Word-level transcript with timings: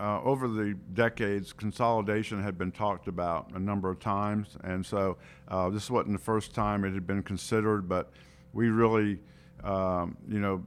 uh, 0.00 0.20
over 0.22 0.48
the 0.48 0.74
decades, 0.94 1.52
consolidation 1.52 2.42
had 2.42 2.56
been 2.56 2.72
talked 2.72 3.06
about 3.06 3.50
a 3.54 3.58
number 3.58 3.90
of 3.90 4.00
times, 4.00 4.56
and 4.64 4.84
so 4.84 5.18
uh, 5.48 5.68
this 5.68 5.90
wasn't 5.90 6.12
the 6.12 6.22
first 6.22 6.54
time 6.54 6.84
it 6.84 6.94
had 6.94 7.06
been 7.06 7.22
considered, 7.22 7.86
but 7.86 8.10
we 8.54 8.70
really, 8.70 9.18
um, 9.62 10.16
you 10.26 10.40
know, 10.40 10.64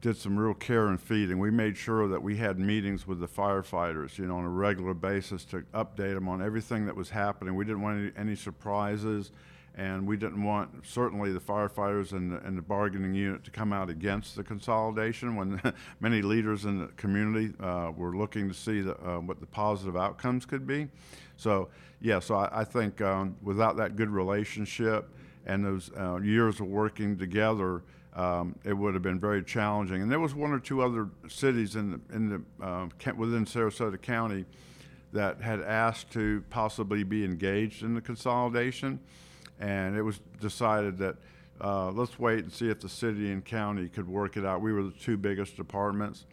did 0.00 0.16
some 0.16 0.36
real 0.36 0.54
care 0.54 0.88
and 0.88 1.00
feeding. 1.00 1.38
We 1.38 1.50
made 1.50 1.76
sure 1.76 2.08
that 2.08 2.20
we 2.20 2.36
had 2.36 2.58
meetings 2.58 3.06
with 3.06 3.20
the 3.20 3.28
firefighters, 3.28 4.18
you 4.18 4.26
know, 4.26 4.36
on 4.36 4.44
a 4.44 4.48
regular 4.48 4.94
basis 4.94 5.44
to 5.46 5.60
update 5.74 6.14
them 6.14 6.26
on 6.26 6.42
everything 6.42 6.86
that 6.86 6.96
was 6.96 7.10
happening. 7.10 7.54
We 7.54 7.64
didn't 7.64 7.82
want 7.82 8.00
any, 8.00 8.12
any 8.16 8.36
surprises, 8.36 9.32
and 9.74 10.06
we 10.06 10.16
didn't 10.16 10.42
want 10.42 10.70
certainly 10.86 11.32
the 11.32 11.40
firefighters 11.40 12.12
and 12.12 12.32
the, 12.32 12.36
and 12.46 12.58
the 12.58 12.62
bargaining 12.62 13.14
unit 13.14 13.42
to 13.44 13.50
come 13.50 13.72
out 13.72 13.88
against 13.88 14.36
the 14.36 14.42
consolidation 14.42 15.34
when 15.34 15.60
many 16.00 16.20
leaders 16.20 16.64
in 16.66 16.78
the 16.78 16.86
community 16.88 17.54
uh, 17.60 17.90
were 17.96 18.14
looking 18.14 18.48
to 18.48 18.54
see 18.54 18.82
the, 18.82 18.94
uh, 19.06 19.18
what 19.18 19.40
the 19.40 19.46
positive 19.46 19.96
outcomes 19.96 20.44
could 20.44 20.66
be. 20.66 20.88
So, 21.36 21.68
yeah, 22.00 22.18
so 22.18 22.34
I, 22.34 22.60
I 22.60 22.64
think 22.64 23.00
um, 23.00 23.36
without 23.42 23.76
that 23.78 23.96
good 23.96 24.10
relationship 24.10 25.08
and 25.46 25.64
those 25.64 25.90
uh, 25.98 26.20
years 26.20 26.60
of 26.60 26.66
working 26.66 27.16
together, 27.16 27.82
um, 28.14 28.54
it 28.64 28.74
would 28.74 28.92
have 28.92 29.02
been 29.02 29.18
very 29.18 29.42
challenging. 29.42 30.02
And 30.02 30.10
there 30.10 30.20
was 30.20 30.34
one 30.34 30.52
or 30.52 30.60
two 30.60 30.82
other 30.82 31.08
cities 31.28 31.76
in 31.76 31.92
the, 31.92 32.14
in 32.14 32.28
the 32.28 32.64
uh, 32.64 32.88
within 33.16 33.46
Sarasota 33.46 34.00
County 34.00 34.44
that 35.12 35.40
had 35.40 35.60
asked 35.60 36.10
to 36.12 36.42
possibly 36.50 37.04
be 37.04 37.24
engaged 37.24 37.82
in 37.82 37.94
the 37.94 38.00
consolidation, 38.00 38.98
and 39.60 39.96
it 39.96 40.02
was 40.02 40.20
decided 40.40 40.98
that 40.98 41.16
uh, 41.60 41.90
let's 41.90 42.18
wait 42.18 42.40
and 42.40 42.52
see 42.52 42.68
if 42.68 42.80
the 42.80 42.88
city 42.88 43.30
and 43.30 43.44
county 43.44 43.88
could 43.88 44.08
work 44.08 44.36
it 44.36 44.44
out. 44.44 44.60
We 44.60 44.72
were 44.72 44.82
the 44.82 44.90
two 44.90 45.16
biggest 45.16 45.56
departments, 45.56 46.26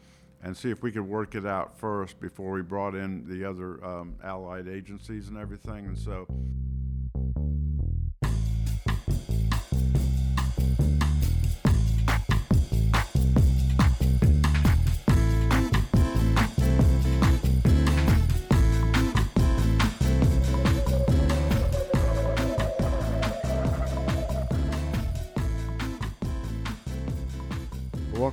and 0.44 0.56
see 0.56 0.72
if 0.72 0.82
we 0.82 0.92
could 0.92 1.08
work 1.08 1.36
it 1.36 1.46
out 1.46 1.78
first 1.78 2.20
before 2.20 2.52
we 2.52 2.62
brought 2.62 2.96
in 2.96 3.28
the 3.28 3.44
other 3.46 3.84
um, 3.86 4.16
allied 4.24 4.68
agencies 4.68 5.28
and 5.28 5.38
everything. 5.38 5.86
And 5.86 5.98
so. 5.98 6.28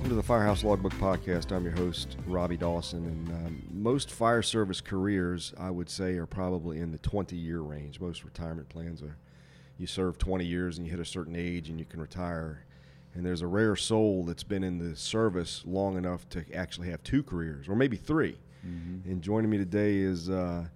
Welcome 0.07 0.21
to 0.21 0.21
the 0.21 0.27
Firehouse 0.27 0.63
Logbook 0.63 0.93
Podcast. 0.93 1.51
I'm 1.51 1.65
your 1.65 1.73
host, 1.73 2.15
Robbie 2.27 2.55
Dawson. 2.55 3.03
And 3.07 3.27
um, 3.27 3.63
most 3.73 4.09
fire 4.09 4.41
service 4.41 4.79
careers, 4.79 5.53
I 5.57 5.69
would 5.69 5.89
say, 5.89 6.15
are 6.15 6.25
probably 6.25 6.79
in 6.79 6.93
the 6.93 6.97
20 6.99 7.35
year 7.35 7.59
range. 7.59 7.99
Most 7.99 8.23
retirement 8.23 8.69
plans 8.69 9.01
are 9.01 9.17
you 9.77 9.85
serve 9.85 10.17
20 10.17 10.45
years 10.45 10.77
and 10.77 10.87
you 10.87 10.91
hit 10.91 11.01
a 11.01 11.05
certain 11.05 11.35
age 11.35 11.67
and 11.67 11.77
you 11.77 11.83
can 11.83 11.99
retire. 11.99 12.63
And 13.15 13.25
there's 13.25 13.41
a 13.41 13.47
rare 13.47 13.75
soul 13.75 14.23
that's 14.23 14.43
been 14.43 14.63
in 14.63 14.77
the 14.77 14.95
service 14.95 15.63
long 15.65 15.97
enough 15.97 16.29
to 16.29 16.45
actually 16.55 16.89
have 16.89 17.03
two 17.03 17.21
careers, 17.21 17.67
or 17.67 17.75
maybe 17.75 17.97
3 17.97 18.37
mm-hmm. 18.65 19.11
And 19.11 19.21
joining 19.21 19.49
me 19.49 19.57
today 19.57 19.97
is 19.97 20.29
uh, 20.29 20.67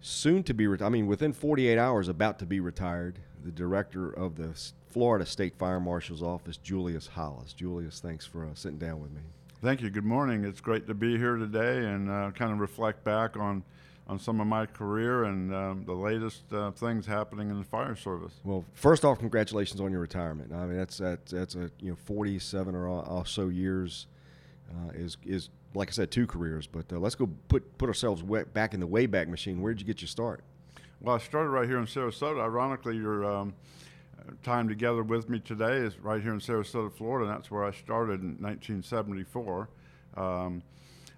soon 0.00 0.44
to 0.44 0.54
be, 0.54 0.68
retired. 0.68 0.86
I 0.86 0.90
mean, 0.90 1.08
within 1.08 1.32
48 1.32 1.76
hours, 1.76 2.06
about 2.06 2.38
to 2.38 2.46
be 2.46 2.60
retired, 2.60 3.18
the 3.42 3.50
director 3.50 4.12
of 4.12 4.36
the 4.36 4.50
Florida 4.96 5.26
State 5.26 5.54
Fire 5.58 5.78
Marshal's 5.78 6.22
Office, 6.22 6.56
Julius 6.56 7.06
Halas. 7.14 7.54
Julius, 7.54 8.00
thanks 8.00 8.24
for 8.24 8.46
uh, 8.46 8.54
sitting 8.54 8.78
down 8.78 8.98
with 9.02 9.10
me. 9.12 9.20
Thank 9.60 9.82
you. 9.82 9.90
Good 9.90 10.06
morning. 10.06 10.42
It's 10.42 10.62
great 10.62 10.86
to 10.86 10.94
be 10.94 11.18
here 11.18 11.36
today 11.36 11.84
and 11.84 12.10
uh, 12.10 12.30
kind 12.30 12.50
of 12.50 12.60
reflect 12.60 13.04
back 13.04 13.36
on 13.36 13.62
on 14.06 14.18
some 14.18 14.40
of 14.40 14.46
my 14.46 14.64
career 14.64 15.24
and 15.24 15.52
um, 15.52 15.84
the 15.84 15.92
latest 15.92 16.50
uh, 16.50 16.70
things 16.70 17.04
happening 17.04 17.50
in 17.50 17.58
the 17.58 17.64
fire 17.64 17.94
service. 17.94 18.32
Well, 18.42 18.64
first 18.72 19.04
off, 19.04 19.18
congratulations 19.18 19.82
on 19.82 19.92
your 19.92 20.00
retirement. 20.00 20.50
I 20.50 20.64
mean, 20.64 20.78
that's 20.78 20.96
that's, 20.96 21.30
that's 21.30 21.54
a 21.56 21.70
you 21.78 21.90
know 21.90 21.96
47 22.06 22.74
or 22.74 23.22
so 23.26 23.48
years 23.48 24.06
uh, 24.70 24.92
is 24.94 25.18
is 25.26 25.50
like 25.74 25.90
I 25.90 25.92
said, 25.92 26.10
two 26.10 26.26
careers. 26.26 26.66
But 26.66 26.90
uh, 26.90 26.98
let's 26.98 27.16
go 27.16 27.28
put 27.48 27.76
put 27.76 27.90
ourselves 27.90 28.22
back 28.54 28.72
in 28.72 28.80
the 28.80 28.88
wayback 28.88 29.28
machine. 29.28 29.60
Where 29.60 29.74
did 29.74 29.82
you 29.82 29.86
get 29.86 30.00
your 30.00 30.08
start? 30.08 30.40
Well, 31.02 31.16
I 31.16 31.18
started 31.18 31.50
right 31.50 31.68
here 31.68 31.76
in 31.76 31.84
Sarasota. 31.84 32.40
Ironically, 32.40 32.96
you're. 32.96 33.26
Um, 33.26 33.52
time 34.42 34.68
together 34.68 35.02
with 35.02 35.28
me 35.28 35.38
today 35.40 35.76
is 35.76 35.98
right 35.98 36.22
here 36.22 36.32
in 36.32 36.40
Sarasota, 36.40 36.92
Florida. 36.92 37.30
That's 37.30 37.50
where 37.50 37.64
I 37.64 37.72
started 37.72 38.20
in 38.20 38.36
1974. 38.40 39.68
Um, 40.16 40.62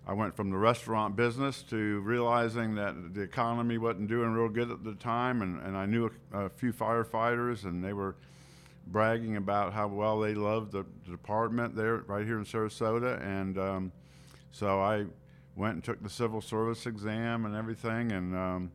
I 0.06 0.14
went 0.14 0.34
from 0.34 0.50
the 0.50 0.56
restaurant 0.56 1.16
business 1.16 1.62
to 1.64 2.00
realizing 2.00 2.74
that 2.76 3.14
the 3.14 3.20
economy 3.20 3.76
wasn't 3.76 4.08
doing 4.08 4.30
real 4.30 4.48
good 4.48 4.70
at 4.70 4.82
the 4.82 4.94
time, 4.94 5.42
and, 5.42 5.60
and 5.60 5.76
I 5.76 5.84
knew 5.84 6.10
a, 6.32 6.46
a 6.46 6.48
few 6.48 6.72
firefighters, 6.72 7.64
and 7.64 7.84
they 7.84 7.92
were 7.92 8.16
bragging 8.86 9.36
about 9.36 9.74
how 9.74 9.86
well 9.86 10.18
they 10.20 10.34
loved 10.34 10.72
the, 10.72 10.86
the 11.04 11.10
department 11.10 11.76
there, 11.76 11.98
right 12.06 12.24
here 12.24 12.38
in 12.38 12.44
Sarasota. 12.44 13.22
And 13.22 13.58
um, 13.58 13.92
so 14.50 14.80
I 14.80 15.04
went 15.56 15.74
and 15.74 15.84
took 15.84 16.02
the 16.02 16.08
civil 16.08 16.40
service 16.40 16.86
exam 16.86 17.44
and 17.44 17.54
everything, 17.54 18.12
and 18.12 18.34
um, 18.34 18.72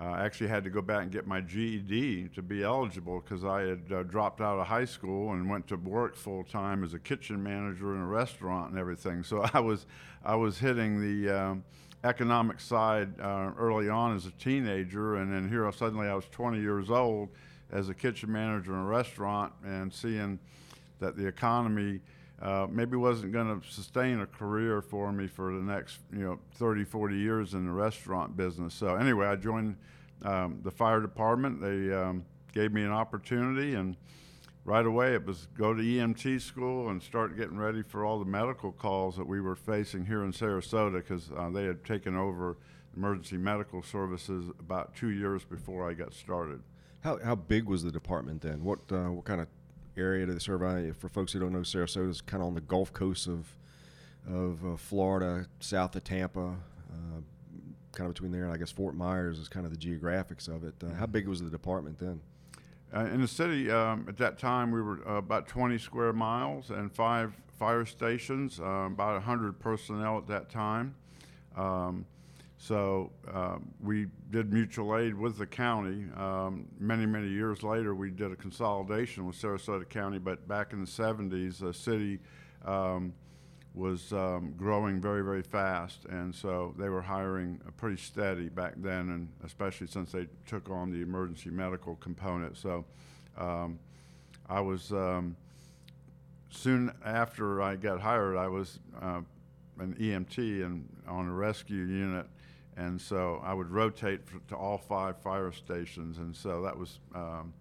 uh, 0.00 0.04
I 0.04 0.24
actually 0.24 0.48
had 0.48 0.64
to 0.64 0.70
go 0.70 0.82
back 0.82 1.02
and 1.02 1.12
get 1.12 1.26
my 1.26 1.40
GED 1.40 2.30
to 2.34 2.42
be 2.42 2.64
eligible 2.64 3.20
because 3.20 3.44
I 3.44 3.62
had 3.62 3.92
uh, 3.92 4.02
dropped 4.02 4.40
out 4.40 4.58
of 4.58 4.66
high 4.66 4.86
school 4.86 5.32
and 5.32 5.48
went 5.48 5.68
to 5.68 5.76
work 5.76 6.16
full 6.16 6.42
time 6.42 6.82
as 6.82 6.94
a 6.94 6.98
kitchen 6.98 7.40
manager 7.40 7.94
in 7.94 8.00
a 8.00 8.06
restaurant 8.06 8.70
and 8.70 8.78
everything. 8.78 9.22
So 9.22 9.46
I 9.54 9.60
was, 9.60 9.86
I 10.24 10.34
was 10.34 10.58
hitting 10.58 11.00
the 11.00 11.30
um, 11.30 11.64
economic 12.02 12.58
side 12.58 13.20
uh, 13.20 13.52
early 13.56 13.88
on 13.88 14.16
as 14.16 14.26
a 14.26 14.32
teenager, 14.32 15.16
and 15.16 15.32
then 15.32 15.48
here 15.48 15.70
suddenly 15.70 16.08
I 16.08 16.14
was 16.14 16.26
20 16.32 16.60
years 16.60 16.90
old 16.90 17.28
as 17.70 17.88
a 17.88 17.94
kitchen 17.94 18.32
manager 18.32 18.72
in 18.72 18.80
a 18.80 18.84
restaurant 18.84 19.52
and 19.64 19.92
seeing 19.92 20.40
that 20.98 21.16
the 21.16 21.26
economy 21.26 22.00
uh, 22.42 22.66
maybe 22.70 22.96
wasn't 22.96 23.32
going 23.32 23.60
to 23.60 23.66
sustain 23.70 24.20
a 24.20 24.26
career 24.26 24.82
for 24.82 25.12
me 25.12 25.26
for 25.26 25.52
the 25.52 25.62
next 25.62 25.98
you 26.12 26.24
know 26.24 26.38
30 26.56 26.84
40 26.84 27.16
years 27.16 27.54
in 27.54 27.66
the 27.66 27.72
restaurant 27.72 28.36
business. 28.36 28.74
So 28.74 28.96
anyway 28.96 29.26
i 29.26 29.36
joined 29.36 29.76
um, 30.22 30.60
the 30.62 30.70
fire 30.70 31.00
department. 31.00 31.60
They 31.60 31.92
um, 31.92 32.24
gave 32.52 32.72
me 32.72 32.82
an 32.82 32.92
opportunity 32.92 33.74
and 33.74 33.96
right 34.64 34.86
away 34.86 35.14
it 35.14 35.26
was 35.26 35.46
go 35.58 35.74
to 35.74 35.82
emt 35.82 36.40
school 36.40 36.88
and 36.88 37.02
start 37.02 37.36
getting 37.36 37.58
ready 37.58 37.82
for 37.82 38.02
all 38.02 38.18
the 38.18 38.24
medical 38.24 38.72
calls 38.72 39.14
that 39.14 39.26
we 39.26 39.38
were 39.38 39.54
facing 39.54 40.06
here 40.06 40.24
in 40.24 40.32
sarasota 40.32 40.94
because 40.94 41.30
uh, 41.36 41.50
they 41.50 41.64
had 41.64 41.84
taken 41.84 42.16
over 42.16 42.56
emergency 42.96 43.36
medical 43.36 43.82
services 43.82 44.46
about 44.58 44.94
two 44.94 45.10
years 45.10 45.44
before 45.44 45.88
i 45.88 45.92
got 45.92 46.14
started. 46.14 46.62
How, 47.04 47.18
how 47.22 47.34
big 47.34 47.66
was 47.66 47.82
the 47.82 47.92
department 47.92 48.40
then? 48.40 48.64
What, 48.64 48.78
uh, 48.90 49.10
what 49.10 49.26
kind 49.26 49.42
of 49.42 49.48
area 49.96 50.26
to 50.26 50.40
serve. 50.40 50.96
For 50.96 51.08
folks 51.08 51.32
who 51.32 51.40
don't 51.40 51.52
know, 51.52 51.60
Sarasota 51.60 52.10
is 52.10 52.20
kind 52.20 52.42
of 52.42 52.48
on 52.48 52.54
the 52.54 52.60
Gulf 52.60 52.92
Coast 52.92 53.26
of 53.26 53.56
of 54.28 54.64
uh, 54.64 54.76
Florida, 54.76 55.46
south 55.60 55.94
of 55.96 56.04
Tampa, 56.04 56.56
uh, 56.90 57.20
kind 57.92 58.08
of 58.08 58.14
between 58.14 58.32
there 58.32 58.44
and 58.44 58.52
I 58.52 58.56
guess 58.56 58.70
Fort 58.70 58.94
Myers 58.94 59.38
is 59.38 59.48
kind 59.48 59.66
of 59.66 59.72
the 59.72 59.78
geographics 59.78 60.48
of 60.48 60.64
it. 60.64 60.74
Uh, 60.82 60.94
how 60.94 61.06
big 61.06 61.28
was 61.28 61.42
the 61.42 61.50
department 61.50 61.98
then? 61.98 62.20
Uh, 62.94 63.06
in 63.06 63.20
the 63.20 63.28
city 63.28 63.70
um, 63.70 64.06
at 64.08 64.16
that 64.18 64.38
time, 64.38 64.70
we 64.70 64.80
were 64.80 65.00
uh, 65.08 65.14
about 65.14 65.48
20 65.48 65.78
square 65.78 66.12
miles 66.12 66.70
and 66.70 66.92
five 66.92 67.34
fire 67.58 67.84
stations, 67.84 68.60
uh, 68.60 68.86
about 68.86 69.14
100 69.14 69.58
personnel 69.58 70.18
at 70.18 70.26
that 70.28 70.48
time. 70.48 70.94
Um, 71.56 72.06
so 72.58 73.10
um, 73.32 73.68
we 73.80 74.06
did 74.30 74.52
mutual 74.52 74.96
aid 74.96 75.14
with 75.14 75.38
the 75.38 75.46
county. 75.46 76.06
Um, 76.16 76.66
many, 76.78 77.04
many 77.04 77.28
years 77.28 77.62
later, 77.62 77.94
we 77.94 78.10
did 78.10 78.32
a 78.32 78.36
consolidation 78.36 79.26
with 79.26 79.36
Sarasota 79.36 79.88
County, 79.88 80.18
but 80.18 80.46
back 80.48 80.72
in 80.72 80.80
the 80.80 80.86
70s, 80.86 81.58
the 81.58 81.74
city 81.74 82.20
um, 82.64 83.12
was 83.74 84.12
um, 84.12 84.54
growing 84.56 85.00
very, 85.00 85.22
very 85.22 85.42
fast. 85.42 86.06
And 86.06 86.34
so 86.34 86.74
they 86.78 86.88
were 86.88 87.02
hiring 87.02 87.60
pretty 87.76 88.00
steady 88.00 88.48
back 88.48 88.74
then, 88.76 89.10
and 89.10 89.28
especially 89.44 89.88
since 89.88 90.12
they 90.12 90.26
took 90.46 90.70
on 90.70 90.90
the 90.90 91.02
emergency 91.02 91.50
medical 91.50 91.96
component. 91.96 92.56
So 92.56 92.84
um, 93.36 93.78
I 94.48 94.60
was, 94.60 94.92
soon 96.50 96.92
after 97.04 97.60
I 97.60 97.76
got 97.76 98.00
hired, 98.00 98.36
I 98.36 98.46
was 98.46 98.78
uh, 99.02 99.20
an 99.80 99.96
EMT 100.00 100.64
and 100.64 100.88
on 101.08 101.28
a 101.28 101.32
rescue 101.32 101.82
unit 101.82 102.26
and 102.76 103.00
so 103.00 103.40
I 103.44 103.54
would 103.54 103.70
rotate 103.70 104.20
to 104.48 104.56
all 104.56 104.78
five 104.78 105.18
fire 105.18 105.52
stations, 105.52 106.18
and 106.18 106.34
so 106.34 106.62
that 106.62 106.76
was 106.76 106.98
um, 107.14 107.52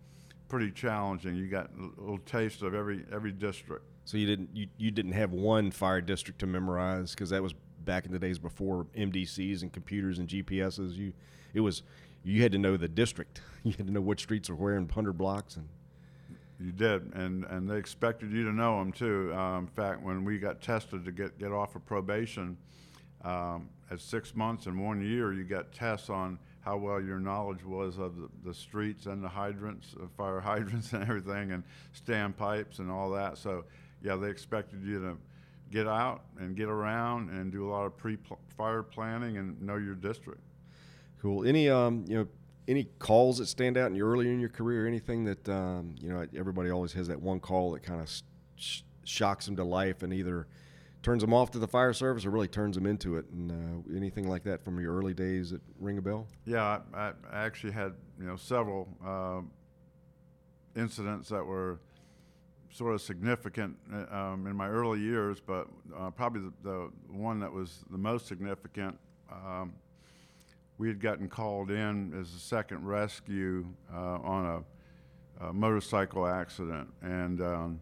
pretty 0.47 0.71
challenging. 0.71 1.35
You 1.35 1.47
got 1.47 1.69
a 1.77 2.01
little 2.01 2.19
taste 2.19 2.61
of 2.61 2.73
every 2.73 3.05
every 3.11 3.31
district. 3.31 3.85
So 4.05 4.17
you 4.17 4.25
didn't 4.25 4.49
you, 4.53 4.67
you 4.77 4.91
didn't 4.91 5.13
have 5.13 5.31
one 5.31 5.71
fire 5.71 6.01
district 6.01 6.39
to 6.39 6.47
memorize 6.47 7.11
because 7.11 7.29
that 7.29 7.43
was 7.43 7.53
back 7.85 8.05
in 8.05 8.11
the 8.11 8.19
days 8.19 8.39
before 8.39 8.85
MDCs 8.97 9.61
and 9.61 9.71
computers 9.71 10.19
and 10.19 10.27
GPSs. 10.27 10.95
You 10.95 11.13
it 11.53 11.61
was 11.61 11.83
you 12.23 12.41
had 12.41 12.51
to 12.53 12.57
know 12.57 12.77
the 12.77 12.87
district. 12.87 13.41
You 13.65 13.71
had 13.77 13.87
to 13.87 13.93
know 13.93 14.01
which 14.01 14.23
streets 14.23 14.49
are 14.49 14.55
where 14.55 14.75
in 14.75 14.89
hundred 14.89 15.17
blocks 15.17 15.55
and. 15.55 15.69
You 16.59 16.73
did, 16.73 17.13
and 17.15 17.45
and 17.45 17.69
they 17.69 17.77
expected 17.77 18.31
you 18.31 18.43
to 18.43 18.51
know 18.51 18.77
them 18.77 18.91
too. 18.91 19.33
Um, 19.33 19.63
in 19.63 19.67
fact, 19.67 20.03
when 20.03 20.23
we 20.25 20.37
got 20.37 20.61
tested 20.61 21.05
to 21.05 21.11
get 21.11 21.39
get 21.39 21.53
off 21.53 21.75
of 21.75 21.85
probation. 21.85 22.57
Um, 23.23 23.69
at 23.91 24.01
six 24.01 24.35
months 24.35 24.65
and 24.65 24.83
one 24.83 25.01
year, 25.01 25.33
you 25.33 25.43
got 25.43 25.71
tests 25.71 26.09
on 26.09 26.39
how 26.61 26.77
well 26.77 27.01
your 27.01 27.19
knowledge 27.19 27.63
was 27.63 27.97
of 27.97 28.15
the, 28.15 28.29
the 28.45 28.53
streets 28.53 29.05
and 29.05 29.23
the 29.23 29.29
hydrants, 29.29 29.95
uh, 30.01 30.07
fire 30.17 30.39
hydrants 30.41 30.93
and 30.93 31.03
everything, 31.03 31.51
and 31.51 31.63
standpipes 32.05 32.79
and 32.79 32.89
all 32.89 33.11
that. 33.11 33.37
So, 33.37 33.65
yeah, 34.01 34.15
they 34.15 34.29
expected 34.29 34.83
you 34.83 34.99
to 34.99 35.17
get 35.71 35.87
out 35.87 36.23
and 36.39 36.55
get 36.55 36.69
around 36.69 37.29
and 37.29 37.51
do 37.51 37.67
a 37.67 37.69
lot 37.69 37.85
of 37.85 37.97
pre-fire 37.97 38.83
planning 38.83 39.37
and 39.37 39.61
know 39.61 39.75
your 39.75 39.95
district. 39.95 40.41
Cool. 41.21 41.45
Any 41.45 41.69
um, 41.69 42.05
you 42.07 42.17
know, 42.17 42.27
any 42.67 42.85
calls 42.99 43.37
that 43.37 43.47
stand 43.47 43.77
out 43.77 43.89
in 43.89 43.95
your 43.95 44.09
early 44.09 44.29
in 44.29 44.39
your 44.39 44.49
career? 44.49 44.87
Anything 44.87 45.23
that 45.25 45.49
um, 45.49 45.95
you 46.01 46.09
know, 46.09 46.25
everybody 46.37 46.69
always 46.69 46.93
has 46.93 47.07
that 47.07 47.21
one 47.21 47.39
call 47.39 47.71
that 47.71 47.83
kind 47.83 48.01
of 48.01 48.09
sh- 48.55 48.81
shocks 49.03 49.45
them 49.45 49.55
to 49.55 49.63
life 49.63 50.03
and 50.03 50.13
either 50.13 50.47
turns 51.03 51.21
them 51.21 51.33
off 51.33 51.51
to 51.51 51.59
the 51.59 51.67
fire 51.67 51.93
service 51.93 52.25
or 52.25 52.31
really 52.31 52.47
turns 52.47 52.75
them 52.75 52.85
into 52.85 53.17
it. 53.17 53.25
And 53.31 53.51
uh, 53.51 53.95
anything 53.95 54.27
like 54.27 54.43
that 54.45 54.63
from 54.63 54.79
your 54.79 54.95
early 54.95 55.13
days 55.13 55.51
that 55.51 55.61
ring 55.79 55.97
a 55.97 56.01
bell? 56.01 56.27
Yeah, 56.45 56.79
I, 56.93 57.11
I 57.31 57.45
actually 57.45 57.73
had 57.73 57.93
you 58.19 58.25
know 58.25 58.37
several 58.37 58.87
uh, 59.05 59.41
incidents 60.79 61.29
that 61.29 61.45
were 61.45 61.79
sort 62.71 62.95
of 62.95 63.01
significant 63.01 63.77
uh, 63.93 64.15
um, 64.15 64.47
in 64.47 64.55
my 64.55 64.67
early 64.67 64.99
years, 64.99 65.39
but 65.39 65.67
uh, 65.95 66.09
probably 66.09 66.41
the, 66.41 66.69
the, 66.69 66.91
one 67.09 67.39
that 67.39 67.51
was 67.51 67.83
the 67.91 67.97
most 67.97 68.25
significant. 68.25 68.97
Um, 69.31 69.73
we 70.79 70.87
had 70.87 70.99
gotten 70.99 71.29
called 71.29 71.69
in 71.69 72.19
as 72.19 72.33
a 72.33 72.39
second 72.39 72.83
rescue 72.83 73.67
uh, 73.93 74.17
on 74.23 74.63
a, 75.39 75.45
a, 75.45 75.53
motorcycle 75.53 76.25
accident, 76.25 76.89
and 77.03 77.41
um, 77.41 77.79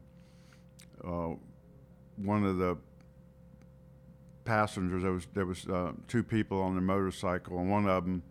one 2.17 2.43
of 2.43 2.57
the 2.57 2.77
passengers 4.43 5.03
there 5.03 5.11
was 5.11 5.27
there 5.33 5.45
was 5.45 5.67
uh, 5.67 5.91
two 6.07 6.23
people 6.23 6.61
on 6.61 6.75
the 6.75 6.81
motorcycle, 6.81 7.59
and 7.59 7.69
one 7.69 7.87
of 7.87 8.05
them 8.05 8.23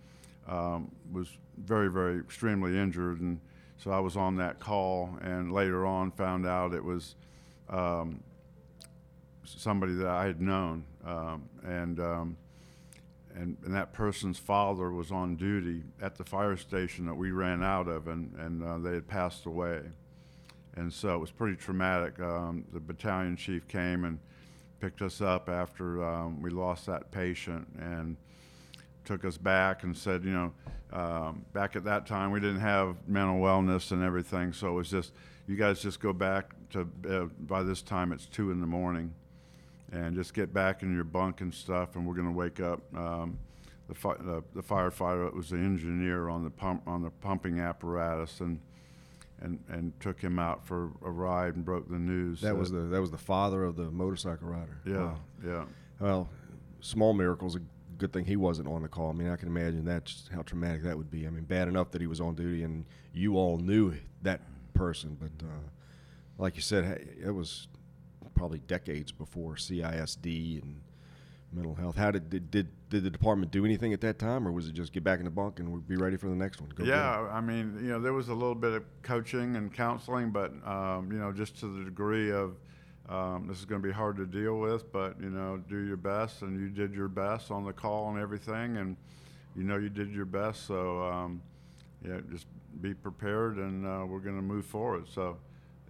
um, 0.49 0.91
was 1.13 1.29
very 1.57 1.91
very 1.91 2.19
extremely 2.19 2.79
injured, 2.79 3.21
and 3.21 3.41
so 3.77 3.91
I 3.91 4.01
was 4.01 4.17
on 4.17 4.37
that 4.37 4.61
call, 4.61 5.17
and 5.23 5.53
later 5.53 5.87
on 5.87 6.11
found 6.11 6.47
out 6.47 6.75
it 6.75 6.85
was 6.85 7.15
um, 7.69 8.23
somebody 9.45 9.95
that 9.95 10.07
I 10.07 10.27
had 10.27 10.41
known, 10.41 10.85
um, 11.05 11.49
and, 11.65 11.99
um, 12.01 12.37
and 13.35 13.57
and 13.65 13.75
that 13.75 13.93
person's 13.93 14.39
father 14.39 14.91
was 14.91 15.11
on 15.11 15.37
duty 15.37 15.83
at 16.01 16.17
the 16.17 16.25
fire 16.25 16.57
station 16.57 17.07
that 17.07 17.15
we 17.15 17.31
ran 17.31 17.63
out 17.63 17.89
of, 17.89 18.09
and 18.09 18.35
and 18.35 18.63
uh, 18.63 18.79
they 18.79 18.95
had 18.95 19.09
passed 19.09 19.47
away, 19.47 19.83
and 20.77 20.93
so 20.93 21.15
it 21.15 21.19
was 21.19 21.31
pretty 21.31 21.57
traumatic. 21.57 22.21
Um, 22.21 22.65
the 22.73 22.81
battalion 22.81 23.37
chief 23.37 23.67
came 23.69 24.05
and 24.05 24.19
picked 24.81 25.03
us 25.03 25.21
up 25.21 25.49
after 25.49 26.05
um, 26.05 26.41
we 26.43 26.51
lost 26.51 26.87
that 26.87 27.11
patient, 27.11 27.69
and 27.79 28.17
took 29.05 29.25
us 29.25 29.37
back 29.37 29.83
and 29.83 29.97
said, 29.97 30.25
you 30.25 30.33
know, 30.33 30.53
um, 30.93 31.45
back 31.53 31.77
at 31.77 31.85
that 31.85 32.07
time 32.07 32.31
we 32.33 32.41
didn't 32.41 32.61
have 32.61 32.97
mental 33.07 33.37
wellness 33.37 33.93
and 33.93 34.03
everything, 34.03 34.53
so 34.53 34.69
it 34.69 34.73
was 34.73 34.91
just 34.91 35.13
you 35.47 35.57
guys 35.57 35.81
just 35.81 36.01
go 36.01 36.13
back 36.13 36.55
to 36.71 36.89
uh, 37.09 37.25
by 37.41 37.63
this 37.63 37.83
time 37.83 38.13
it's 38.13 38.27
two 38.27 38.51
in 38.51 38.61
the 38.61 38.67
morning, 38.67 39.13
and 39.93 40.17
just 40.17 40.35
get 40.35 40.53
back 40.53 40.83
in 40.83 40.95
your 40.95 41.05
bunk 41.05 41.41
and 41.41 41.53
stuff, 41.53 41.97
and 41.97 42.07
we're 42.07 42.15
gonna 42.15 42.33
wake 42.33 42.61
up. 42.61 42.81
Um, 42.97 43.39
the, 43.89 43.95
fi- 43.97 44.19
the, 44.21 44.45
the 44.55 44.63
firefighter 44.63 45.35
was 45.35 45.51
the 45.51 45.57
engineer 45.57 46.29
on 46.29 46.45
the 46.45 46.51
pump 46.51 46.83
on 46.87 47.03
the 47.03 47.11
pumping 47.11 47.59
apparatus 47.59 48.39
and 48.39 48.61
and 49.41 49.59
and 49.69 49.99
took 50.01 50.21
him 50.21 50.39
out 50.39 50.67
for 50.67 50.91
a 51.05 51.11
ride 51.11 51.55
and 51.57 51.65
broke 51.65 51.89
the 51.89 51.99
news. 51.99 52.41
That, 52.41 52.57
was 52.57 52.71
the 52.71 52.81
that 52.81 53.01
was 53.01 53.11
the 53.11 53.19
father 53.19 53.65
of 53.65 53.77
the 53.77 53.91
motorcycle 53.91 54.49
rider. 54.49 54.81
Yeah, 54.87 54.97
wow. 54.97 55.17
yeah. 55.45 55.65
Well, 55.99 56.29
small 56.81 57.13
miracles 57.13 57.57
A 57.57 57.61
good 57.99 58.13
thing 58.13 58.25
he 58.25 58.37
wasn't 58.37 58.69
on 58.69 58.83
the 58.83 58.89
call. 58.89 59.11
I 59.11 59.13
mean, 59.13 59.29
I 59.29 59.37
can 59.37 59.49
imagine 59.49 59.85
that's 59.85 60.29
how 60.33 60.43
traumatic 60.43 60.83
that 60.85 60.97
would 60.97 61.11
be. 61.11 61.27
I 61.27 61.31
mean, 61.31 61.45
bad 61.45 61.69
enough 61.69 61.91
that 61.91 62.01
he 62.01 62.07
was 62.07 62.21
on 62.21 62.35
duty 62.35 62.63
and 62.63 62.87
you 63.13 63.37
all 63.37 63.59
knew 63.59 63.95
that 64.23 64.41
person, 64.73 65.17
but 65.21 65.47
uh, 65.47 65.69
like 66.39 66.57
you 66.57 66.63
said, 66.63 67.09
it 67.23 67.31
was 67.31 67.69
probably 68.35 68.61
decades 68.61 69.13
before 69.13 69.57
CISD 69.57 70.63
and 70.63 70.81
mental 71.53 71.75
health. 71.75 71.97
How 71.97 72.11
did, 72.11 72.31
did 72.31 72.51
did 72.51 72.69
did 72.89 73.05
the 73.05 73.11
department 73.11 73.53
do 73.53 73.65
anything 73.65 73.93
at 73.93 74.01
that 74.03 74.19
time, 74.19 74.47
or 74.47 74.53
was 74.53 74.69
it 74.69 74.75
just 74.75 74.93
get 74.93 75.05
back 75.05 75.19
in 75.19 75.25
the 75.25 75.31
bunk 75.31 75.59
and 75.59 75.87
be 75.87 75.97
ready 75.97 76.17
for 76.17 76.29
the 76.29 76.35
next 76.35 76.61
one? 76.61 76.71
Go 76.75 76.85
yeah, 76.85 77.29
I 77.31 77.41
mean, 77.41 77.79
you 77.83 77.89
know, 77.91 78.01
there 78.01 78.13
was 78.13 78.29
a 78.29 78.35
little 78.35 78.55
bit 78.55 78.73
of 78.73 78.85
coaching 79.03 79.57
and 79.57 79.73
counseling, 79.73 80.31
but 80.31 80.53
um, 80.67 81.11
you 81.13 81.19
know, 81.19 81.33
just 81.33 81.59
to 81.61 81.67
the 81.67 81.85
degree 81.85 82.33
of 82.33 82.57
um, 83.09 83.47
this 83.49 83.59
is 83.59 83.65
going 83.65 83.83
to 83.83 83.87
be 83.87 83.93
hard 83.93 84.17
to 84.17 84.27
deal 84.27 84.59
with, 84.59 84.91
but 84.93 85.21
you 85.21 85.31
know, 85.31 85.63
do 85.69 85.79
your 85.79 85.97
best, 85.97 86.43
and 86.43 86.61
you 86.61 86.69
did 86.69 86.95
your 86.95 87.09
best 87.09 87.51
on 87.51 87.65
the 87.65 87.73
call 87.73 88.11
and 88.11 88.19
everything, 88.19 88.77
and 88.77 88.97
you 89.57 89.65
know 89.65 89.77
you 89.77 89.89
did 89.89 90.11
your 90.13 90.27
best. 90.27 90.67
So 90.67 91.03
um, 91.05 91.43
yeah, 92.07 92.21
just 92.31 92.47
be 92.81 92.95
prepared, 92.95 93.57
and 93.57 93.87
uh, 93.87 94.05
we're 94.07 94.21
going 94.21 94.37
to 94.37 94.43
move 94.43 94.65
forward. 94.65 95.07
So 95.09 95.39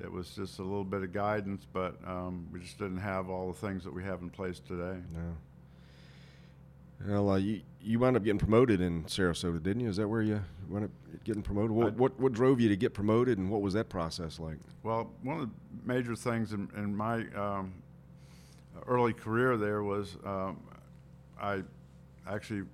it 0.02 0.10
was 0.10 0.30
just 0.30 0.58
a 0.58 0.62
little 0.62 0.84
bit 0.84 1.02
of 1.02 1.12
guidance, 1.12 1.66
but 1.70 1.96
um, 2.06 2.46
we 2.50 2.60
just 2.60 2.78
didn't 2.78 2.98
have 2.98 3.28
all 3.28 3.48
the 3.48 3.58
things 3.66 3.84
that 3.84 3.92
we 3.92 4.02
have 4.02 4.22
in 4.22 4.30
place 4.30 4.60
today. 4.60 4.98
No. 5.12 5.36
Well, 7.06 7.30
uh, 7.30 7.36
you 7.36 7.62
you 7.82 7.98
wound 7.98 8.16
up 8.16 8.24
getting 8.24 8.38
promoted 8.38 8.80
in 8.80 9.04
Sarasota, 9.04 9.62
didn't 9.62 9.80
you? 9.80 9.88
Is 9.88 9.96
that 9.96 10.06
where 10.06 10.22
you 10.22 10.42
wound 10.68 10.84
up 10.84 10.90
getting 11.24 11.42
promoted? 11.42 11.70
What, 11.70 11.94
what, 11.94 12.20
what 12.20 12.32
drove 12.32 12.60
you 12.60 12.68
to 12.68 12.76
get 12.76 12.92
promoted, 12.92 13.38
and 13.38 13.50
what 13.50 13.62
was 13.62 13.72
that 13.72 13.88
process 13.88 14.38
like? 14.38 14.58
Well, 14.82 15.10
one 15.22 15.40
of 15.40 15.48
the 15.48 15.54
major 15.84 16.14
things 16.14 16.52
in, 16.52 16.68
in 16.76 16.94
my 16.94 17.26
um, 17.34 17.72
early 18.86 19.14
career 19.14 19.56
there 19.56 19.82
was 19.82 20.16
um, 20.24 20.58
I 21.40 21.62
actually 22.28 22.64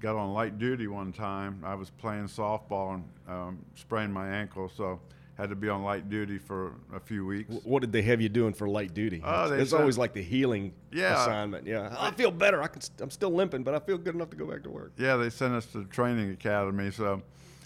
got 0.00 0.16
on 0.16 0.32
light 0.32 0.58
duty 0.58 0.86
one 0.86 1.12
time. 1.12 1.62
I 1.64 1.74
was 1.74 1.90
playing 1.90 2.24
softball 2.28 2.94
and 2.94 3.04
um, 3.28 3.58
sprained 3.74 4.12
my 4.12 4.28
ankle, 4.28 4.70
so 4.74 5.00
had 5.36 5.50
to 5.50 5.56
be 5.56 5.68
on 5.68 5.82
light 5.82 6.08
duty 6.08 6.38
for 6.38 6.74
a 6.94 7.00
few 7.00 7.26
weeks. 7.26 7.52
What 7.64 7.80
did 7.80 7.92
they 7.92 8.02
have 8.02 8.20
you 8.20 8.28
doing 8.28 8.52
for 8.52 8.68
light 8.68 8.94
duty? 8.94 9.20
Uh, 9.24 9.50
it's 9.52 9.72
always 9.72 9.98
like 9.98 10.12
the 10.12 10.22
healing 10.22 10.72
yeah, 10.92 11.20
assignment. 11.20 11.66
Yeah, 11.66 11.94
I 11.98 12.12
feel 12.12 12.30
better. 12.30 12.62
I 12.62 12.68
can. 12.68 12.80
St- 12.80 13.00
I'm 13.00 13.10
still 13.10 13.30
limping, 13.30 13.64
but 13.64 13.74
I 13.74 13.80
feel 13.80 13.98
good 13.98 14.14
enough 14.14 14.30
to 14.30 14.36
go 14.36 14.46
back 14.46 14.62
to 14.62 14.70
work. 14.70 14.92
Yeah, 14.96 15.16
they 15.16 15.30
sent 15.30 15.54
us 15.54 15.66
to 15.66 15.78
the 15.78 15.86
training 15.86 16.30
academy, 16.30 16.90
so 16.92 17.22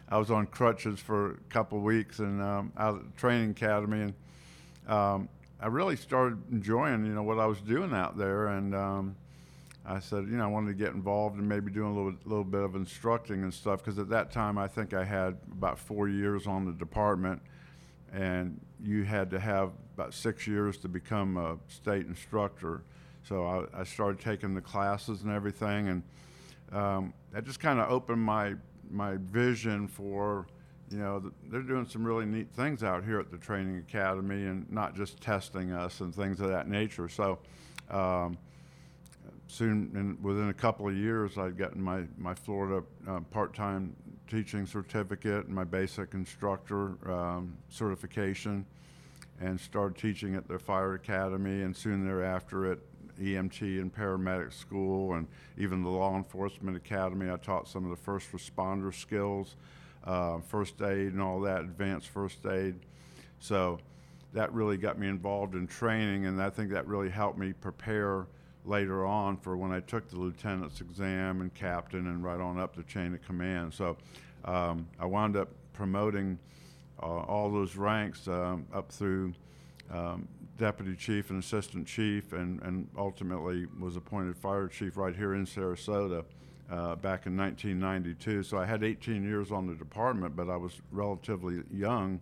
I 0.08 0.16
was 0.16 0.30
on 0.30 0.46
crutches 0.46 0.98
for 0.98 1.32
a 1.32 1.36
couple 1.50 1.78
of 1.78 1.84
weeks 1.84 2.20
and 2.20 2.40
um, 2.40 2.72
out 2.78 2.94
of 2.94 3.04
the 3.04 3.20
training 3.20 3.50
academy, 3.50 4.00
and 4.00 4.14
um, 4.90 5.28
I 5.60 5.66
really 5.66 5.96
started 5.96 6.38
enjoying, 6.50 7.04
you 7.04 7.12
know, 7.12 7.22
what 7.22 7.38
I 7.38 7.46
was 7.46 7.60
doing 7.60 7.92
out 7.92 8.16
there, 8.16 8.46
and 8.46 8.74
um, 8.74 9.16
I 9.84 10.00
said, 10.00 10.24
you 10.24 10.36
know, 10.38 10.44
I 10.44 10.46
wanted 10.46 10.68
to 10.68 10.84
get 10.84 10.94
involved 10.94 11.38
and 11.38 11.46
maybe 11.46 11.70
doing 11.70 11.92
a 11.92 11.94
little, 11.94 12.14
little 12.24 12.44
bit 12.44 12.62
of 12.62 12.76
instructing 12.76 13.42
and 13.42 13.52
stuff 13.52 13.84
because 13.84 13.98
at 13.98 14.08
that 14.08 14.32
time 14.32 14.56
I 14.56 14.68
think 14.68 14.94
I 14.94 15.04
had 15.04 15.36
about 15.52 15.78
four 15.78 16.08
years 16.08 16.46
on 16.46 16.64
the 16.64 16.72
department 16.72 17.42
and 18.12 18.60
you 18.82 19.04
had 19.04 19.30
to 19.30 19.38
have 19.38 19.72
about 19.94 20.14
six 20.14 20.46
years 20.46 20.76
to 20.78 20.88
become 20.88 21.36
a 21.36 21.58
state 21.68 22.06
instructor. 22.06 22.82
So 23.22 23.46
I, 23.46 23.80
I 23.80 23.84
started 23.84 24.20
taking 24.20 24.54
the 24.54 24.60
classes 24.60 25.22
and 25.22 25.32
everything, 25.32 25.88
and 25.88 26.02
um, 26.72 27.12
that 27.32 27.44
just 27.44 27.60
kind 27.60 27.80
of 27.80 27.90
opened 27.90 28.22
my 28.22 28.54
my 28.90 29.16
vision 29.16 29.86
for, 29.86 30.46
you 30.90 30.98
know, 30.98 31.18
the, 31.18 31.32
they're 31.50 31.62
doing 31.62 31.86
some 31.86 32.04
really 32.04 32.24
neat 32.24 32.50
things 32.52 32.82
out 32.82 33.04
here 33.04 33.20
at 33.20 33.30
the 33.30 33.38
training 33.38 33.76
academy, 33.78 34.46
and 34.46 34.70
not 34.70 34.96
just 34.96 35.20
testing 35.20 35.72
us 35.72 36.00
and 36.00 36.14
things 36.14 36.40
of 36.40 36.48
that 36.48 36.68
nature. 36.68 37.08
So. 37.08 37.38
Um, 37.90 38.38
soon, 39.48 39.90
in, 39.94 40.22
within 40.22 40.50
a 40.50 40.54
couple 40.54 40.86
of 40.86 40.96
years, 40.96 41.36
I'd 41.36 41.58
gotten 41.58 41.82
my, 41.82 42.02
my 42.16 42.34
Florida 42.34 42.84
uh, 43.08 43.20
part-time 43.30 43.96
teaching 44.28 44.66
certificate 44.66 45.46
and 45.46 45.54
my 45.54 45.64
basic 45.64 46.14
instructor 46.14 46.96
um, 47.10 47.56
certification 47.70 48.64
and 49.40 49.58
started 49.58 49.96
teaching 49.96 50.34
at 50.34 50.46
the 50.46 50.58
fire 50.58 50.94
academy 50.94 51.62
and 51.62 51.74
soon 51.74 52.04
thereafter 52.04 52.72
at 52.72 52.78
EMT 53.18 53.80
and 53.80 53.92
paramedic 53.92 54.52
school 54.52 55.14
and 55.14 55.26
even 55.56 55.82
the 55.82 55.88
law 55.88 56.14
enforcement 56.16 56.76
academy. 56.76 57.30
I 57.30 57.36
taught 57.36 57.68
some 57.68 57.84
of 57.84 57.90
the 57.90 57.96
first 57.96 58.30
responder 58.32 58.94
skills, 58.94 59.56
uh, 60.04 60.40
first 60.40 60.80
aid 60.82 61.14
and 61.14 61.22
all 61.22 61.40
that, 61.40 61.62
advanced 61.62 62.08
first 62.08 62.44
aid. 62.46 62.74
So 63.40 63.78
that 64.34 64.52
really 64.52 64.76
got 64.76 64.98
me 64.98 65.08
involved 65.08 65.54
in 65.54 65.66
training 65.66 66.26
and 66.26 66.40
I 66.42 66.50
think 66.50 66.70
that 66.72 66.86
really 66.86 67.08
helped 67.08 67.38
me 67.38 67.54
prepare 67.54 68.26
later 68.68 69.06
on 69.06 69.36
for 69.36 69.56
when 69.56 69.72
I 69.72 69.80
took 69.80 70.08
the 70.08 70.16
lieutenant's 70.16 70.80
exam 70.80 71.40
and 71.40 71.52
captain 71.54 72.06
and 72.06 72.22
right 72.22 72.40
on 72.40 72.58
up 72.58 72.76
the 72.76 72.82
chain 72.84 73.14
of 73.14 73.22
command. 73.22 73.72
So 73.74 73.96
um, 74.44 74.86
I 75.00 75.06
wound 75.06 75.36
up 75.36 75.48
promoting 75.72 76.38
uh, 77.02 77.06
all 77.06 77.50
those 77.50 77.76
ranks 77.76 78.28
um, 78.28 78.66
up 78.72 78.92
through 78.92 79.34
um, 79.90 80.28
deputy 80.58 80.94
chief 80.96 81.30
and 81.30 81.42
assistant 81.42 81.86
chief, 81.86 82.32
and, 82.32 82.60
and 82.62 82.88
ultimately 82.96 83.66
was 83.78 83.96
appointed 83.96 84.36
fire 84.36 84.68
chief 84.68 84.96
right 84.96 85.16
here 85.16 85.34
in 85.34 85.46
Sarasota. 85.46 86.24
Uh, 86.70 86.94
back 86.96 87.24
in 87.24 87.34
1992. 87.34 88.42
So 88.42 88.58
I 88.58 88.66
had 88.66 88.84
18 88.84 89.24
years 89.24 89.50
on 89.50 89.66
the 89.66 89.72
department, 89.72 90.36
but 90.36 90.50
I 90.50 90.56
was 90.58 90.82
relatively 90.92 91.62
young. 91.72 92.20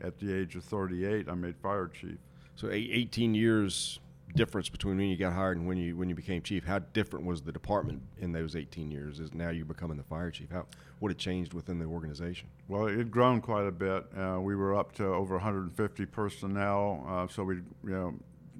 At 0.00 0.16
the 0.20 0.32
age 0.32 0.54
of 0.54 0.62
38, 0.62 1.28
I 1.28 1.34
made 1.34 1.56
fire 1.56 1.88
chief. 1.88 2.18
So 2.54 2.70
18 2.70 3.34
years 3.34 3.98
difference 4.34 4.68
between 4.68 4.96
when 4.96 5.08
you 5.08 5.16
got 5.16 5.32
hired 5.32 5.56
and 5.56 5.66
when 5.66 5.76
you 5.76 5.96
when 5.96 6.08
you 6.08 6.14
became 6.14 6.42
chief? 6.42 6.64
How 6.64 6.78
different 6.78 7.26
was 7.26 7.42
the 7.42 7.52
department 7.52 8.02
in 8.18 8.32
those 8.32 8.56
18 8.56 8.90
years? 8.90 9.20
Is 9.20 9.34
now 9.34 9.50
you're 9.50 9.64
becoming 9.64 9.96
the 9.96 10.02
fire 10.02 10.30
chief, 10.30 10.50
how 10.50 10.66
what 10.98 11.10
had 11.10 11.18
changed 11.18 11.54
within 11.54 11.78
the 11.78 11.86
organization? 11.86 12.48
Well, 12.68 12.86
it 12.86 12.96
had 12.96 13.10
grown 13.10 13.40
quite 13.40 13.66
a 13.66 13.72
bit. 13.72 14.04
Uh, 14.16 14.40
we 14.40 14.54
were 14.54 14.76
up 14.76 14.92
to 14.96 15.06
over 15.06 15.34
150 15.34 16.06
personnel, 16.06 17.04
uh, 17.08 17.26
so 17.28 17.44
we 17.44 17.56
you 17.56 17.62
know 17.84 18.14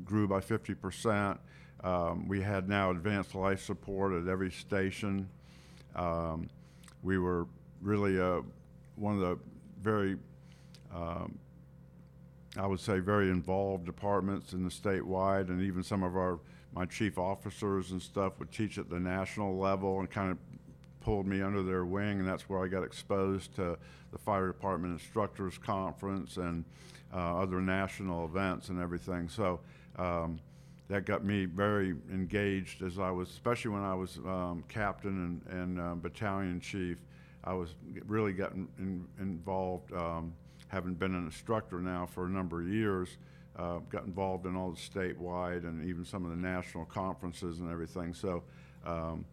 grew 0.04 0.26
by 0.26 0.40
50 0.40 0.74
percent. 0.74 1.38
Um, 1.82 2.28
we 2.28 2.42
had 2.42 2.68
now 2.68 2.90
advanced 2.90 3.34
life 3.34 3.64
support 3.64 4.12
at 4.12 4.28
every 4.28 4.50
station. 4.50 5.28
Um, 5.96 6.48
we 7.02 7.18
were 7.18 7.46
really 7.80 8.20
uh, 8.20 8.40
one 8.96 9.14
of 9.14 9.20
the 9.20 9.38
very 9.82 10.16
um, 10.94 11.38
I 12.57 12.66
would 12.66 12.80
say, 12.80 12.99
very 12.99 13.30
involved 13.30 13.87
departments 13.87 14.52
in 14.52 14.64
the 14.64 14.71
statewide, 14.71 15.49
and 15.50 15.62
even 15.62 15.83
some 15.83 16.02
of 16.02 16.16
our 16.16 16.40
my 16.73 16.85
chief 16.85 17.19
officers 17.19 17.90
and 17.90 18.00
stuff 18.00 18.38
would 18.38 18.52
teach 18.52 18.78
at 18.78 18.88
the 18.88 19.00
national 19.00 19.59
level 19.59 19.99
and 19.99 20.09
kind 20.09 20.30
of 20.30 20.38
pulled 21.00 21.26
me 21.26 21.42
under 21.42 21.62
their 21.62 21.85
wing, 21.85 22.21
and 22.21 22.28
that's 22.28 22.49
where 22.49 22.62
I 22.62 22.69
got 22.69 22.85
exposed 22.85 23.54
to 23.57 23.76
the 24.12 24.19
fire 24.19 24.47
department 24.47 24.92
instructors 24.92 25.59
conference 25.59 26.37
and 26.37 26.64
uh, 27.12 27.38
other 27.38 27.61
national 27.61 28.25
events 28.25 28.69
and 28.69 28.80
everything. 28.80 29.28
So 29.28 29.61
um, 29.97 30.38
that 30.88 31.07
got 31.07 31.25
me 31.25 31.47
very 31.47 31.95
engaged 32.12 32.83
as 32.83 32.99
I 32.99 33.11
was, 33.11 33.30
especially 33.30 33.73
when 33.73 33.83
I 33.83 33.95
was 33.95 34.19
um, 34.19 34.64
captain 34.69 35.42
and, 35.49 35.61
and 35.61 35.80
uh, 35.80 35.95
battalion 35.95 36.61
chief. 36.61 36.99
I 37.42 37.54
was 37.54 37.75
really 38.07 38.33
getting 38.33 38.69
in, 38.78 39.07
involved. 39.19 39.92
Having 40.70 40.94
been 40.94 41.14
an 41.14 41.26
instructor 41.26 41.80
now 41.80 42.06
for 42.06 42.26
a 42.26 42.28
number 42.28 42.60
of 42.60 42.68
years, 42.68 43.18
uh, 43.56 43.78
got 43.90 44.04
involved 44.04 44.46
in 44.46 44.56
all 44.56 44.70
the 44.70 44.76
statewide 44.76 45.64
and 45.64 45.84
even 45.84 46.04
some 46.04 46.24
of 46.24 46.30
the 46.30 46.36
national 46.36 46.84
conferences 46.86 47.58
and 47.58 47.70
everything. 47.70 48.14
So 48.14 48.42
um, 48.84 49.24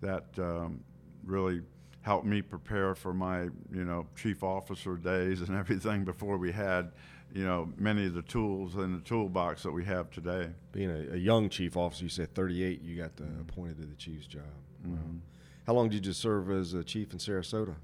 that 0.00 0.26
um, 0.38 0.80
really 1.24 1.62
helped 2.02 2.26
me 2.26 2.42
prepare 2.42 2.94
for 2.94 3.14
my, 3.14 3.42
you 3.72 3.84
know, 3.84 4.06
chief 4.14 4.42
officer 4.42 4.96
days 4.96 5.40
and 5.40 5.56
everything 5.58 6.04
before 6.04 6.36
we 6.36 6.52
had, 6.52 6.92
you 7.34 7.44
know, 7.44 7.72
many 7.78 8.06
of 8.06 8.14
the 8.14 8.22
tools 8.22 8.74
in 8.76 8.92
the 8.92 9.00
toolbox 9.00 9.62
that 9.62 9.72
we 9.72 9.84
have 9.84 10.10
today. 10.10 10.50
Being 10.72 10.90
a, 10.90 11.14
a 11.14 11.16
young 11.16 11.48
chief 11.48 11.76
officer, 11.76 12.04
you 12.04 12.10
said 12.10 12.34
38, 12.34 12.82
you 12.82 12.96
got 12.96 13.12
uh, 13.20 13.24
appointed 13.40 13.78
to 13.78 13.86
the 13.86 13.96
chief's 13.96 14.26
job. 14.26 14.42
Mm-hmm. 14.86 15.18
How 15.66 15.72
long 15.72 15.88
did 15.88 16.06
you 16.06 16.12
serve 16.12 16.50
as 16.50 16.74
a 16.74 16.84
chief 16.84 17.12
in 17.12 17.18
Sarasota? 17.18 17.74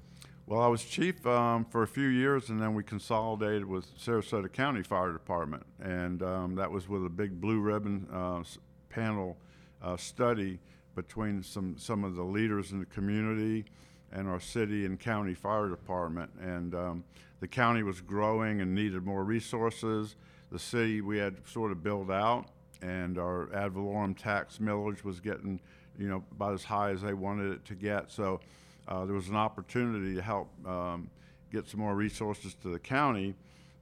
Well, 0.45 0.59
I 0.59 0.67
was 0.67 0.83
chief 0.83 1.25
um, 1.25 1.63
for 1.63 1.83
a 1.83 1.87
few 1.87 2.07
years, 2.07 2.49
and 2.49 2.61
then 2.61 2.73
we 2.73 2.83
consolidated 2.83 3.63
with 3.63 3.97
Sarasota 3.97 4.51
County 4.51 4.83
Fire 4.83 5.13
Department, 5.13 5.65
and 5.81 6.21
um, 6.21 6.55
that 6.55 6.69
was 6.69 6.89
with 6.89 7.05
a 7.05 7.09
big 7.09 7.39
blue 7.39 7.61
ribbon 7.61 8.05
uh, 8.11 8.43
panel 8.89 9.37
uh, 9.81 9.95
study 9.95 10.59
between 10.95 11.43
some 11.43 11.77
some 11.77 12.03
of 12.03 12.15
the 12.15 12.23
leaders 12.23 12.73
in 12.73 12.79
the 12.79 12.85
community 12.85 13.63
and 14.11 14.27
our 14.27 14.39
city 14.41 14.85
and 14.85 14.99
county 14.99 15.33
fire 15.33 15.69
department. 15.69 16.29
And 16.41 16.75
um, 16.75 17.03
the 17.39 17.47
county 17.47 17.83
was 17.83 18.01
growing 18.01 18.59
and 18.59 18.75
needed 18.75 19.05
more 19.05 19.23
resources. 19.23 20.17
The 20.51 20.59
city 20.59 20.99
we 20.99 21.19
had 21.19 21.37
sort 21.47 21.71
of 21.71 21.81
built 21.81 22.11
out, 22.11 22.47
and 22.81 23.17
our 23.17 23.49
ad 23.55 23.71
valorem 23.71 24.13
tax 24.13 24.57
millage 24.57 25.05
was 25.05 25.21
getting, 25.21 25.61
you 25.97 26.09
know, 26.09 26.21
about 26.33 26.53
as 26.53 26.65
high 26.65 26.91
as 26.91 27.01
they 27.01 27.13
wanted 27.13 27.53
it 27.53 27.63
to 27.63 27.75
get. 27.75 28.11
So 28.11 28.41
uh, 28.87 29.05
there 29.05 29.15
was 29.15 29.29
an 29.29 29.35
opportunity 29.35 30.15
to 30.15 30.21
help 30.21 30.49
um, 30.67 31.09
get 31.51 31.67
some 31.67 31.79
more 31.79 31.95
resources 31.95 32.55
to 32.61 32.69
the 32.69 32.79
county, 32.79 33.35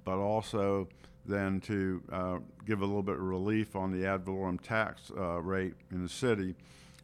but 0.04 0.18
also 0.18 0.88
then 1.26 1.60
to 1.62 2.02
uh, 2.12 2.40
give 2.66 2.82
a 2.82 2.86
little 2.86 3.04
bit 3.04 3.16
of 3.16 3.22
relief 3.22 3.76
on 3.76 3.92
the 3.92 4.06
ad 4.06 4.26
valorem 4.26 4.58
tax 4.62 5.12
uh, 5.18 5.40
rate 5.40 5.74
in 5.92 6.04
the 6.04 6.10
city. 6.10 6.56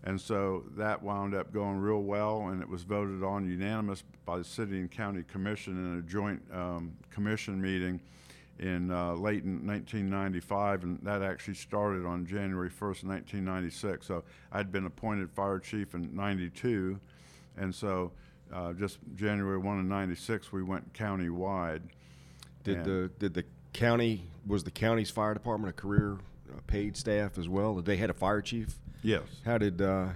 And 0.04 0.20
so 0.20 0.64
that 0.78 1.02
wound 1.02 1.36
up 1.36 1.52
going 1.52 1.80
real 1.80 2.02
well, 2.02 2.48
and 2.48 2.62
it 2.62 2.70
was 2.70 2.84
voted 2.84 3.24
on 3.24 3.50
unanimous 3.50 4.04
by 4.26 4.38
the 4.38 4.44
city 4.44 4.80
and 4.80 4.90
county 4.90 5.24
commission 5.24 5.74
in 5.74 6.00
a 6.00 6.02
joint 6.02 6.42
um, 6.54 6.94
commission 7.10 7.62
meeting 7.62 8.00
in 8.60 8.92
uh, 8.92 9.14
late 9.14 9.44
in 9.44 9.66
1995, 9.66 10.84
and 10.84 11.00
that 11.04 11.22
actually 11.22 11.54
started 11.54 12.06
on 12.06 12.26
January 12.26 12.70
1st, 12.70 13.04
1996. 13.04 14.08
So 14.08 14.24
I'd 14.52 14.72
been 14.72 14.86
appointed 14.86 15.32
fire 15.32 15.60
chief 15.60 15.94
in 15.94 16.16
92, 16.16 17.00
and 17.58 17.74
so 17.74 18.12
uh, 18.54 18.74
just 18.74 19.00
January 19.16 19.58
1 19.58 19.80
of 19.80 19.86
96, 19.86 20.52
we 20.52 20.64
went 20.64 20.94
county-wide. 20.94 21.84
Did 22.64 22.84
the 22.84 23.10
did 23.18 23.34
the 23.34 23.46
county 23.72 24.24
was 24.46 24.64
the 24.64 24.72
county's 24.72 25.10
fire 25.10 25.34
department 25.34 25.70
a 25.70 25.82
career 25.82 26.18
uh, 26.50 26.60
paid 26.68 26.98
staff 26.98 27.38
as 27.38 27.48
well? 27.48 27.76
Did 27.76 27.86
they 27.86 27.98
had 27.98 28.10
a 28.10 28.14
fire 28.14 28.42
chief? 28.42 28.78
Yes. 29.02 29.24
How 29.46 29.58
did 29.58 29.82
uh, 29.82 30.10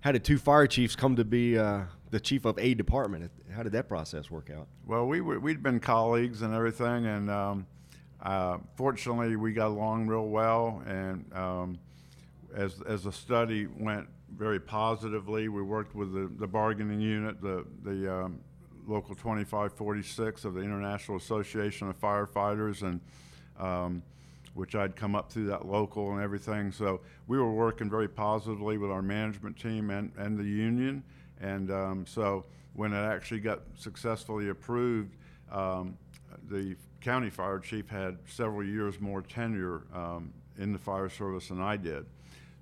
how 0.00 0.12
did 0.12 0.22
two 0.22 0.38
fire 0.38 0.68
chiefs 0.68 0.94
come 0.94 1.16
to 1.16 1.24
be 1.24 1.58
uh, 1.58 1.82
the 2.10 2.20
chief 2.20 2.44
of 2.44 2.58
a 2.58 2.74
department? 2.74 3.30
How 3.52 3.64
did 3.64 3.72
that 3.72 3.88
process 3.88 4.30
work 4.30 4.50
out? 4.56 4.68
Well, 4.86 5.06
we 5.06 5.20
were, 5.20 5.40
we'd 5.40 5.62
been 5.62 5.80
colleagues 5.80 6.42
and 6.42 6.54
everything, 6.54 7.06
and 7.06 7.28
um, 7.28 7.66
uh, 8.22 8.58
fortunately, 8.76 9.34
we 9.34 9.52
got 9.52 9.68
along 9.68 10.06
real 10.06 10.28
well. 10.28 10.82
And 10.86 11.24
um, 11.34 11.78
as 12.54 12.80
as 12.82 13.04
the 13.04 13.12
study 13.12 13.66
went 13.66 14.08
very 14.34 14.60
positively, 14.60 15.48
we 15.48 15.62
worked 15.62 15.94
with 15.94 16.12
the, 16.12 16.30
the 16.38 16.46
bargaining 16.46 17.00
unit, 17.00 17.40
the 17.40 17.64
the 17.82 18.12
um, 18.12 18.40
local 18.86 19.14
2546 19.14 20.44
of 20.44 20.54
the 20.54 20.60
International 20.60 21.16
Association 21.16 21.88
of 21.88 22.00
Firefighters, 22.00 22.82
and 22.82 23.00
um, 23.58 24.02
which 24.54 24.74
I'd 24.74 24.96
come 24.96 25.14
up 25.14 25.30
through 25.30 25.46
that 25.46 25.66
local 25.66 26.12
and 26.12 26.22
everything. 26.22 26.72
So 26.72 27.00
we 27.26 27.38
were 27.38 27.52
working 27.52 27.90
very 27.90 28.08
positively 28.08 28.78
with 28.78 28.90
our 28.90 29.02
management 29.02 29.58
team 29.58 29.90
and, 29.90 30.12
and 30.16 30.38
the 30.38 30.44
union. 30.44 31.02
And 31.40 31.70
um, 31.70 32.06
so 32.06 32.46
when 32.72 32.92
it 32.92 33.04
actually 33.04 33.40
got 33.40 33.60
successfully 33.76 34.48
approved, 34.48 35.16
um, 35.52 35.98
the 36.48 36.76
county 37.00 37.30
fire 37.30 37.58
chief 37.58 37.88
had 37.88 38.18
several 38.26 38.64
years 38.64 39.00
more 39.00 39.20
tenure 39.20 39.82
um, 39.94 40.32
in 40.58 40.72
the 40.72 40.78
fire 40.78 41.08
service 41.08 41.48
than 41.48 41.60
I 41.60 41.76
did. 41.76 42.06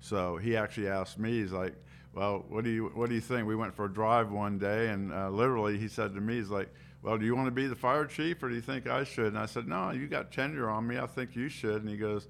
So 0.05 0.37
he 0.37 0.55
actually 0.55 0.87
asked 0.87 1.17
me, 1.17 1.31
he's 1.41 1.51
like, 1.51 1.73
well, 2.13 2.45
what 2.47 2.63
do 2.63 2.69
you 2.69 2.91
what 2.93 3.09
do 3.09 3.15
you 3.15 3.21
think? 3.21 3.47
We 3.47 3.55
went 3.55 3.73
for 3.75 3.85
a 3.85 3.91
drive 3.91 4.31
one 4.31 4.59
day, 4.59 4.89
and 4.89 5.11
uh, 5.11 5.31
literally 5.31 5.79
he 5.79 5.87
said 5.87 6.13
to 6.13 6.21
me, 6.21 6.35
he's 6.35 6.51
like, 6.51 6.69
well, 7.01 7.17
do 7.17 7.25
you 7.25 7.35
want 7.35 7.47
to 7.47 7.51
be 7.51 7.65
the 7.65 7.75
fire 7.75 8.05
chief, 8.05 8.43
or 8.43 8.49
do 8.49 8.53
you 8.53 8.61
think 8.61 8.87
I 8.87 9.03
should? 9.03 9.25
And 9.25 9.37
I 9.39 9.47
said, 9.47 9.67
no, 9.67 9.89
you 9.89 10.05
got 10.05 10.31
tenure 10.31 10.69
on 10.69 10.85
me. 10.85 10.99
I 10.99 11.07
think 11.07 11.35
you 11.35 11.49
should. 11.49 11.81
And 11.81 11.89
he 11.89 11.97
goes, 11.97 12.27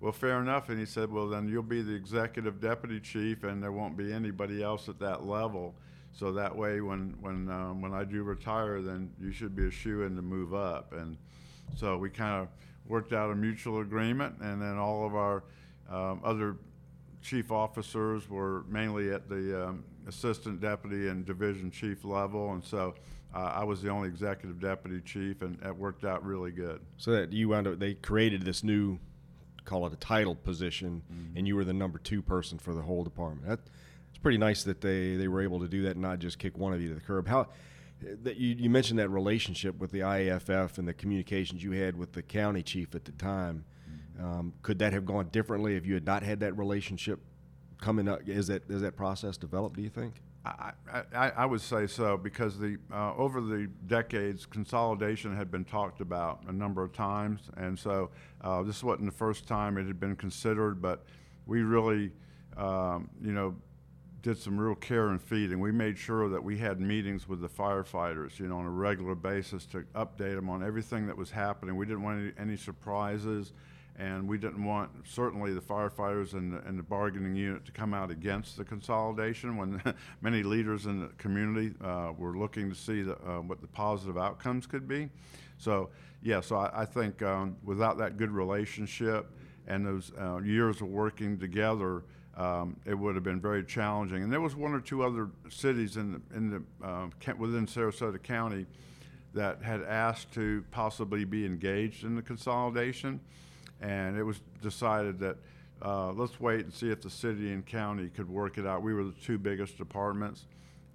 well, 0.00 0.12
fair 0.12 0.40
enough. 0.40 0.68
And 0.68 0.78
he 0.78 0.86
said, 0.86 1.10
well, 1.10 1.28
then 1.28 1.48
you'll 1.48 1.64
be 1.64 1.82
the 1.82 1.94
executive 1.94 2.60
deputy 2.60 3.00
chief, 3.00 3.42
and 3.42 3.60
there 3.60 3.72
won't 3.72 3.96
be 3.96 4.12
anybody 4.12 4.62
else 4.62 4.88
at 4.88 5.00
that 5.00 5.26
level. 5.26 5.74
So 6.12 6.32
that 6.32 6.54
way, 6.56 6.80
when 6.80 7.16
when 7.20 7.50
um, 7.50 7.82
when 7.82 7.92
I 7.92 8.04
do 8.04 8.22
retire, 8.22 8.82
then 8.82 9.10
you 9.20 9.32
should 9.32 9.56
be 9.56 9.66
a 9.66 9.70
shoe 9.70 10.02
in 10.02 10.14
to 10.14 10.22
move 10.22 10.54
up. 10.54 10.92
And 10.92 11.16
so 11.74 11.98
we 11.98 12.08
kind 12.08 12.40
of 12.40 12.48
worked 12.86 13.12
out 13.12 13.32
a 13.32 13.34
mutual 13.34 13.80
agreement, 13.80 14.36
and 14.40 14.62
then 14.62 14.78
all 14.78 15.04
of 15.04 15.16
our 15.16 15.42
um, 15.90 16.20
other 16.22 16.56
chief 17.22 17.50
officers 17.50 18.28
were 18.28 18.64
mainly 18.68 19.12
at 19.12 19.28
the 19.28 19.68
um, 19.68 19.84
assistant 20.06 20.60
deputy 20.60 21.08
and 21.08 21.26
division 21.26 21.70
chief 21.70 22.04
level, 22.04 22.52
and 22.52 22.64
so 22.64 22.94
uh, 23.34 23.52
I 23.54 23.64
was 23.64 23.82
the 23.82 23.90
only 23.90 24.08
executive 24.08 24.60
deputy 24.60 25.00
chief, 25.00 25.42
and 25.42 25.58
it 25.62 25.76
worked 25.76 26.04
out 26.04 26.24
really 26.24 26.52
good. 26.52 26.80
So 26.96 27.12
that 27.12 27.32
you 27.32 27.48
wound 27.48 27.66
up 27.66 27.78
they 27.78 27.94
created 27.94 28.42
this 28.42 28.62
new 28.62 28.98
call 29.64 29.86
it 29.86 29.92
a 29.92 29.96
title 29.96 30.34
position, 30.34 31.02
and 31.34 31.46
you 31.46 31.56
were 31.56 31.64
the 31.64 31.72
number 31.72 31.98
two 31.98 32.22
person 32.22 32.58
for 32.58 32.72
the 32.72 32.82
whole 32.82 33.04
department. 33.04 33.48
That, 33.48 33.60
it's 34.08 34.18
pretty 34.18 34.38
nice 34.38 34.62
that 34.64 34.80
they 34.80 35.16
they 35.16 35.28
were 35.28 35.42
able 35.42 35.60
to 35.60 35.68
do 35.68 35.82
that 35.82 35.92
and 35.92 36.00
not 36.02 36.18
just 36.20 36.38
kick 36.38 36.56
one 36.56 36.72
of 36.72 36.80
you 36.80 36.88
to 36.88 36.94
the 36.94 37.00
curb. 37.00 37.28
How 37.28 37.48
that 38.22 38.36
you, 38.36 38.54
you 38.54 38.70
mentioned 38.70 38.98
that 38.98 39.08
relationship 39.08 39.78
with 39.78 39.90
the 39.90 40.00
IAFF 40.00 40.78
and 40.78 40.86
the 40.86 40.94
communications 40.94 41.62
you 41.62 41.72
had 41.72 41.96
with 41.96 42.12
the 42.12 42.22
county 42.22 42.62
chief 42.62 42.94
at 42.94 43.04
the 43.04 43.12
time. 43.12 43.64
Um, 44.20 44.52
could 44.62 44.78
that 44.78 44.92
have 44.92 45.04
gone 45.04 45.28
differently 45.30 45.76
if 45.76 45.86
you 45.86 45.94
had 45.94 46.06
not 46.06 46.22
had 46.22 46.40
that 46.40 46.56
relationship 46.56 47.20
coming 47.80 48.08
up? 48.08 48.20
Is 48.26 48.46
that 48.48 48.68
is 48.70 48.80
that 48.82 48.96
process 48.96 49.36
developed? 49.36 49.76
Do 49.76 49.82
you 49.82 49.90
think? 49.90 50.14
I, 50.44 50.72
I, 51.12 51.30
I 51.30 51.44
would 51.44 51.60
say 51.60 51.88
so 51.88 52.16
because 52.16 52.58
the 52.58 52.76
uh, 52.92 53.14
over 53.16 53.40
the 53.40 53.68
decades, 53.86 54.46
consolidation 54.46 55.36
had 55.36 55.50
been 55.50 55.64
talked 55.64 56.00
about 56.00 56.42
a 56.46 56.52
number 56.52 56.84
of 56.84 56.92
times, 56.92 57.50
and 57.56 57.78
so 57.78 58.10
uh, 58.42 58.62
this 58.62 58.84
wasn't 58.84 59.06
the 59.06 59.16
first 59.16 59.46
time 59.46 59.76
it 59.76 59.86
had 59.86 59.98
been 59.98 60.14
considered. 60.14 60.80
But 60.80 61.04
we 61.46 61.62
really, 61.62 62.12
um, 62.56 63.10
you 63.20 63.32
know, 63.32 63.56
did 64.22 64.38
some 64.38 64.58
real 64.58 64.74
care 64.74 65.08
and 65.08 65.22
feeding. 65.22 65.60
We 65.60 65.72
made 65.72 65.96
sure 65.98 66.28
that 66.28 66.42
we 66.42 66.58
had 66.58 66.80
meetings 66.80 67.28
with 67.28 67.40
the 67.40 67.48
firefighters, 67.48 68.38
you 68.38 68.48
know, 68.48 68.58
on 68.58 68.66
a 68.66 68.70
regular 68.70 69.14
basis 69.14 69.66
to 69.66 69.84
update 69.94 70.34
them 70.34 70.48
on 70.48 70.64
everything 70.64 71.06
that 71.06 71.16
was 71.16 71.30
happening. 71.30 71.76
We 71.76 71.86
didn't 71.86 72.02
want 72.02 72.20
any, 72.20 72.32
any 72.38 72.56
surprises, 72.56 73.52
and 73.98 74.28
we 74.28 74.36
didn't 74.36 74.62
want 74.62 74.90
certainly 75.06 75.54
the 75.54 75.60
firefighters 75.60 76.34
and 76.34 76.52
the, 76.52 76.58
and 76.66 76.78
the 76.78 76.82
bargaining 76.82 77.34
unit 77.34 77.64
to 77.64 77.72
come 77.72 77.94
out 77.94 78.10
against 78.10 78.56
the 78.56 78.64
consolidation 78.64 79.56
when 79.56 79.82
many 80.20 80.42
leaders 80.42 80.86
in 80.86 81.00
the 81.00 81.08
community 81.18 81.74
uh, 81.82 82.12
were 82.16 82.36
looking 82.36 82.68
to 82.68 82.76
see 82.76 83.02
the, 83.02 83.16
uh, 83.26 83.40
what 83.40 83.60
the 83.60 83.66
positive 83.66 84.18
outcomes 84.18 84.66
could 84.66 84.86
be. 84.86 85.08
So, 85.58 85.88
yeah, 86.22 86.40
so 86.40 86.56
I, 86.56 86.82
I 86.82 86.84
think 86.84 87.22
um, 87.22 87.56
without 87.64 87.96
that 87.98 88.18
good 88.18 88.30
relationship 88.30 89.30
and 89.66 89.86
those 89.86 90.12
uh, 90.20 90.38
years 90.38 90.80
of 90.80 90.88
working 90.88 91.38
together, 91.38 92.04
um, 92.36 92.76
it 92.84 92.94
would 92.94 93.14
have 93.14 93.24
been 93.24 93.40
very 93.40 93.64
challenging. 93.64 94.22
And 94.22 94.30
there 94.32 94.42
was 94.42 94.54
one 94.54 94.72
or 94.72 94.80
two 94.80 95.02
other 95.02 95.30
cities 95.48 95.96
in 95.96 96.12
the, 96.12 96.36
in 96.36 96.50
the 96.50 96.86
uh, 96.86 97.08
within 97.38 97.66
Sarasota 97.66 98.22
County 98.22 98.66
that 99.32 99.62
had 99.62 99.82
asked 99.82 100.32
to 100.32 100.64
possibly 100.70 101.24
be 101.24 101.44
engaged 101.44 102.04
in 102.04 102.14
the 102.14 102.22
consolidation, 102.22 103.20
and 103.80 104.16
it 104.16 104.22
was 104.22 104.40
decided 104.62 105.18
that 105.20 105.36
uh, 105.82 106.12
let's 106.12 106.40
wait 106.40 106.60
and 106.60 106.72
see 106.72 106.90
if 106.90 107.02
the 107.02 107.10
city 107.10 107.52
and 107.52 107.64
county 107.66 108.08
could 108.08 108.28
work 108.28 108.56
it 108.58 108.66
out. 108.66 108.82
We 108.82 108.94
were 108.94 109.04
the 109.04 109.14
two 109.22 109.38
biggest 109.38 109.76
departments, 109.76 110.46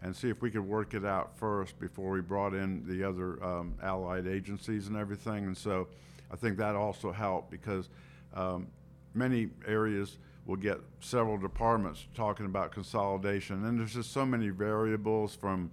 and 0.02 0.16
see 0.16 0.30
if 0.30 0.42
we 0.42 0.50
could 0.50 0.68
work 0.68 0.94
it 0.94 1.06
out 1.06 1.38
first 1.38 1.80
before 1.80 2.12
we 2.12 2.22
brought 2.22 2.54
in 2.54 2.84
the 2.88 3.08
other 3.08 3.44
um, 3.44 3.76
allied 3.84 4.26
agencies 4.26 4.88
and 4.88 4.98
everything. 4.98 5.46
And 5.46 5.56
so, 5.56 5.88
I 6.32 6.36
think 6.36 6.58
that 6.58 6.76
also 6.76 7.12
helped 7.12 7.52
because 7.52 7.90
um, 8.34 8.68
many 9.14 9.50
areas 9.68 10.18
will 10.46 10.56
get 10.56 10.80
several 11.02 11.38
departments 11.38 12.08
talking 12.16 12.46
about 12.46 12.72
consolidation, 12.72 13.66
and 13.66 13.80
there's 13.80 13.94
just 13.94 14.12
so 14.12 14.26
many 14.26 14.50
variables 14.50 15.36
from 15.36 15.70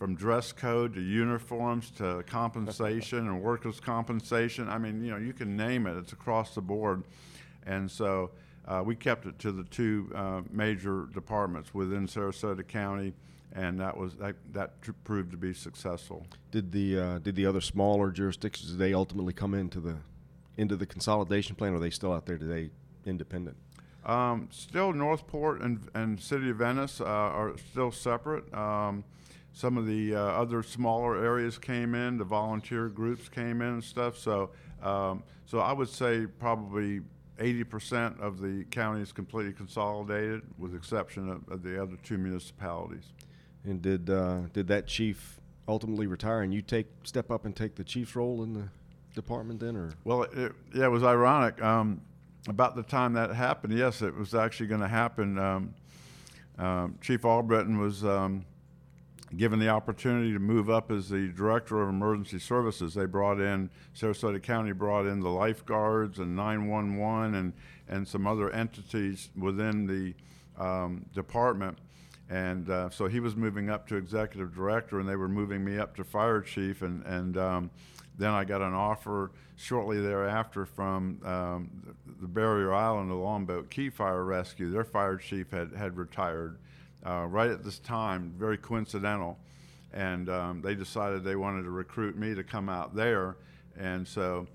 from 0.00 0.14
dress 0.14 0.50
code 0.50 0.94
to 0.94 1.00
uniforms 1.02 1.90
to 1.90 2.24
compensation 2.26 3.18
and 3.18 3.42
workers' 3.42 3.80
compensation. 3.80 4.66
I 4.66 4.78
mean, 4.78 5.04
you 5.04 5.10
know, 5.10 5.18
you 5.18 5.34
can 5.34 5.58
name 5.58 5.86
it; 5.86 5.94
it's 5.98 6.14
across 6.14 6.54
the 6.54 6.62
board, 6.62 7.04
and 7.64 7.88
so. 7.88 8.32
Uh, 8.68 8.82
we 8.84 8.94
kept 8.94 9.26
it 9.26 9.36
to 9.38 9.50
the 9.50 9.64
two 9.64 10.12
uh, 10.14 10.42
major 10.52 11.08
departments 11.14 11.74
within 11.74 12.06
Sarasota 12.06 12.64
County, 12.64 13.14
and 13.52 13.80
that 13.80 13.96
was 13.96 14.14
that, 14.16 14.36
that 14.52 14.80
tr- 14.82 14.92
proved 15.02 15.30
to 15.32 15.36
be 15.38 15.52
successful. 15.54 16.24
Did 16.52 16.70
the 16.70 16.98
uh, 16.98 17.18
did 17.18 17.34
the 17.34 17.46
other 17.46 17.62
smaller 17.62 18.10
jurisdictions 18.12 18.72
did 18.72 18.78
they 18.78 18.92
ultimately 18.92 19.32
come 19.32 19.54
into 19.54 19.80
the 19.80 19.96
into 20.58 20.76
the 20.76 20.86
consolidation 20.86 21.56
plan, 21.56 21.72
or 21.72 21.76
are 21.76 21.80
they 21.80 21.90
still 21.90 22.12
out 22.12 22.26
there 22.26 22.38
today, 22.38 22.70
independent? 23.06 23.56
Um, 24.04 24.48
still, 24.52 24.92
North 24.92 25.26
Port 25.26 25.62
and, 25.62 25.88
and 25.94 26.20
City 26.20 26.50
of 26.50 26.56
Venice 26.56 27.00
uh, 27.00 27.06
are 27.06 27.56
still 27.72 27.90
separate. 27.90 28.52
Um, 28.54 29.04
some 29.52 29.76
of 29.76 29.86
the 29.86 30.14
uh, 30.14 30.18
other 30.20 30.62
smaller 30.62 31.22
areas 31.22 31.58
came 31.58 31.94
in, 31.94 32.18
the 32.18 32.24
volunteer 32.24 32.88
groups 32.88 33.28
came 33.28 33.62
in 33.62 33.68
and 33.68 33.84
stuff. 33.84 34.16
So, 34.16 34.50
um, 34.82 35.22
so 35.46 35.58
I 35.58 35.72
would 35.72 35.88
say 35.88 36.26
probably 36.26 37.00
80% 37.38 38.20
of 38.20 38.40
the 38.40 38.64
county 38.70 39.00
is 39.00 39.12
completely 39.12 39.52
consolidated, 39.52 40.42
with 40.58 40.72
the 40.72 40.76
exception 40.76 41.28
of, 41.28 41.48
of 41.48 41.62
the 41.62 41.82
other 41.82 41.96
two 42.02 42.18
municipalities. 42.18 43.12
And 43.64 43.82
did 43.82 44.08
uh, 44.08 44.42
did 44.52 44.68
that 44.68 44.86
chief 44.86 45.38
ultimately 45.68 46.06
retire, 46.06 46.42
and 46.42 46.52
you 46.52 46.62
take 46.62 46.86
step 47.02 47.30
up 47.30 47.44
and 47.44 47.54
take 47.54 47.74
the 47.74 47.84
chief's 47.84 48.16
role 48.16 48.42
in 48.42 48.54
the 48.54 48.68
department 49.14 49.60
then, 49.60 49.76
or? 49.76 49.92
Well, 50.04 50.22
it, 50.22 50.52
yeah, 50.74 50.86
it 50.86 50.90
was 50.90 51.02
ironic. 51.02 51.60
Um, 51.62 52.00
about 52.48 52.74
the 52.74 52.82
time 52.82 53.12
that 53.14 53.30
happened, 53.34 53.76
yes, 53.76 54.00
it 54.00 54.14
was 54.14 54.34
actually 54.34 54.68
going 54.68 54.80
to 54.80 54.88
happen. 54.88 55.38
Um, 55.38 55.74
um, 56.58 56.98
Chief 57.00 57.24
Albritton 57.24 57.78
was 57.78 58.04
um, 58.04 58.44
given 59.36 59.58
the 59.58 59.68
opportunity 59.68 60.32
to 60.32 60.38
move 60.38 60.68
up 60.68 60.90
as 60.90 61.08
the 61.08 61.28
director 61.28 61.80
of 61.80 61.88
emergency 61.88 62.38
services. 62.38 62.94
They 62.94 63.06
brought 63.06 63.40
in 63.40 63.70
Sarasota 63.94 64.42
County 64.42 64.72
brought 64.72 65.06
in 65.06 65.20
the 65.20 65.28
lifeguards 65.28 66.18
and 66.18 66.34
911 66.34 67.34
and 67.34 67.52
and 67.88 68.06
some 68.06 68.26
other 68.26 68.50
entities 68.50 69.30
within 69.36 69.86
the 69.86 70.14
um, 70.62 71.06
department. 71.14 71.78
And 72.28 72.70
uh, 72.70 72.90
so 72.90 73.08
he 73.08 73.18
was 73.18 73.34
moving 73.34 73.70
up 73.70 73.88
to 73.88 73.96
executive 73.96 74.54
director, 74.54 75.00
and 75.00 75.08
they 75.08 75.16
were 75.16 75.28
moving 75.28 75.64
me 75.64 75.78
up 75.78 75.96
to 75.96 76.04
fire 76.04 76.40
chief. 76.40 76.82
And 76.82 77.04
and 77.04 77.36
um, 77.36 77.70
then 78.18 78.30
I 78.30 78.44
got 78.44 78.62
an 78.62 78.74
offer 78.74 79.32
shortly 79.56 80.00
thereafter 80.00 80.64
from 80.64 81.20
um, 81.24 81.94
the, 82.20 82.28
Barrier 82.28 82.72
Island, 82.72 83.10
the 83.10 83.14
Longboat 83.14 83.70
Key 83.70 83.90
Fire 83.90 84.24
Rescue. 84.24 84.70
Their 84.70 84.84
fire 84.84 85.16
chief 85.16 85.50
had 85.50 85.72
had 85.72 85.96
retired 85.96 86.58
uh, 87.06 87.26
right 87.28 87.50
at 87.50 87.64
this 87.64 87.78
time, 87.78 88.34
very 88.38 88.58
coincidental. 88.58 89.38
And 89.92 90.28
um, 90.28 90.62
they 90.62 90.74
decided 90.74 91.24
they 91.24 91.36
wanted 91.36 91.64
to 91.64 91.70
recruit 91.70 92.16
me 92.16 92.34
to 92.34 92.44
come 92.44 92.68
out 92.68 92.94
there. 92.94 93.36
And 93.76 94.06
so 94.06 94.46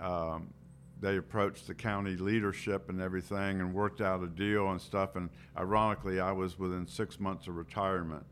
um, 0.00 0.52
they 1.00 1.16
approached 1.16 1.66
the 1.66 1.74
county 1.74 2.16
leadership 2.16 2.88
and 2.88 3.00
everything 3.00 3.60
and 3.60 3.74
worked 3.74 4.00
out 4.00 4.22
a 4.22 4.26
deal 4.26 4.70
and 4.70 4.80
stuff. 4.80 5.16
And 5.16 5.28
ironically, 5.56 6.20
I 6.20 6.32
was 6.32 6.58
within 6.58 6.86
six 6.86 7.18
months 7.18 7.46
of 7.46 7.56
retirement. 7.56 8.24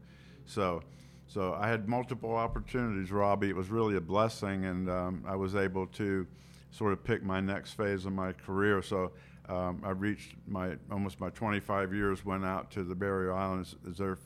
So, 0.47 0.83
so 1.27 1.55
I 1.55 1.69
had 1.69 1.89
multiple 1.89 2.35
opportunities, 2.35 3.11
Robbie. 3.11 3.49
It 3.49 3.57
was 3.57 3.71
really 3.71 3.97
a 3.97 4.01
blessing, 4.01 4.65
and 4.65 4.89
um, 4.89 5.25
I 5.27 5.37
was 5.37 5.55
able 5.55 5.87
to 5.89 6.27
sort 6.71 6.93
of 6.93 7.05
pick 7.05 7.23
my 7.23 7.41
next 7.41 7.73
phase 7.73 8.07
of 8.07 8.13
my 8.13 8.33
career. 8.33 8.83
So 8.83 9.13
um, 9.49 9.83
I 9.85 9.91
reached 9.91 10.35
my 10.47 10.77
almost 10.91 11.21
my 11.21 11.31
25 11.31 11.93
years. 11.93 12.25
Went 12.25 12.45
out 12.45 12.71
to 12.73 12.85
the 12.85 12.95
Barrier 12.95 13.33
Islands 13.33 13.77
as 13.89 13.99
their 13.99 14.19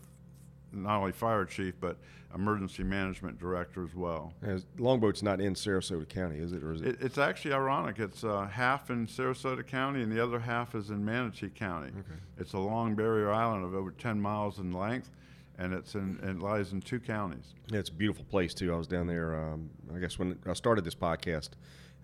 not 0.72 0.98
only 0.98 1.12
fire 1.12 1.44
chief 1.44 1.74
but 1.80 1.96
emergency 2.34 2.82
management 2.82 3.38
director 3.38 3.84
as 3.84 3.94
well. 3.94 4.32
As 4.42 4.66
Longboat's 4.78 5.22
not 5.22 5.40
in 5.40 5.54
Sarasota 5.54 6.08
County, 6.08 6.38
is 6.38 6.52
it, 6.52 6.62
or 6.62 6.72
is 6.72 6.82
it? 6.82 6.88
it 6.88 6.96
it's 7.00 7.18
actually 7.18 7.54
ironic. 7.54 7.98
It's 7.98 8.24
uh, 8.24 8.46
half 8.46 8.90
in 8.90 9.06
Sarasota 9.06 9.66
County 9.66 10.02
and 10.02 10.12
the 10.12 10.22
other 10.22 10.38
half 10.38 10.74
is 10.74 10.90
in 10.90 11.04
Manatee 11.04 11.48
County. 11.48 11.88
Okay. 11.88 12.20
It's 12.38 12.52
a 12.52 12.58
long 12.58 12.94
barrier 12.94 13.32
island 13.32 13.64
of 13.64 13.74
over 13.74 13.90
10 13.90 14.20
miles 14.20 14.58
in 14.58 14.72
length, 14.72 15.10
and 15.58 15.72
it's 15.72 15.94
in 15.94 16.18
it 16.22 16.38
lies 16.40 16.72
in 16.72 16.80
two 16.82 17.00
counties. 17.00 17.54
Yeah, 17.68 17.78
it's 17.78 17.90
a 17.90 17.94
beautiful 17.94 18.24
place 18.24 18.52
too. 18.52 18.72
I 18.72 18.76
was 18.76 18.86
down 18.86 19.06
there. 19.06 19.34
Um, 19.34 19.70
I 19.94 19.98
guess 19.98 20.18
when 20.18 20.38
I 20.46 20.52
started 20.52 20.84
this 20.84 20.94
podcast, 20.94 21.50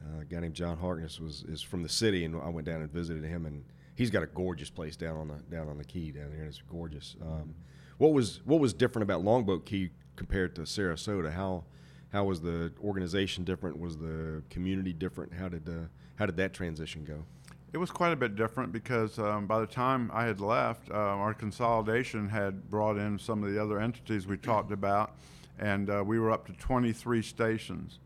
uh, 0.04 0.20
a 0.20 0.24
guy 0.24 0.40
named 0.40 0.54
John 0.54 0.76
Harkness 0.76 1.20
was 1.20 1.44
is 1.44 1.62
from 1.62 1.82
the 1.82 1.88
city, 1.88 2.24
and 2.24 2.36
I 2.40 2.48
went 2.48 2.66
down 2.66 2.80
and 2.80 2.90
visited 2.90 3.24
him, 3.24 3.46
and 3.46 3.64
he's 3.94 4.10
got 4.10 4.22
a 4.22 4.26
gorgeous 4.26 4.70
place 4.70 4.96
down 4.96 5.16
on 5.16 5.28
the 5.28 5.38
down 5.54 5.68
on 5.68 5.78
the 5.78 5.84
key 5.84 6.10
down 6.10 6.30
there, 6.30 6.40
and 6.40 6.48
it's 6.48 6.62
gorgeous. 6.70 7.16
Um, 7.22 7.54
what 7.98 8.12
was 8.12 8.40
what 8.44 8.60
was 8.60 8.72
different 8.72 9.04
about 9.04 9.22
Longboat 9.22 9.66
Key 9.66 9.90
compared 10.16 10.54
to 10.56 10.62
Sarasota? 10.62 11.32
How 11.32 11.64
how 12.12 12.24
was 12.24 12.40
the 12.40 12.72
organization 12.82 13.44
different? 13.44 13.78
Was 13.78 13.96
the 13.96 14.42
community 14.50 14.92
different? 14.92 15.32
How 15.34 15.48
did 15.48 15.68
uh, 15.68 15.86
how 16.16 16.26
did 16.26 16.36
that 16.36 16.52
transition 16.52 17.04
go? 17.04 17.24
It 17.72 17.78
was 17.78 17.90
quite 17.90 18.12
a 18.12 18.16
bit 18.16 18.36
different 18.36 18.70
because 18.70 19.18
um, 19.18 19.46
by 19.46 19.60
the 19.60 19.66
time 19.66 20.10
I 20.12 20.26
had 20.26 20.40
left, 20.40 20.90
uh, 20.90 20.94
our 20.94 21.32
consolidation 21.32 22.28
had 22.28 22.68
brought 22.68 22.98
in 22.98 23.18
some 23.18 23.42
of 23.42 23.50
the 23.50 23.62
other 23.62 23.80
entities 23.80 24.26
we 24.26 24.36
talked 24.36 24.72
about, 24.72 25.16
and 25.58 25.88
uh, 25.88 26.04
we 26.04 26.18
were 26.18 26.30
up 26.30 26.46
to 26.48 26.52
23 26.52 27.22
stations 27.22 27.98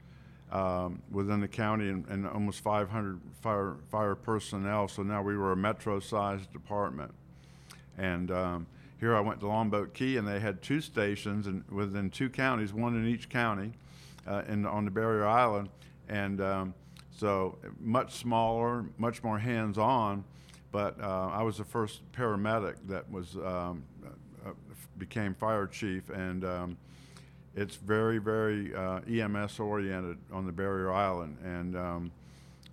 um, 0.52 1.02
within 1.10 1.40
the 1.40 1.48
county 1.48 1.88
and, 1.88 2.06
and, 2.08 2.26
almost 2.26 2.60
500 2.60 3.20
fire, 3.40 3.76
fire 3.90 4.14
personnel. 4.14 4.86
So 4.86 5.02
now 5.02 5.22
we 5.22 5.36
were 5.36 5.52
a 5.52 5.56
metro-sized 5.56 6.52
department. 6.52 7.12
And 7.98 8.30
um, 8.30 8.66
here 9.00 9.16
I 9.16 9.20
went 9.20 9.40
to 9.40 9.48
Longboat 9.48 9.92
Key, 9.92 10.16
and 10.16 10.26
they 10.26 10.38
had 10.38 10.62
two 10.62 10.80
stations 10.80 11.46
and 11.46 11.64
within 11.68 12.10
two 12.10 12.30
counties, 12.30 12.72
one 12.72 12.94
in 12.94 13.06
each 13.06 13.28
county, 13.28 13.72
uh, 14.26 14.42
in, 14.48 14.66
on 14.66 14.84
the 14.84 14.90
Barrier 14.90 15.26
Island. 15.26 15.68
And 16.08 16.40
um, 16.40 16.74
so 17.10 17.58
much 17.80 18.14
smaller, 18.14 18.84
much 18.98 19.24
more 19.24 19.38
hands-on. 19.38 20.24
But 20.70 21.00
uh, 21.00 21.30
I 21.32 21.42
was 21.42 21.58
the 21.58 21.64
first 21.64 22.00
paramedic 22.12 22.76
that 22.88 23.10
was 23.10 23.36
um, 23.36 23.82
uh, 24.44 24.50
became 24.98 25.34
fire 25.34 25.66
chief, 25.66 26.10
and 26.10 26.44
um, 26.44 26.76
it's 27.56 27.76
very, 27.76 28.18
very 28.18 28.74
uh, 28.74 29.00
EMS 29.08 29.58
oriented 29.58 30.18
on 30.30 30.44
the 30.44 30.52
Barrier 30.52 30.92
Island, 30.92 31.38
and 31.42 31.76
um, 31.76 32.12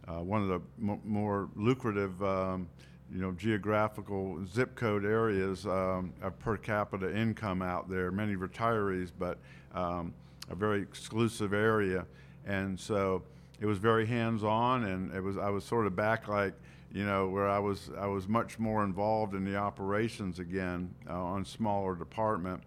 uh, 0.08 0.22
one 0.22 0.41
of 0.41 0.50
the 0.50 0.62
m- 0.91 1.00
more 1.06 1.50
lucrative, 1.56 2.22
um, 2.22 2.67
you 3.10 3.22
know, 3.22 3.32
geographical 3.32 4.46
zip 4.46 4.76
code 4.76 5.06
areas 5.06 5.65
um, 5.65 6.12
of 6.22 6.38
per 6.39 6.58
capita 6.58 7.15
income 7.15 7.62
out 7.62 7.89
there. 7.89 8.12
Many 8.12 8.36
retirees, 8.36 9.12
but 9.17 9.38
um, 9.74 10.13
a 10.50 10.56
very 10.56 10.82
exclusive 10.82 11.54
area, 11.54 12.06
and 12.46 12.78
so 12.78 13.24
it 13.62 13.65
was 13.65 13.78
very 13.78 14.06
hands-on, 14.06 14.84
and 14.84 15.13
it 15.15 15.24
was 15.24 15.38
I 15.38 15.50
was 15.50 15.63
sort 15.63 15.88
of 15.88 15.96
back 15.96 16.28
like 16.28 16.54
you 16.93 17.06
know, 17.06 17.28
where 17.30 17.50
I 17.50 17.58
was 17.58 17.89
I 17.98 18.06
was 18.06 18.28
much 18.28 18.60
more 18.60 18.84
involved 18.84 19.34
in 19.34 19.46
the 19.46 19.56
operations 19.56 20.39
again 20.39 20.93
uh, 21.10 21.13
on 21.13 21.46
smaller 21.46 21.96
department, 21.96 22.62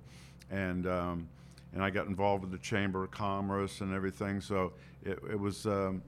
and 0.51 0.87
um, 0.87 1.29
and 1.77 1.85
I 1.85 1.91
got 1.91 2.07
involved 2.07 2.43
with 2.43 2.53
the 2.53 2.59
Chamber 2.59 3.05
of 3.05 3.11
Commerce 3.11 3.83
and 3.83 3.93
everything. 3.93 4.41
So 4.41 4.73
it, 5.05 5.19
it 5.31 5.39
was 5.39 5.67
um, 5.67 6.03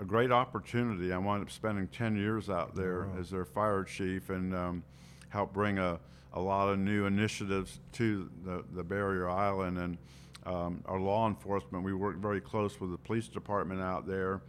a 0.00 0.06
great 0.06 0.32
opportunity. 0.32 1.12
I 1.12 1.18
wound 1.18 1.42
up 1.42 1.50
spending 1.50 1.86
10 1.88 2.16
years 2.16 2.48
out 2.48 2.74
there 2.74 3.02
wow. 3.04 3.20
as 3.20 3.28
their 3.28 3.44
fire 3.44 3.84
chief 3.84 4.30
and 4.30 4.54
um, 4.54 4.82
helped 5.28 5.52
bring 5.52 5.78
a, 5.78 6.00
a 6.32 6.40
lot 6.40 6.70
of 6.70 6.78
new 6.78 7.04
initiatives 7.04 7.78
to 7.92 8.30
the, 8.42 8.64
the 8.72 8.82
Barrier 8.82 9.28
Island. 9.28 9.76
And 9.76 9.98
um, 10.46 10.82
our 10.86 10.98
law 10.98 11.28
enforcement, 11.28 11.84
we 11.84 11.92
worked 11.92 12.20
very 12.20 12.40
close 12.40 12.80
with 12.80 12.90
the 12.90 12.98
police 12.98 13.28
department 13.28 13.82
out 13.82 14.06
there. 14.06 14.40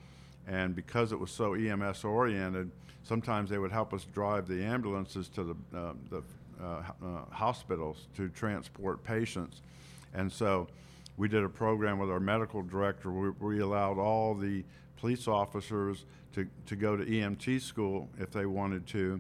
And 0.48 0.74
because 0.74 1.12
it 1.12 1.20
was 1.20 1.30
so 1.30 1.56
EMS 1.56 2.06
oriented, 2.06 2.72
sometimes 3.04 3.50
they 3.50 3.58
would 3.58 3.74
help 3.74 3.94
us 3.94 4.08
drive 4.14 4.48
the 4.48 4.64
ambulances 4.64 5.28
to 5.28 5.44
the, 5.44 5.78
uh, 5.78 5.94
the 6.10 6.24
uh, 6.64 6.84
uh, 7.04 7.26
hospitals 7.32 8.08
to 8.16 8.30
transport 8.30 9.04
patients. 9.04 9.62
And 10.14 10.32
so 10.32 10.68
we 11.18 11.28
did 11.28 11.44
a 11.44 11.50
program 11.50 12.00
with 12.00 12.10
our 12.10 12.20
medical 12.20 12.62
director 12.62 13.12
where 13.12 13.34
we 13.40 13.60
allowed 13.60 13.98
all 13.98 14.34
the 14.34 14.64
police 14.98 15.28
officers 15.28 16.06
to, 16.34 16.48
to 16.66 16.76
go 16.76 16.96
to 16.96 17.04
EMT 17.04 17.62
school 17.62 18.10
if 18.20 18.32
they 18.32 18.46
wanted 18.46 18.88
to, 18.88 19.20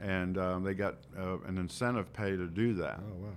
and 0.00 0.38
um, 0.38 0.64
they 0.64 0.74
got 0.74 0.96
uh, 1.18 1.38
an 1.46 1.58
incentive 1.58 2.12
pay 2.12 2.30
to 2.36 2.46
do 2.46 2.74
that. 2.74 3.00
Oh 3.00 3.14
wow. 3.22 3.28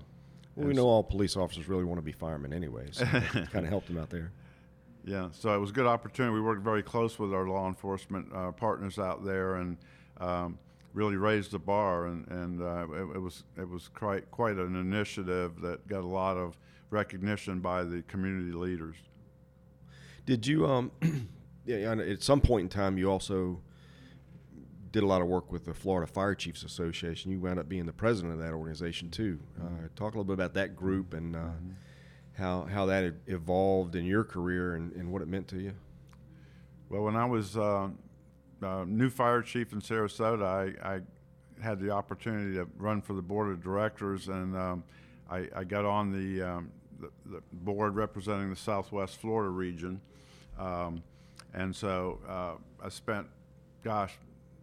Well, 0.55 0.67
we 0.67 0.73
know 0.73 0.85
all 0.85 1.03
police 1.03 1.37
officers 1.37 1.69
really 1.69 1.85
want 1.85 1.97
to 1.97 2.03
be 2.03 2.11
firemen 2.11 2.53
anyway, 2.53 2.87
so 2.91 3.05
kind 3.05 3.65
of 3.65 3.67
helped 3.67 3.87
them 3.87 3.97
out 3.97 4.09
there. 4.09 4.31
Yeah, 5.03 5.29
so 5.31 5.55
it 5.55 5.57
was 5.57 5.69
a 5.69 5.73
good 5.73 5.87
opportunity. 5.87 6.33
We 6.33 6.41
worked 6.41 6.63
very 6.63 6.83
close 6.83 7.17
with 7.17 7.33
our 7.33 7.47
law 7.47 7.67
enforcement 7.67 8.27
uh, 8.33 8.51
partners 8.51 8.99
out 8.99 9.25
there, 9.25 9.55
and 9.55 9.77
um, 10.19 10.59
really 10.93 11.15
raised 11.15 11.51
the 11.51 11.59
bar. 11.59 12.07
And, 12.07 12.27
and 12.27 12.61
uh, 12.61 12.87
it, 12.91 13.15
it, 13.15 13.19
was 13.19 13.43
it 13.57 13.67
was 13.67 13.87
quite 13.87 14.29
quite 14.29 14.57
an 14.57 14.75
initiative 14.75 15.61
that 15.61 15.87
got 15.87 16.01
a 16.01 16.07
lot 16.07 16.37
of 16.37 16.57
recognition 16.91 17.59
by 17.59 17.83
the 17.83 18.03
community 18.03 18.51
leaders. 18.51 18.95
Did 20.25 20.45
you 20.45 20.67
um, 20.67 20.91
yeah, 21.65 21.93
at 21.93 22.21
some 22.21 22.41
point 22.41 22.63
in 22.63 22.69
time 22.69 22.97
you 22.97 23.09
also 23.09 23.61
did 24.91 25.03
a 25.03 25.05
lot 25.05 25.21
of 25.21 25.27
work 25.27 25.51
with 25.51 25.65
the 25.65 25.73
Florida 25.73 26.11
Fire 26.11 26.35
Chiefs 26.35 26.63
Association. 26.63 27.31
You 27.31 27.39
wound 27.39 27.59
up 27.59 27.69
being 27.69 27.85
the 27.85 27.93
president 27.93 28.33
of 28.33 28.39
that 28.39 28.51
organization 28.53 29.09
too. 29.09 29.39
Uh, 29.59 29.87
talk 29.95 30.13
a 30.13 30.17
little 30.17 30.23
bit 30.25 30.33
about 30.33 30.53
that 30.55 30.75
group 30.75 31.13
and 31.13 31.35
uh, 31.35 31.39
mm-hmm. 31.39 31.71
how 32.33 32.63
how 32.63 32.85
that 32.87 33.13
evolved 33.27 33.95
in 33.95 34.05
your 34.05 34.23
career 34.23 34.75
and, 34.75 34.91
and, 34.93 35.11
what 35.11 35.21
it 35.21 35.27
meant 35.27 35.47
to 35.49 35.59
you. 35.59 35.73
Well, 36.89 37.03
when 37.03 37.15
I 37.15 37.25
was 37.25 37.57
uh, 37.57 37.89
uh 38.61 38.85
new 38.85 39.09
fire 39.09 39.41
chief 39.41 39.71
in 39.71 39.79
Sarasota, 39.79 40.43
I, 40.43 40.95
I, 40.95 41.01
had 41.61 41.79
the 41.79 41.91
opportunity 41.91 42.55
to 42.55 42.67
run 42.77 43.01
for 43.01 43.13
the 43.13 43.21
board 43.21 43.51
of 43.51 43.63
directors, 43.63 44.29
and 44.29 44.57
um, 44.57 44.83
I, 45.29 45.47
I, 45.55 45.63
got 45.63 45.85
on 45.85 46.11
the, 46.11 46.41
um, 46.41 46.71
the, 47.01 47.09
the, 47.25 47.41
board 47.51 47.95
representing 47.95 48.49
the 48.49 48.55
Southwest 48.55 49.17
Florida 49.17 49.49
region. 49.49 50.01
Um, 50.57 51.03
and 51.53 51.75
so 51.75 52.19
uh, 52.27 52.53
I 52.83 52.89
spent, 52.89 53.27
gosh, 53.83 54.17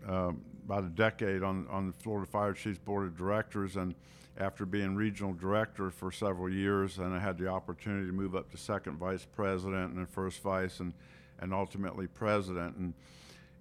um, 0.06 0.42
about 0.64 0.84
a 0.84 0.88
decade 0.88 1.42
on, 1.42 1.66
on 1.68 1.88
the 1.88 1.92
Florida 1.92 2.30
Fire 2.30 2.52
Chiefs 2.52 2.78
Board 2.78 3.06
of 3.06 3.16
Directors, 3.16 3.76
and 3.76 3.94
after 4.38 4.64
being 4.64 4.94
regional 4.94 5.32
director 5.32 5.90
for 5.90 6.12
several 6.12 6.48
years, 6.48 6.98
and 6.98 7.12
I 7.12 7.18
had 7.18 7.38
the 7.38 7.48
opportunity 7.48 8.06
to 8.06 8.12
move 8.12 8.36
up 8.36 8.50
to 8.52 8.56
second 8.56 8.96
vice 8.98 9.26
president 9.34 9.90
and 9.90 9.98
then 9.98 10.06
first 10.06 10.40
vice, 10.42 10.80
and 10.80 10.92
and 11.40 11.52
ultimately 11.52 12.06
president. 12.06 12.76
And 12.76 12.94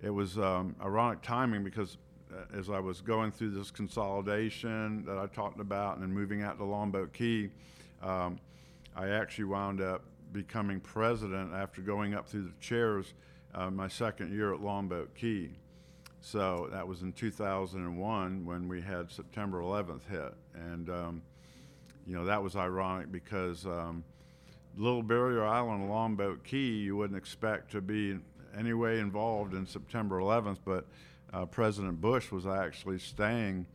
it 0.02 0.10
was 0.10 0.38
um, 0.38 0.76
ironic 0.82 1.22
timing 1.22 1.64
because 1.64 1.98
uh, 2.32 2.58
as 2.58 2.70
I 2.70 2.80
was 2.80 3.02
going 3.02 3.32
through 3.32 3.52
this 3.52 3.72
consolidation 3.72 5.06
that 5.06 5.18
I 5.18 5.28
talked 5.28 5.60
about 5.60 5.96
and 5.96 6.04
then 6.04 6.12
moving 6.12 6.44
out 6.44 6.58
to 6.58 6.64
Longboat 6.64 7.14
Key, 7.14 7.50
um, 8.02 8.40
I 8.98 9.10
actually 9.10 9.46
wound 9.46 9.80
up 9.80 10.04
becoming 10.34 10.80
president 10.80 11.54
after 11.54 11.82
going 11.82 12.16
up 12.16 12.28
through 12.28 12.44
the 12.44 12.54
chairs 12.60 13.14
uh, 13.54 13.70
my 13.70 13.88
second 13.88 14.34
year 14.34 14.54
at 14.54 14.62
Longboat 14.62 15.14
Key. 15.16 15.52
So 16.20 16.68
that 16.72 16.86
was 16.88 17.04
in 17.04 17.14
2001 17.14 18.46
when 18.46 18.68
we 18.68 18.82
had 18.82 19.12
September 19.12 19.62
11th 19.62 20.08
hit. 20.10 20.34
And, 20.56 20.90
um, 20.90 21.22
you 22.08 22.16
know, 22.16 22.26
that 22.26 22.42
was 22.42 22.56
ironic 22.56 23.12
because 23.12 23.66
um, 23.68 24.04
Little 24.76 25.04
Barrier 25.04 25.46
Island, 25.46 25.90
Longboat 25.90 26.44
Key, 26.44 26.78
you 26.80 26.98
wouldn't 26.98 27.18
expect 27.18 27.72
to 27.72 27.82
be 27.82 28.18
any 28.58 28.74
way 28.74 29.00
involved 29.00 29.54
in 29.54 29.66
September 29.68 30.20
11th, 30.20 30.58
but 30.66 30.86
uh, 31.34 31.46
President 31.46 32.02
Bush 32.02 32.32
was 32.32 32.48
actually 32.48 32.98
staying 32.98 33.68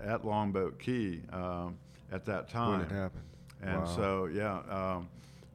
at 0.00 0.24
Longboat 0.24 0.78
Key 0.78 1.22
um, 1.32 1.78
at 2.12 2.26
that 2.26 2.50
time. 2.50 2.80
When 2.80 2.80
it 2.82 2.92
happened. 2.92 3.24
And 3.62 3.80
wow. 3.80 3.96
so, 3.96 4.26
yeah, 4.26 4.60
um, 4.68 5.08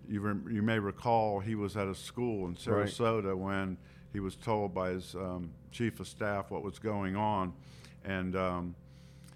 you, 0.07 0.41
you 0.49 0.61
may 0.61 0.79
recall 0.79 1.39
he 1.39 1.55
was 1.55 1.77
at 1.77 1.87
a 1.87 1.95
school 1.95 2.47
in 2.47 2.55
Sarasota 2.55 3.27
right. 3.27 3.37
when 3.37 3.77
he 4.13 4.19
was 4.19 4.35
told 4.35 4.73
by 4.73 4.89
his 4.89 5.15
um, 5.15 5.51
chief 5.71 5.99
of 5.99 6.07
staff 6.07 6.51
what 6.51 6.63
was 6.63 6.79
going 6.79 7.15
on, 7.15 7.53
and 8.03 8.35
um, 8.35 8.75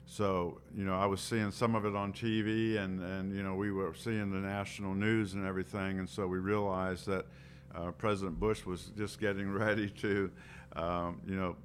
so 0.05 0.59
you 0.75 0.83
know 0.83 0.95
I 0.95 1.05
was 1.05 1.21
seeing 1.21 1.51
some 1.51 1.75
of 1.75 1.85
it 1.85 1.95
on 1.95 2.11
TV, 2.11 2.77
and 2.77 3.01
and 3.01 3.33
you 3.33 3.41
know 3.41 3.55
we 3.55 3.71
were 3.71 3.93
seeing 3.93 4.31
the 4.31 4.39
national 4.39 4.93
news 4.93 5.33
and 5.33 5.45
everything, 5.45 5.99
and 5.99 6.09
so 6.09 6.27
we 6.27 6.39
realized 6.39 7.05
that 7.07 7.25
uh, 7.73 7.91
President 7.91 8.39
Bush 8.39 8.65
was 8.65 8.91
just 8.97 9.19
getting 9.19 9.51
ready 9.53 9.89
to, 9.89 10.31
um, 10.75 11.21
you 11.25 11.35
know, 11.35 11.55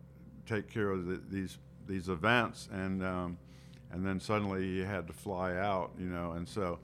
take 0.46 0.70
care 0.72 0.90
of 0.90 1.06
the, 1.06 1.20
these 1.28 1.58
these 1.88 2.08
events, 2.08 2.68
and 2.72 3.02
um, 3.02 3.38
and 3.92 4.04
then 4.04 4.20
suddenly 4.20 4.62
he 4.62 4.78
had 4.80 5.06
to 5.06 5.12
fly 5.12 5.56
out, 5.56 5.90
you 5.98 6.06
know, 6.06 6.32
and 6.32 6.48
so. 6.48 6.78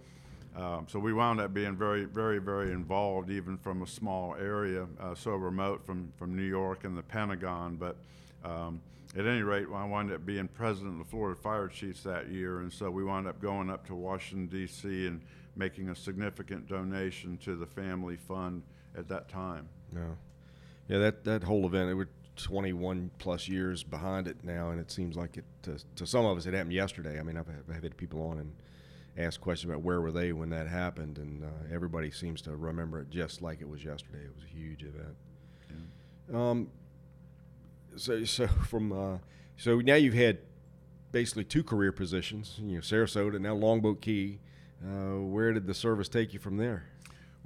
Um, 0.57 0.87
so 0.89 0.99
we 0.99 1.13
wound 1.13 1.39
up 1.39 1.53
being 1.53 1.77
very, 1.77 2.07
very, 2.07 2.39
very 2.39 2.73
involved, 2.73 3.29
even 3.29 3.59
from 3.59 3.83
a 3.83 3.87
small 3.87 4.35
area, 4.37 4.87
uh, 4.99 5.15
so 5.15 5.33
remote 5.33 5.85
from, 5.85 6.11
from 6.17 6.35
New 6.35 6.45
York 6.45 6.85
and 6.85 6.97
the 6.97 7.03
Pentagon. 7.03 7.77
But 7.77 7.99
um, 8.43 8.81
at 9.15 9.27
any 9.27 9.43
rate, 9.43 9.67
I 9.73 9.85
wound 9.85 10.13
up 10.13 10.25
being 10.25 10.49
president 10.49 10.93
of 10.93 10.99
the 10.99 11.11
Florida 11.11 11.39
Fire 11.41 11.69
Chiefs 11.69 12.03
that 12.05 12.31
year, 12.31 12.61
and 12.61 12.73
so 12.73 12.91
we 12.91 13.05
wound 13.05 13.27
up 13.27 13.41
going 13.41 13.71
up 13.71 13.87
to 13.87 13.95
Washington 13.95 14.47
D.C. 14.47 15.07
and 15.07 15.21
making 15.57 15.89
a 15.89 15.95
significant 15.95 16.69
donation 16.69 17.39
to 17.39 17.57
the 17.57 17.67
family 17.67 18.17
fund 18.17 18.63
at 18.97 19.09
that 19.09 19.29
time. 19.29 19.69
Yeah, 19.95 20.01
yeah. 20.89 20.99
That 20.99 21.25
that 21.25 21.43
whole 21.43 21.67
event, 21.67 21.91
it 21.91 21.95
was 21.95 22.09
21 22.37 23.11
plus 23.19 23.49
years 23.49 23.83
behind 23.83 24.29
it 24.29 24.37
now, 24.43 24.71
and 24.71 24.81
it 24.81 24.91
seems 24.91 25.17
like 25.17 25.37
it 25.37 25.45
to, 25.63 25.79
to 25.97 26.07
some 26.07 26.25
of 26.25 26.37
us 26.37 26.47
it 26.47 26.55
happened 26.55 26.73
yesterday. 26.73 27.19
I 27.19 27.23
mean, 27.23 27.37
I've, 27.37 27.49
I've 27.69 27.83
had 27.83 27.97
people 27.97 28.23
on 28.29 28.39
and 28.39 28.53
asked 29.19 29.41
questions 29.41 29.71
about 29.71 29.83
where 29.83 30.01
were 30.01 30.13
they 30.13 30.33
when 30.33 30.51
that 30.51 30.67
happened, 30.67 31.19
and 31.19 31.45
uh, 31.45 31.49
everybody 31.73 32.11
seems 32.11 32.43
to 32.43 32.57
remember 32.57 33.01
it 33.01 33.11
just 33.11 33.43
like 33.43 33.61
it 33.61 33.69
was 33.69 33.85
yesterday. 33.85 34.25
It 34.25 34.33
was 34.35 34.45
a 34.45 34.55
huge 34.55 34.83
event. 34.83 35.17
Yeah. 36.31 36.51
Um, 36.51 36.69
so, 37.97 38.25
so 38.25 38.47
from 38.69 38.93
uh, 38.93 39.19
so 39.57 39.81
now 39.81 39.95
you've 39.95 40.15
had 40.15 40.39
basically 41.13 41.45
two 41.45 41.65
career 41.65 41.93
positions. 41.93 42.57
You 42.59 42.75
know, 42.77 42.81
Sarasota, 42.81 43.41
now 43.41 43.55
Longboat 43.55 44.01
Key. 44.03 44.41
Uh, 44.85 45.21
where 45.23 45.53
did 45.53 45.67
the 45.67 45.75
service 45.75 46.09
take 46.09 46.35
you 46.35 46.39
from 46.39 46.59
there? 46.59 46.85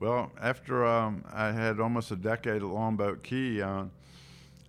Well, 0.00 0.32
after 0.40 0.84
um, 0.84 1.24
I 1.32 1.52
had 1.52 1.78
almost 1.78 2.10
a 2.10 2.16
decade 2.16 2.62
at 2.62 2.68
Longboat 2.68 3.22
Key, 3.22 3.62
uh, 3.62 3.84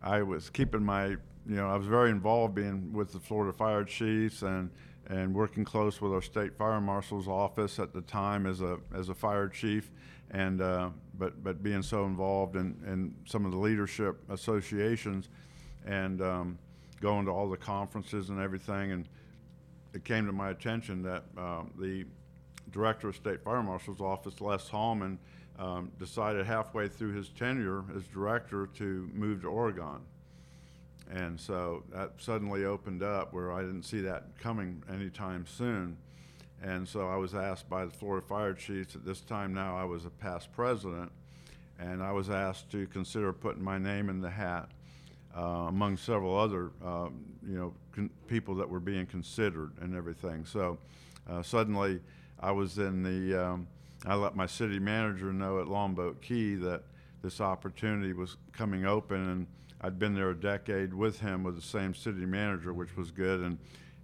I 0.02 0.22
was 0.24 0.50
keeping 0.50 0.84
my, 0.84 1.08
you 1.08 1.20
know, 1.46 1.70
I 1.70 1.76
was 1.76 1.88
very 1.88 2.10
involved 2.10 2.56
being 2.56 2.92
with 2.94 3.12
the 3.12 3.20
Florida 3.20 3.54
Fire 3.54 3.84
Chiefs 3.84 4.42
and 4.42 4.70
and 5.08 5.34
working 5.34 5.66
close 5.66 6.00
with 6.00 6.14
our 6.14 6.22
state 6.22 6.56
fire 6.58 6.80
marshal's 6.80 7.28
office 7.28 7.80
at 7.80 7.94
the 7.94 8.02
time 8.02 8.46
as 8.46 8.62
a 8.62 8.78
as 8.94 9.10
a 9.10 9.16
fire 9.16 9.48
chief, 9.48 9.92
and 10.32 10.62
uh, 10.62 10.90
but 11.18 11.44
but 11.44 11.62
being 11.62 11.82
so 11.82 12.06
involved 12.06 12.56
in, 12.56 12.78
in 12.86 13.14
some 13.26 13.46
of 13.46 13.52
the 13.52 13.58
leadership 13.58 14.24
associations, 14.30 15.30
and 15.86 16.22
um, 16.22 16.58
going 17.02 17.26
to 17.26 17.32
all 17.32 17.50
the 17.50 17.58
conferences 17.58 18.30
and 18.30 18.40
everything, 18.40 18.92
and 18.92 19.10
it 19.94 20.06
came 20.06 20.26
to 20.26 20.32
my 20.32 20.52
attention 20.52 21.02
that 21.04 21.26
uh, 21.38 21.64
the 21.80 22.06
director 22.72 23.10
of 23.10 23.16
state 23.16 23.44
fire 23.44 23.64
marshal's 23.64 24.02
office, 24.02 24.42
Les 24.42 24.68
Hallman, 24.70 25.20
um, 25.60 25.92
decided 26.00 26.46
halfway 26.46 26.88
through 26.88 27.14
his 27.14 27.30
tenure 27.30 27.84
as 27.96 28.04
director 28.06 28.68
to 28.78 29.10
move 29.14 29.42
to 29.42 29.48
Oregon 29.48 30.02
and 31.14 31.40
so 31.40 31.84
that 31.94 32.14
suddenly 32.18 32.64
opened 32.64 33.04
up 33.04 33.34
where 33.34 33.52
I 33.52 33.62
didn't 33.62 33.84
see 33.84 34.02
that 34.02 34.38
coming 34.40 34.82
anytime 34.90 35.46
soon. 35.46 35.98
And 36.64 36.88
so 36.88 37.10
I 37.10 37.18
was 37.18 37.36
asked 37.36 37.70
by 37.70 37.86
the 37.86 37.92
Florida 37.92 38.26
Fire 38.26 38.54
Chiefs 38.54 38.96
at 38.96 39.04
this 39.04 39.20
time 39.20 39.54
now 39.54 39.76
I 39.76 39.84
was 39.84 40.06
a 40.06 40.10
past 40.10 40.54
president, 40.54 41.12
and 41.80 42.02
I 42.02 42.12
was 42.12 42.30
asked 42.30 42.72
to 42.72 42.88
consider 42.88 43.34
putting 43.34 43.64
my 43.64 43.78
name 43.78 44.10
in 44.10 44.22
the 44.22 44.30
hat 44.30 44.70
uh, 45.36 45.42
among 45.68 45.98
several 45.98 46.38
other 46.38 46.72
um, 46.86 47.26
you 47.46 47.58
know 47.58 47.74
con- 47.92 48.12
people 48.28 48.56
that 48.56 48.70
were 48.70 48.80
being 48.80 49.06
considered 49.06 49.72
and 49.82 49.96
everything. 49.96 50.46
So 50.46 50.78
uh, 51.30 51.42
suddenly 51.42 52.00
I 52.42 52.52
was 52.52 52.78
in 52.78 53.04
the 53.04 53.46
um, 53.46 53.68
I 54.06 54.16
let 54.16 54.36
my 54.36 54.48
city 54.48 54.80
manager 54.80 55.32
know 55.32 55.60
at 55.60 55.68
Longboat 55.68 56.22
Key 56.22 56.56
that 56.56 56.84
this 57.22 57.40
opportunity 57.40 58.14
was 58.14 58.38
coming 58.52 58.86
open 58.86 59.30
and 59.30 59.48
I'd 59.82 59.98
been 59.98 60.14
there 60.14 60.30
a 60.30 60.40
decade 60.40 60.94
with 60.94 61.20
him 61.20 61.44
with 61.44 61.56
the 61.56 61.62
same 61.62 61.96
city 61.96 62.26
manager, 62.26 62.72
which 62.72 62.96
was 62.96 63.12
good, 63.12 63.42
and 63.42 63.58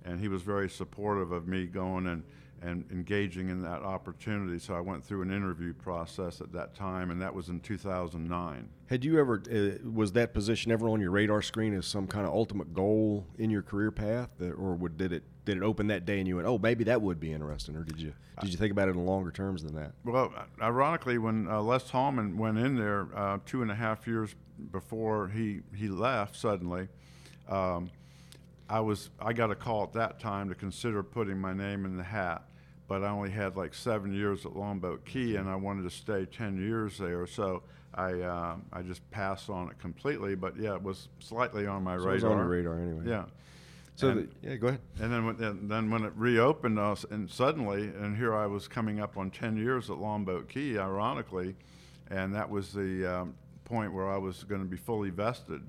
and 0.04 0.19
he 0.19 0.28
was 0.28 0.41
very 0.41 0.69
supportive 0.69 1.32
of 1.32 1.47
me 1.47 1.65
going 1.65 2.08
and 2.08 2.23
and 2.63 2.86
engaging 2.91 3.50
in 3.50 3.62
that 3.62 3.84
opportunity. 3.84 4.58
So 4.58 4.73
I 4.73 4.80
went 4.80 5.06
through 5.06 5.21
an 5.21 5.32
interview 5.32 5.73
process 5.73 6.41
at 6.41 6.52
that 6.54 6.73
time, 6.73 7.12
and 7.12 7.21
that 7.21 7.34
was 7.34 7.50
in 7.50 7.60
2009. 7.60 8.69
Had 8.88 9.06
you 9.06 9.19
ever 9.19 9.43
uh, 9.52 9.88
was 9.88 10.13
that 10.13 10.34
position 10.34 10.71
ever 10.71 10.89
on 10.89 11.00
your 11.00 11.12
radar 11.12 11.43
screen 11.43 11.76
as 11.76 11.86
some 11.86 12.08
kind 12.08 12.26
of 12.26 12.34
ultimate 12.34 12.73
goal 12.73 13.28
in 13.38 13.52
your 13.52 13.62
career 13.62 13.91
path, 13.91 14.30
or 14.41 14.73
would, 14.73 14.97
did 14.97 15.12
it 15.12 15.23
did 15.47 15.57
it 15.57 15.63
open 15.63 15.88
that 15.88 16.05
day 16.05 16.19
and 16.19 16.27
you 16.27 16.36
went, 16.36 16.47
oh, 16.47 16.57
maybe 16.57 16.83
that 16.83 17.01
would 17.01 17.19
be 17.19 17.31
interesting, 17.31 17.75
or 17.75 17.83
did 17.83 17.99
you 17.99 18.13
did 18.41 18.51
you 18.51 18.57
think 18.57 18.71
about 18.71 18.89
it 18.89 18.91
in 18.95 19.05
longer 19.05 19.31
terms 19.31 19.63
than 19.63 19.73
that? 19.75 19.93
Well, 20.03 20.31
ironically, 20.62 21.17
when 21.17 21.47
uh, 21.47 21.62
Les 21.62 21.89
Hallman 21.89 22.38
went 22.38 22.57
in 22.60 22.75
there 22.75 23.07
uh, 23.15 23.39
two 23.45 23.62
and 23.62 23.71
a 23.71 23.75
half 23.75 24.05
years 24.05 24.36
before 24.71 25.29
he 25.29 25.62
he 25.73 25.88
left 25.88 26.36
suddenly. 26.36 26.89
Um, 27.49 27.89
I 28.69 28.81
was 28.81 29.10
I 29.21 29.31
got 29.31 29.49
a 29.49 29.55
call 29.55 29.83
at 29.83 29.93
that 29.93 30.19
time 30.19 30.49
to 30.49 30.55
consider 30.55 31.01
putting 31.01 31.39
my 31.39 31.53
name 31.53 31.86
in 31.86 31.95
the 31.95 32.03
hat, 32.03 32.43
but 32.89 33.01
I 33.03 33.07
only 33.10 33.31
had 33.31 33.55
like 33.55 33.73
seven 33.73 34.13
years 34.13 34.45
at 34.45 34.53
Longboat 34.57 35.05
Key, 35.05 35.38
and 35.38 35.47
I 35.49 35.55
wanted 35.55 35.83
to 35.83 35.89
stay 35.89 36.25
10 36.25 36.57
years 36.57 36.97
there. 36.97 37.25
So 37.25 37.63
I 37.95 38.12
uh, 38.19 38.57
I 38.73 38.81
just 38.81 39.10
passed 39.10 39.49
on 39.49 39.69
it 39.69 39.79
completely. 39.79 40.36
But 40.36 40.57
yeah, 40.57 40.75
it 40.75 40.83
was 40.83 41.07
slightly 41.19 41.65
on 41.65 41.83
my 41.86 41.95
So 41.95 42.03
it 42.03 42.05
radar. 42.07 42.13
was 42.15 42.23
on 42.25 42.38
your 42.39 42.47
radar 42.47 42.79
anyway. 42.81 43.03
Yeah. 43.05 43.23
So 43.97 44.10
And- 44.10 44.29
the, 44.43 44.47
yeah, 44.47 44.55
go 44.57 44.67
ahead. 44.67 44.81
And 44.99 45.12
then, 45.12 45.25
when, 45.25 45.43
and 45.43 45.71
then 45.71 45.89
when 45.89 46.03
it 46.03 46.13
reopened, 46.15 46.77
us, 46.77 47.03
and 47.10 47.27
suddenly, 47.27 47.88
and 47.88 48.15
here 48.15 48.36
I 48.36 48.45
was 48.45 48.67
coming 48.67 48.99
up 48.99 49.17
on 49.17 49.31
10 49.31 49.57
years 49.57 49.89
at 49.89 49.97
Longboat 49.97 50.47
Key, 50.49 50.77
ironically, 50.77 51.55
and 52.12 52.33
that 52.36 52.47
was 52.47 52.73
the 52.73 53.05
um, 53.21 53.33
point 53.65 53.91
where 53.91 54.07
I 54.07 54.17
was 54.17 54.43
going 54.43 54.62
to 54.62 54.67
be 54.67 54.77
fully 54.77 55.10
vested. 55.10 55.63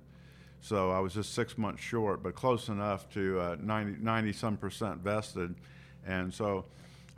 So 0.61 0.91
I 0.91 0.99
was 0.99 1.15
just 1.15 1.33
six 1.33 1.57
months 1.57 1.83
short, 1.83 2.23
but 2.23 2.35
close 2.35 2.69
enough 2.69 3.09
to 3.15 3.41
uh, 3.41 3.57
90, 3.63 4.03
90 4.03 4.33
some 4.35 4.59
percent 4.59 4.99
vested. 4.99 5.55
And 6.07 6.33
so 6.33 6.67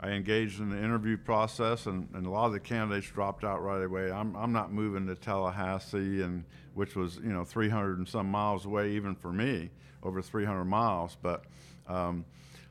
I 0.03 0.09
engaged 0.09 0.59
in 0.59 0.69
the 0.69 0.77
interview 0.77 1.15
process, 1.15 1.85
and, 1.85 2.09
and 2.15 2.25
a 2.25 2.29
lot 2.29 2.47
of 2.47 2.53
the 2.53 2.59
candidates 2.59 3.07
dropped 3.11 3.43
out 3.43 3.61
right 3.61 3.83
away. 3.83 4.11
I'm, 4.11 4.35
I'm 4.35 4.51
not 4.51 4.73
moving 4.73 5.05
to 5.07 5.15
Tallahassee, 5.15 6.23
and 6.23 6.43
which 6.73 6.95
was 6.95 7.17
you 7.17 7.31
know 7.31 7.43
300 7.45 7.99
and 7.99 8.07
some 8.07 8.29
miles 8.29 8.65
away, 8.65 8.91
even 8.93 9.13
for 9.13 9.31
me, 9.31 9.69
over 10.01 10.21
300 10.21 10.65
miles. 10.65 11.17
But 11.21 11.45
um, 11.87 12.25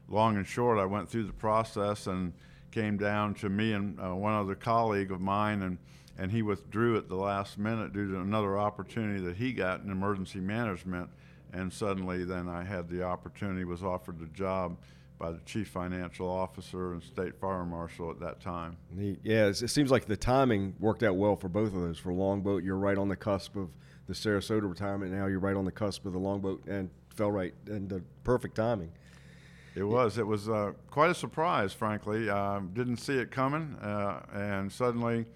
long 0.09 0.37
and 0.37 0.47
short, 0.47 0.79
I 0.79 0.87
went 0.87 1.09
through 1.09 1.25
the 1.25 1.33
process 1.33 2.09
and 2.09 2.33
came 2.73 2.97
down 2.97 3.35
to 3.35 3.49
me 3.49 3.75
and 3.75 3.99
uh, 4.01 4.15
one 4.15 4.35
other 4.35 4.57
colleague 4.57 5.13
of 5.13 5.21
mine, 5.21 5.63
and 5.63 5.79
and 6.19 6.33
he 6.33 6.43
withdrew 6.43 6.97
at 6.99 7.09
the 7.09 7.17
last 7.17 7.59
minute 7.59 7.93
due 7.93 8.11
to 8.11 8.21
another 8.21 8.59
opportunity 8.59 9.21
that 9.25 9.37
he 9.37 9.53
got 9.53 9.83
in 9.83 9.91
emergency 9.91 10.41
management. 10.41 11.09
And 11.53 11.73
suddenly, 11.73 12.25
then 12.25 12.49
I 12.49 12.63
had 12.63 12.89
the 12.89 13.03
opportunity, 13.03 13.65
was 13.65 13.83
offered 13.83 14.19
the 14.19 14.27
job 14.27 14.77
by 15.21 15.31
the 15.31 15.39
chief 15.45 15.69
financial 15.69 16.29
officer 16.29 16.95
and 16.95 17.03
state 17.03 17.39
fire 17.39 17.65
marshal 17.65 18.11
at 18.11 18.19
that 18.19 18.41
time. 18.41 18.79
Neat. 18.91 19.21
Yeah, 19.23 19.47
it 19.47 19.55
seems 19.55 19.91
like 19.91 20.07
the 20.07 20.17
timing 20.17 20.75
worked 20.81 21.03
out 21.03 21.15
well 21.15 21.37
for 21.37 21.49
both 21.49 21.75
of 21.75 21.81
those. 21.81 21.99
For 21.99 22.13
Longboat, 22.13 22.65
you're 22.65 22.79
right 22.79 22.97
on 22.97 23.09
the 23.09 23.17
cusp 23.17 23.55
of 23.55 23.69
the 24.07 24.15
Sarasota 24.15 24.69
retirement. 24.69 25.13
Now 25.13 25.27
you're 25.27 25.39
right 25.39 25.55
on 25.55 25.67
the 25.67 25.71
cusp 25.71 26.07
of 26.07 26.15
the 26.15 26.19
Longboat, 26.19 26.65
and 26.67 26.91
fell 27.11 27.31
right 27.31 27.55
and 27.67 27.89
the 27.89 28.03
perfect 28.25 28.57
timing. 28.57 28.91
It 29.77 29.85
was. 29.85 30.19
It 30.19 30.27
was 30.27 30.49
uh, 30.49 30.73
quite 30.91 31.11
a 31.11 31.15
surprise, 31.15 31.73
frankly. 31.73 32.29
Um, 32.29 32.71
didn't 32.73 32.97
see 32.97 33.19
it 33.19 33.31
coming, 33.31 33.77
uh, 33.81 34.23
and 34.33 34.73
suddenly, 34.73 35.27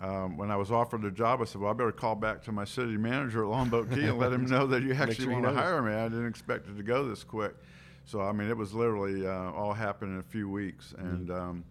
um, 0.00 0.36
when 0.36 0.50
I 0.50 0.56
was 0.56 0.70
offered 0.70 1.02
the 1.02 1.10
job, 1.10 1.40
I 1.40 1.44
said, 1.44 1.60
"Well, 1.60 1.70
I 1.70 1.74
better 1.74 1.92
call 1.92 2.16
back 2.16 2.42
to 2.44 2.52
my 2.52 2.64
city 2.64 2.96
manager 2.96 3.44
at 3.44 3.48
Longboat 3.48 3.92
Key 3.92 4.02
and 4.02 4.18
let 4.18 4.32
him 4.32 4.44
know 4.50 4.66
that 4.66 4.82
you 4.82 4.92
actually 4.92 5.26
sure 5.26 5.32
want 5.32 5.44
to 5.44 5.52
hire 5.52 5.80
me." 5.80 5.92
I 5.92 6.08
didn't 6.08 6.26
expect 6.26 6.68
it 6.68 6.76
to 6.76 6.82
go 6.82 7.08
this 7.08 7.24
quick. 7.24 7.54
So, 8.04 8.20
I 8.20 8.32
mean, 8.32 8.48
it 8.48 8.56
was 8.56 8.74
literally 8.74 9.26
uh, 9.26 9.52
all 9.52 9.72
happened 9.72 10.14
in 10.14 10.18
a 10.18 10.24
few 10.24 10.48
weeks, 10.48 10.94
and 10.98 11.30
um, 11.30 11.64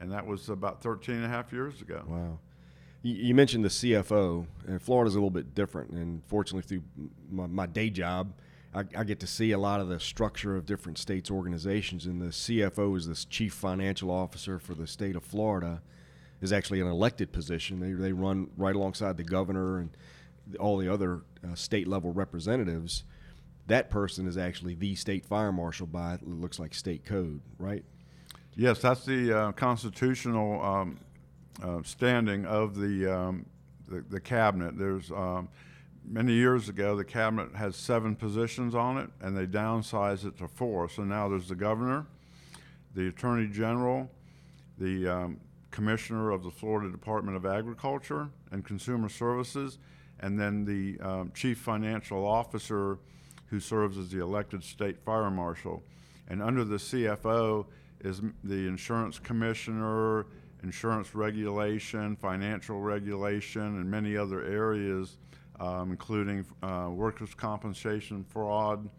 and 0.00 0.12
that 0.12 0.26
was 0.26 0.48
about 0.48 0.82
13 0.82 1.16
and 1.16 1.24
a 1.24 1.28
half 1.28 1.52
years 1.52 1.80
ago. 1.80 2.02
Wow. 2.06 2.38
You, 3.02 3.14
you 3.14 3.34
mentioned 3.34 3.64
the 3.64 3.68
CFO, 3.68 4.46
and 4.66 4.80
Florida's 4.80 5.14
a 5.14 5.18
little 5.18 5.30
bit 5.30 5.54
different. 5.54 5.90
And 5.90 6.22
fortunately, 6.26 6.62
through 6.62 7.10
my, 7.30 7.46
my 7.46 7.66
day 7.66 7.90
job, 7.90 8.32
I, 8.74 8.84
I 8.96 9.04
get 9.04 9.20
to 9.20 9.26
see 9.26 9.52
a 9.52 9.58
lot 9.58 9.80
of 9.80 9.88
the 9.88 10.00
structure 10.00 10.56
of 10.56 10.66
different 10.66 10.98
states' 10.98 11.30
organizations. 11.30 12.06
And 12.06 12.20
the 12.20 12.26
CFO 12.26 12.96
is 12.96 13.06
this 13.06 13.24
chief 13.24 13.54
financial 13.54 14.10
officer 14.10 14.58
for 14.58 14.74
the 14.74 14.86
state 14.86 15.16
of 15.16 15.24
Florida, 15.24 15.80
is 16.40 16.52
actually 16.52 16.80
an 16.80 16.88
elected 16.88 17.32
position. 17.32 17.80
They, 17.80 17.92
they 17.92 18.12
run 18.12 18.50
right 18.56 18.74
alongside 18.74 19.16
the 19.16 19.24
governor 19.24 19.78
and 19.78 19.90
all 20.58 20.76
the 20.76 20.92
other 20.92 21.22
uh, 21.42 21.54
state 21.54 21.88
level 21.88 22.12
representatives. 22.12 23.04
That 23.66 23.90
person 23.90 24.26
is 24.26 24.36
actually 24.36 24.74
the 24.74 24.94
state 24.94 25.24
fire 25.24 25.52
marshal 25.52 25.86
by 25.86 26.14
it 26.14 26.26
looks 26.26 26.58
like 26.58 26.74
state 26.74 27.04
code, 27.04 27.40
right? 27.58 27.84
Yes, 28.56 28.80
that's 28.80 29.04
the 29.04 29.32
uh, 29.32 29.52
constitutional 29.52 30.62
um, 30.62 31.00
uh, 31.62 31.82
standing 31.82 32.44
of 32.44 32.76
the, 32.76 33.12
um, 33.12 33.46
the 33.88 34.04
the 34.10 34.20
cabinet. 34.20 34.78
There's 34.78 35.10
um, 35.10 35.48
many 36.06 36.34
years 36.34 36.68
ago 36.68 36.96
the 36.96 37.04
cabinet 37.04 37.54
had 37.54 37.74
seven 37.74 38.14
positions 38.14 38.74
on 38.74 38.98
it, 38.98 39.10
and 39.20 39.36
they 39.36 39.46
downsized 39.46 40.26
it 40.26 40.38
to 40.38 40.48
four. 40.48 40.88
So 40.88 41.02
now 41.02 41.28
there's 41.28 41.48
the 41.48 41.54
governor, 41.54 42.06
the 42.94 43.08
attorney 43.08 43.48
general, 43.48 44.10
the 44.78 45.08
um, 45.08 45.40
commissioner 45.70 46.30
of 46.30 46.42
the 46.42 46.50
Florida 46.50 46.90
Department 46.90 47.36
of 47.36 47.46
Agriculture 47.46 48.28
and 48.52 48.64
Consumer 48.64 49.08
Services, 49.08 49.78
and 50.20 50.38
then 50.38 50.64
the 50.64 51.00
um, 51.04 51.32
chief 51.34 51.58
financial 51.58 52.26
officer 52.26 52.98
who 53.54 53.60
serves 53.60 53.96
as 53.96 54.10
the 54.10 54.20
elected 54.20 54.64
state 54.64 54.98
fire 55.04 55.30
marshal. 55.30 55.80
And 56.26 56.42
under 56.42 56.64
the 56.64 56.74
CFO 56.74 57.66
is 58.00 58.20
the 58.42 58.66
insurance 58.66 59.20
commissioner, 59.20 60.26
insurance 60.64 61.14
regulation, 61.14 62.16
financial 62.16 62.80
regulation, 62.80 63.62
and 63.62 63.88
many 63.88 64.16
other 64.16 64.42
areas, 64.42 65.18
um, 65.60 65.92
including 65.92 66.44
uh, 66.64 66.90
workers' 66.90 67.32
compensation 67.32 68.24
fraud. 68.28 68.90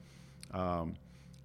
Um, 0.53 0.95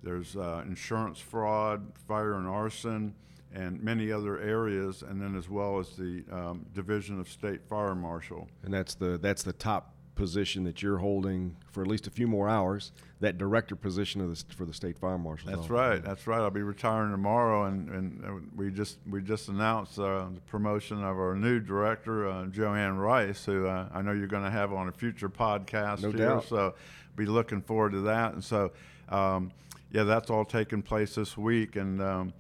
there's 0.05 0.37
uh, 0.37 0.63
insurance 0.65 1.19
fraud, 1.19 1.85
fire 2.07 2.35
and 2.35 2.47
arson, 2.47 3.13
and 3.53 3.83
many 3.83 4.13
other 4.13 4.39
areas, 4.39 5.03
and 5.03 5.21
then 5.21 5.35
as 5.35 5.51
well 5.51 5.81
as 5.81 5.97
the 5.97 6.23
um, 6.31 6.65
Division 6.75 7.19
of 7.19 7.29
State 7.29 7.63
Fire 7.69 7.97
Marshal. 7.97 8.47
and 8.63 8.73
that's 8.73 8.95
the 8.95 9.19
that's 9.19 9.43
the 9.43 9.53
top 9.53 9.97
position 10.21 10.65
that 10.65 10.83
you're 10.83 10.99
holding 10.99 11.57
for 11.73 11.83
at 11.83 11.89
least 11.89 12.07
a 12.07 12.11
few 12.11 12.27
more 12.29 12.49
hours. 12.49 12.93
That 13.21 13.37
director 13.39 13.75
position 13.77 14.21
of 14.21 14.29
the, 14.31 14.55
for 14.55 14.65
the 14.65 14.73
state 14.73 14.99
fire 14.99 15.19
marshal. 15.19 15.51
That's 15.51 15.69
right. 15.69 16.03
That's 16.03 16.27
right. 16.27 16.41
I'll 16.41 16.51
be 16.51 16.63
retiring 16.63 17.11
tomorrow, 17.11 17.65
and, 17.65 17.89
and 17.91 18.25
uh, 18.25 18.33
we 18.57 18.71
just 18.71 18.99
we 19.09 19.21
just 19.21 19.49
announced 19.49 19.99
uh, 19.99 20.27
the 20.35 20.41
promotion 20.47 20.99
of 20.99 21.19
our 21.19 21.35
new 21.35 21.61
director, 21.61 22.29
uh, 22.29 22.47
Joanne 22.47 22.97
Rice, 22.97 23.45
who 23.45 23.67
uh, 23.67 23.89
I 23.93 24.01
know 24.03 24.13
you're 24.13 24.27
going 24.27 24.45
to 24.45 24.51
have 24.51 24.73
on 24.73 24.89
a 24.89 24.93
future 24.93 25.29
podcast 25.29 26.03
No 26.03 26.11
here. 26.11 26.29
doubt. 26.29 26.49
So, 26.49 26.75
be 27.17 27.27
looking 27.27 27.61
forward 27.61 27.93
to 27.93 28.01
that. 28.03 28.33
And 28.33 28.43
so, 28.43 28.73
um, 29.11 29.51
yeah, 29.93 30.05
that's 30.05 30.31
all 30.31 30.45
taking 30.45 30.81
place 30.81 31.15
this 31.17 31.37
week. 31.37 31.77
And 31.77 32.01
um, 32.01 32.33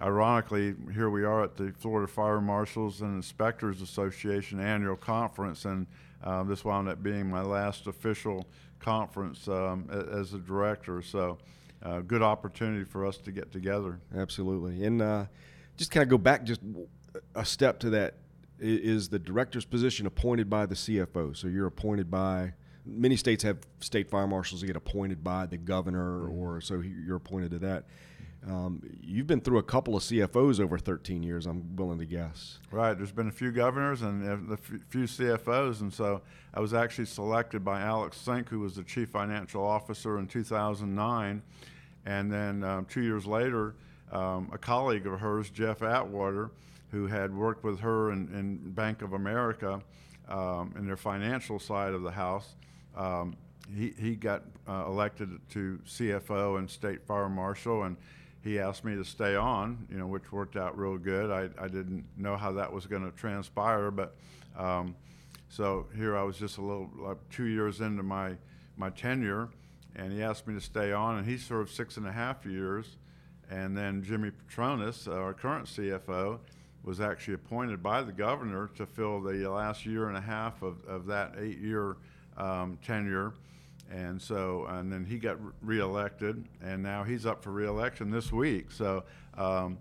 ironically, 0.00 0.74
here 0.92 1.10
we 1.10 1.24
are 1.24 1.44
at 1.44 1.56
the 1.56 1.72
Florida 1.78 2.10
Fire 2.10 2.40
Marshals 2.40 3.00
and 3.00 3.16
Inspectors 3.16 3.82
Association 3.82 4.60
annual 4.60 4.96
conference, 4.96 5.64
and 5.64 5.86
uh, 6.24 6.42
this 6.42 6.64
wound 6.64 6.88
up 6.88 7.02
being 7.02 7.28
my 7.28 7.42
last 7.42 7.86
official 7.86 8.46
conference 8.78 9.48
um, 9.48 9.88
as 10.12 10.34
a 10.34 10.38
director. 10.38 11.02
So, 11.02 11.38
uh, 11.82 12.00
good 12.00 12.22
opportunity 12.22 12.84
for 12.84 13.06
us 13.06 13.16
to 13.18 13.32
get 13.32 13.52
together. 13.52 14.00
Absolutely. 14.14 14.84
And 14.84 15.00
uh, 15.00 15.24
just 15.76 15.90
kind 15.90 16.02
of 16.02 16.10
go 16.10 16.18
back 16.18 16.44
just 16.44 16.60
a 17.34 17.44
step 17.44 17.78
to 17.80 17.90
that 17.90 18.14
is 18.58 19.08
the 19.08 19.18
director's 19.18 19.64
position 19.64 20.06
appointed 20.06 20.50
by 20.50 20.66
the 20.66 20.74
CFO? 20.74 21.36
So 21.36 21.48
you're 21.48 21.66
appointed 21.66 22.10
by. 22.10 22.52
Many 22.84 23.16
states 23.16 23.42
have 23.44 23.58
state 23.80 24.10
fire 24.10 24.26
marshals 24.26 24.60
that 24.60 24.66
get 24.66 24.76
appointed 24.76 25.22
by 25.22 25.46
the 25.46 25.56
governor, 25.56 26.26
or 26.26 26.60
so 26.60 26.80
you're 26.80 27.16
appointed 27.16 27.50
to 27.52 27.58
that. 27.60 27.84
Um, 28.46 28.82
you've 29.02 29.26
been 29.26 29.40
through 29.40 29.58
a 29.58 29.62
couple 29.62 29.96
of 29.96 30.02
CFOs 30.02 30.60
over 30.60 30.78
13 30.78 31.22
years. 31.22 31.46
I'm 31.46 31.76
willing 31.76 31.98
to 31.98 32.06
guess. 32.06 32.58
Right. 32.70 32.94
There's 32.94 33.12
been 33.12 33.28
a 33.28 33.32
few 33.32 33.52
governors 33.52 34.00
and 34.02 34.50
a 34.50 34.54
f- 34.54 34.80
few 34.88 35.04
CFOs, 35.04 35.82
and 35.82 35.92
so 35.92 36.22
I 36.54 36.60
was 36.60 36.72
actually 36.72 37.04
selected 37.04 37.64
by 37.64 37.82
Alex 37.82 38.16
Sink, 38.16 38.48
who 38.48 38.60
was 38.60 38.76
the 38.76 38.82
chief 38.82 39.10
financial 39.10 39.62
officer 39.62 40.18
in 40.18 40.26
2009, 40.26 41.42
and 42.06 42.32
then 42.32 42.64
um, 42.64 42.86
two 42.86 43.02
years 43.02 43.26
later, 43.26 43.74
um, 44.10 44.48
a 44.52 44.58
colleague 44.58 45.06
of 45.06 45.20
hers, 45.20 45.50
Jeff 45.50 45.82
Atwater, 45.82 46.50
who 46.90 47.06
had 47.06 47.34
worked 47.34 47.62
with 47.62 47.80
her 47.80 48.10
in, 48.10 48.28
in 48.34 48.72
Bank 48.72 49.02
of 49.02 49.12
America 49.12 49.80
um, 50.28 50.72
in 50.76 50.86
their 50.86 50.96
financial 50.96 51.58
side 51.58 51.92
of 51.92 52.02
the 52.02 52.10
house. 52.10 52.54
Um, 52.96 53.36
he, 53.76 53.92
he 53.98 54.16
got 54.16 54.42
uh, 54.68 54.84
elected 54.86 55.30
to 55.50 55.78
CFO 55.86 56.58
and 56.58 56.68
state 56.68 57.04
fire 57.06 57.28
marshal, 57.28 57.84
and 57.84 57.96
he 58.42 58.58
asked 58.58 58.84
me 58.84 58.96
to 58.96 59.04
stay 59.04 59.36
on, 59.36 59.86
you 59.90 59.98
know, 59.98 60.06
which 60.06 60.32
worked 60.32 60.56
out 60.56 60.78
real 60.78 60.96
good. 60.96 61.30
I, 61.30 61.48
I 61.62 61.68
didn't 61.68 62.04
know 62.16 62.36
how 62.36 62.52
that 62.52 62.72
was 62.72 62.86
going 62.86 63.04
to 63.04 63.16
transpire, 63.16 63.90
but 63.90 64.16
um, 64.56 64.96
so 65.48 65.86
here 65.96 66.16
I 66.16 66.22
was 66.22 66.38
just 66.38 66.58
a 66.58 66.62
little 66.62 66.90
like 66.96 67.18
two 67.30 67.44
years 67.44 67.80
into 67.80 68.02
my 68.02 68.36
my 68.76 68.88
tenure, 68.90 69.48
and 69.94 70.12
he 70.12 70.22
asked 70.22 70.46
me 70.46 70.54
to 70.54 70.60
stay 70.60 70.92
on, 70.92 71.18
and 71.18 71.26
he 71.26 71.36
served 71.36 71.70
six 71.70 71.98
and 71.98 72.06
a 72.06 72.12
half 72.12 72.46
years, 72.46 72.96
and 73.50 73.76
then 73.76 74.02
Jimmy 74.02 74.30
Patronis, 74.30 75.06
our 75.06 75.34
current 75.34 75.66
CFO, 75.66 76.38
was 76.82 77.00
actually 77.00 77.34
appointed 77.34 77.82
by 77.82 78.02
the 78.02 78.12
governor 78.12 78.70
to 78.76 78.86
fill 78.86 79.20
the 79.20 79.46
last 79.50 79.84
year 79.84 80.08
and 80.08 80.16
a 80.16 80.20
half 80.20 80.62
of, 80.62 80.82
of 80.86 81.04
that 81.06 81.34
eight-year 81.38 81.96
um, 82.38 82.78
tenure. 82.82 83.34
And 83.90 84.22
so, 84.22 84.66
and 84.68 84.92
then 84.92 85.04
he 85.04 85.18
got 85.18 85.42
re- 85.44 85.52
reelected, 85.62 86.46
and 86.62 86.80
now 86.82 87.02
he's 87.02 87.26
up 87.26 87.42
for 87.42 87.50
reelection 87.50 88.10
this 88.10 88.30
week. 88.30 88.70
So, 88.70 89.02
um, 89.36 89.78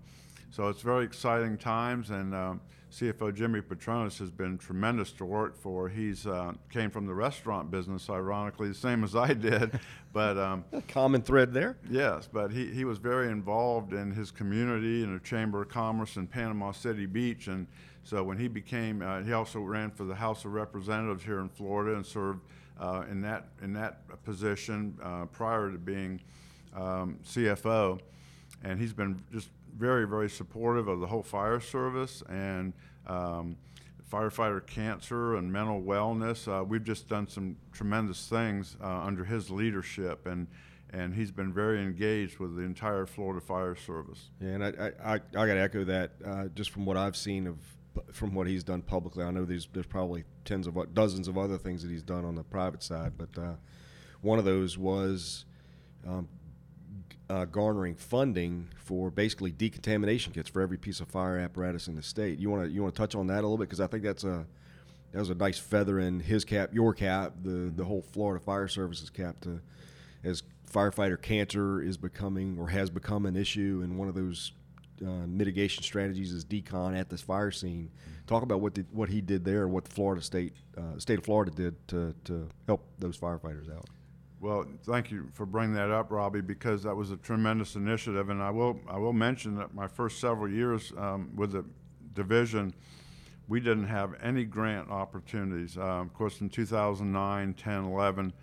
so 0.49 0.67
it's 0.67 0.81
very 0.81 1.05
exciting 1.05 1.57
times, 1.59 2.09
and 2.09 2.33
um, 2.33 2.61
CFO 2.91 3.31
Jimmy 3.35 3.61
Patronis 3.61 4.17
has 4.17 4.31
been 4.31 4.57
tremendous 4.57 5.11
to 5.11 5.25
work 5.25 5.55
for. 5.55 5.87
He's 5.89 6.25
uh, 6.25 6.53
came 6.71 6.89
from 6.89 7.05
the 7.05 7.13
restaurant 7.13 7.69
business, 7.69 8.09
ironically, 8.09 8.67
the 8.69 8.73
same 8.73 9.03
as 9.03 9.15
I 9.15 9.35
did, 9.35 9.79
but 10.11 10.39
um, 10.39 10.65
A 10.73 10.81
common 10.81 11.21
thread 11.21 11.53
there. 11.53 11.77
yes, 11.87 12.27
but 12.31 12.51
he, 12.51 12.65
he 12.71 12.85
was 12.85 12.97
very 12.97 13.31
involved 13.31 13.93
in 13.93 14.09
his 14.09 14.31
community 14.31 15.03
and 15.03 15.15
the 15.15 15.23
Chamber 15.23 15.61
of 15.61 15.69
Commerce 15.69 16.15
in 16.15 16.25
Panama 16.25 16.71
City 16.71 17.05
Beach, 17.05 17.47
and 17.47 17.67
so 18.03 18.23
when 18.23 18.39
he 18.39 18.47
became, 18.47 19.03
uh, 19.03 19.21
he 19.21 19.33
also 19.33 19.59
ran 19.59 19.91
for 19.91 20.05
the 20.05 20.15
House 20.15 20.45
of 20.45 20.53
Representatives 20.53 21.21
here 21.23 21.41
in 21.41 21.49
Florida 21.49 21.95
and 21.95 22.03
served 22.03 22.39
uh, 22.79 23.03
in 23.09 23.21
that 23.21 23.47
in 23.61 23.73
that 23.73 24.23
position 24.23 24.97
uh, 25.03 25.25
prior 25.25 25.71
to 25.71 25.77
being 25.77 26.21
um, 26.75 27.19
CFO, 27.25 27.99
and 28.63 28.79
he's 28.79 28.93
been 28.93 29.21
just 29.31 29.49
very 29.77 30.07
very 30.07 30.29
supportive 30.29 30.87
of 30.87 30.99
the 30.99 31.07
whole 31.07 31.23
fire 31.23 31.59
service 31.59 32.23
and 32.29 32.73
um, 33.07 33.55
firefighter 34.11 34.65
cancer 34.65 35.35
and 35.35 35.51
mental 35.51 35.81
wellness. 35.81 36.47
Uh, 36.47 36.63
we've 36.63 36.83
just 36.83 37.07
done 37.07 37.27
some 37.27 37.55
tremendous 37.71 38.27
things 38.27 38.75
uh, 38.81 38.87
under 38.87 39.23
his 39.23 39.49
leadership, 39.49 40.25
and 40.25 40.47
and 40.91 41.13
he's 41.13 41.31
been 41.31 41.53
very 41.53 41.83
engaged 41.83 42.39
with 42.39 42.55
the 42.55 42.63
entire 42.63 43.05
Florida 43.05 43.39
Fire 43.39 43.75
Service. 43.75 44.29
Yeah, 44.41 44.49
and 44.49 44.63
I 44.63 44.69
I, 44.69 45.13
I, 45.13 45.13
I 45.13 45.47
got 45.47 45.53
to 45.53 45.59
echo 45.61 45.83
that 45.83 46.11
uh, 46.25 46.45
just 46.55 46.71
from 46.71 46.85
what 46.85 46.97
I've 46.97 47.15
seen 47.17 47.45
of 47.45 47.57
from 48.11 48.33
what 48.33 48.47
he's 48.47 48.63
done 48.63 48.81
publicly. 48.81 49.23
I 49.23 49.31
know 49.31 49.45
there's 49.45 49.67
there's 49.73 49.85
probably 49.85 50.23
tens 50.45 50.67
of 50.67 50.93
dozens 50.93 51.27
of 51.27 51.37
other 51.37 51.57
things 51.57 51.83
that 51.83 51.91
he's 51.91 52.03
done 52.03 52.25
on 52.25 52.35
the 52.35 52.43
private 52.43 52.83
side, 52.83 53.13
but 53.17 53.41
uh, 53.41 53.53
one 54.21 54.39
of 54.39 54.45
those 54.45 54.77
was. 54.77 55.45
Um, 56.07 56.29
uh, 57.29 57.45
garnering 57.45 57.95
funding 57.95 58.67
for 58.75 59.11
basically 59.11 59.51
decontamination 59.51 60.33
kits 60.33 60.49
for 60.49 60.61
every 60.61 60.77
piece 60.77 60.99
of 60.99 61.07
fire 61.07 61.37
apparatus 61.37 61.87
in 61.87 61.95
the 61.95 62.01
state. 62.01 62.39
You 62.39 62.49
want 62.49 62.65
to 62.65 62.71
you 62.71 62.81
want 62.81 62.95
to 62.95 62.99
touch 62.99 63.15
on 63.15 63.27
that 63.27 63.39
a 63.39 63.41
little 63.41 63.57
bit 63.57 63.65
because 63.65 63.79
I 63.79 63.87
think 63.87 64.03
that's 64.03 64.23
a 64.23 64.45
that 65.11 65.19
was 65.19 65.29
a 65.29 65.35
nice 65.35 65.57
feather 65.57 65.99
in 65.99 66.19
his 66.19 66.45
cap, 66.45 66.73
your 66.73 66.93
cap, 66.93 67.33
the 67.43 67.71
the 67.75 67.85
whole 67.85 68.01
Florida 68.01 68.43
Fire 68.43 68.67
Services 68.67 69.09
cap 69.09 69.39
to 69.41 69.61
as 70.23 70.43
firefighter 70.71 71.19
cancer 71.19 71.81
is 71.81 71.97
becoming 71.97 72.57
or 72.59 72.67
has 72.69 72.89
become 72.89 73.25
an 73.25 73.35
issue 73.35 73.81
and 73.83 73.97
one 73.97 74.07
of 74.07 74.15
those 74.15 74.51
uh, 75.05 75.25
mitigation 75.27 75.83
strategies 75.83 76.33
as 76.33 76.45
decon 76.45 76.97
at 76.97 77.09
this 77.09 77.21
fire 77.21 77.51
scene. 77.51 77.89
Talk 78.27 78.43
about 78.43 78.61
what 78.61 78.73
did, 78.73 78.87
what 78.91 79.09
he 79.09 79.21
did 79.21 79.43
there, 79.43 79.67
what 79.67 79.85
the 79.85 79.91
Florida 79.91 80.21
state 80.21 80.53
uh, 80.77 80.97
state 80.97 81.19
of 81.19 81.25
Florida 81.25 81.51
did 81.51 81.87
to, 81.89 82.13
to 82.25 82.47
help 82.67 82.85
those 82.99 83.17
firefighters 83.17 83.73
out. 83.75 83.85
Well, 84.41 84.65
thank 84.85 85.11
you 85.11 85.27
for 85.33 85.45
bringing 85.45 85.75
that 85.75 85.91
up, 85.91 86.11
Robbie, 86.11 86.39
because 86.39 86.83
that 86.83 86.95
was 86.95 87.11
a 87.11 87.17
tremendous 87.17 87.75
initiative, 87.75 88.29
and 88.29 88.41
I 88.41 88.51
will 88.51 88.79
I 88.87 88.97
will 88.97 89.13
mention 89.13 89.55
that 89.55 89.73
my 89.73 89.87
first 89.87 90.19
several 90.19 90.49
years 90.49 90.93
um, 90.97 91.31
with 91.35 91.51
the 91.51 91.65
division, 92.13 92.73
we 93.47 93.59
didn't 93.59 93.87
have 93.87 94.15
any 94.21 94.45
grant 94.45 94.89
opportunities. 94.89 95.77
Uh, 95.77 95.81
of 95.81 96.13
course, 96.13 96.39
in 96.39 96.49
2009, 96.49 97.53
10, 97.53 97.83
11, 97.85 98.33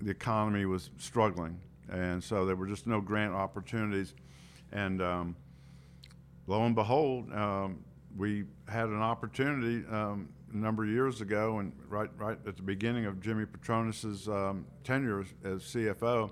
the 0.00 0.10
economy 0.10 0.64
was 0.64 0.90
struggling, 0.98 1.58
and 1.90 2.22
so 2.22 2.46
there 2.46 2.54
were 2.54 2.66
just 2.66 2.86
no 2.86 3.00
grant 3.00 3.34
opportunities, 3.34 4.14
and 4.70 5.02
um, 5.02 5.36
lo 6.46 6.64
and 6.64 6.74
behold, 6.74 7.32
um, 7.32 7.78
we 8.16 8.44
had 8.68 8.88
an 8.88 9.00
opportunity 9.00 9.86
um, 9.88 10.28
a 10.52 10.56
number 10.56 10.84
of 10.84 10.90
years 10.90 11.20
ago, 11.20 11.58
and 11.58 11.72
right 11.88 12.10
right 12.18 12.38
at 12.46 12.56
the 12.56 12.62
beginning 12.62 13.06
of 13.06 13.20
Jimmy 13.20 13.46
Patronis's 13.46 14.28
um, 14.28 14.66
tenure 14.84 15.20
as, 15.20 15.26
as 15.44 15.62
CFO, 15.62 16.30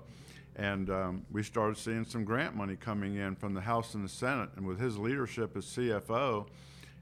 and 0.55 0.89
um, 0.89 1.25
we 1.31 1.41
started 1.43 1.77
seeing 1.77 2.05
some 2.05 2.23
grant 2.23 2.55
money 2.55 2.75
coming 2.75 3.15
in 3.15 3.35
from 3.35 3.53
the 3.53 3.61
House 3.61 3.95
and 3.95 4.03
the 4.03 4.09
Senate. 4.09 4.49
And 4.55 4.65
with 4.65 4.79
his 4.79 4.97
leadership 4.97 5.55
as 5.57 5.65
CFO, 5.65 6.47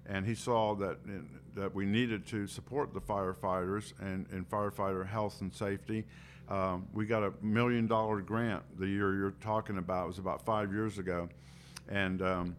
and 0.05 0.25
he 0.25 0.35
saw 0.35 0.75
that 0.75 0.97
that 1.55 1.73
we 1.73 1.85
needed 1.85 2.25
to 2.27 2.47
support 2.47 2.93
the 2.93 3.01
firefighters 3.01 3.93
and, 3.99 4.25
and 4.31 4.49
firefighter 4.49 5.05
health 5.05 5.41
and 5.41 5.53
safety. 5.53 6.05
Um, 6.47 6.87
we 6.93 7.05
got 7.05 7.21
a 7.21 7.31
million 7.43 7.85
dollar 7.85 8.21
grant 8.21 8.63
the 8.79 8.87
year 8.87 9.15
you're 9.15 9.35
talking 9.41 9.77
about. 9.77 10.05
It 10.05 10.07
was 10.07 10.17
about 10.17 10.43
five 10.45 10.71
years 10.71 10.97
ago, 10.97 11.29
and 11.89 12.21
um, 12.21 12.55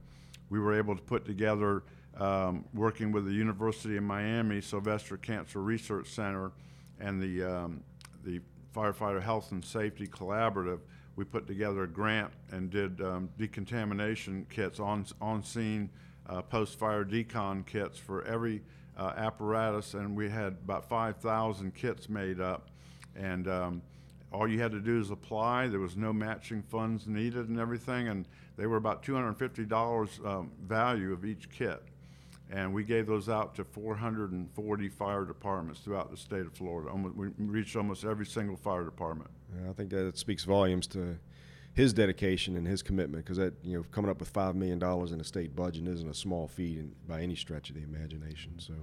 we 0.50 0.58
were 0.58 0.76
able 0.76 0.94
to 0.94 1.02
put 1.02 1.24
together 1.24 1.82
um, 2.18 2.64
working 2.74 3.12
with 3.12 3.24
the 3.24 3.32
University 3.32 3.96
of 3.96 4.02
Miami 4.02 4.60
Sylvester 4.60 5.16
Cancer 5.16 5.62
Research 5.62 6.08
Center 6.08 6.52
and 6.98 7.22
the, 7.22 7.42
um, 7.42 7.82
the 8.24 8.40
Firefighter 8.74 9.22
Health 9.22 9.52
and 9.52 9.64
Safety 9.64 10.06
Collaborative, 10.06 10.80
we 11.16 11.24
put 11.24 11.46
together 11.46 11.84
a 11.84 11.88
grant 11.88 12.30
and 12.50 12.70
did 12.70 13.00
um, 13.00 13.28
decontamination 13.38 14.46
kits 14.50 14.78
on, 14.78 15.06
on 15.20 15.42
scene, 15.42 15.88
uh, 16.28 16.42
post 16.42 16.78
fire 16.78 17.04
decon 17.04 17.64
kits 17.66 17.98
for 17.98 18.24
every 18.24 18.62
uh, 18.96 19.12
apparatus, 19.16 19.94
and 19.94 20.16
we 20.16 20.28
had 20.28 20.56
about 20.64 20.88
5,000 20.88 21.74
kits 21.74 22.08
made 22.08 22.40
up. 22.40 22.68
And 23.16 23.48
um, 23.48 23.82
all 24.32 24.46
you 24.46 24.60
had 24.60 24.72
to 24.72 24.80
do 24.80 25.00
is 25.00 25.10
apply. 25.10 25.68
There 25.68 25.80
was 25.80 25.96
no 25.96 26.12
matching 26.12 26.62
funds 26.62 27.06
needed 27.06 27.48
and 27.48 27.58
everything, 27.58 28.08
and 28.08 28.26
they 28.60 28.66
were 28.66 28.76
about 28.76 29.02
$250 29.02 30.26
um, 30.26 30.52
value 30.62 31.12
of 31.12 31.24
each 31.24 31.48
kit 31.48 31.82
and 32.50 32.74
we 32.74 32.82
gave 32.82 33.06
those 33.06 33.28
out 33.28 33.54
to 33.54 33.64
440 33.64 34.88
fire 34.88 35.24
departments 35.24 35.80
throughout 35.80 36.10
the 36.10 36.16
state 36.16 36.46
of 36.46 36.52
Florida. 36.52 36.90
Almost, 36.90 37.14
we 37.14 37.28
reached 37.38 37.76
almost 37.76 38.04
every 38.04 38.26
single 38.26 38.56
fire 38.56 38.84
department. 38.84 39.30
Yeah, 39.56 39.70
I 39.70 39.72
think 39.72 39.90
that 39.90 40.18
speaks 40.18 40.44
volumes 40.44 40.86
to 40.88 41.16
his 41.72 41.92
dedication 41.92 42.56
and 42.56 42.66
his 42.66 42.82
commitment 42.82 43.24
because 43.24 43.36
that 43.36 43.54
you 43.62 43.76
know 43.76 43.84
coming 43.92 44.10
up 44.10 44.18
with 44.18 44.28
five 44.28 44.56
million 44.56 44.78
dollars 44.78 45.12
in 45.12 45.20
a 45.20 45.24
state 45.24 45.54
budget 45.54 45.86
isn't 45.86 46.08
a 46.08 46.14
small 46.14 46.48
feat 46.48 46.78
in, 46.78 46.92
by 47.06 47.22
any 47.22 47.36
stretch 47.36 47.70
of 47.70 47.76
the 47.76 47.82
imagination. 47.82 48.58
So, 48.58 48.74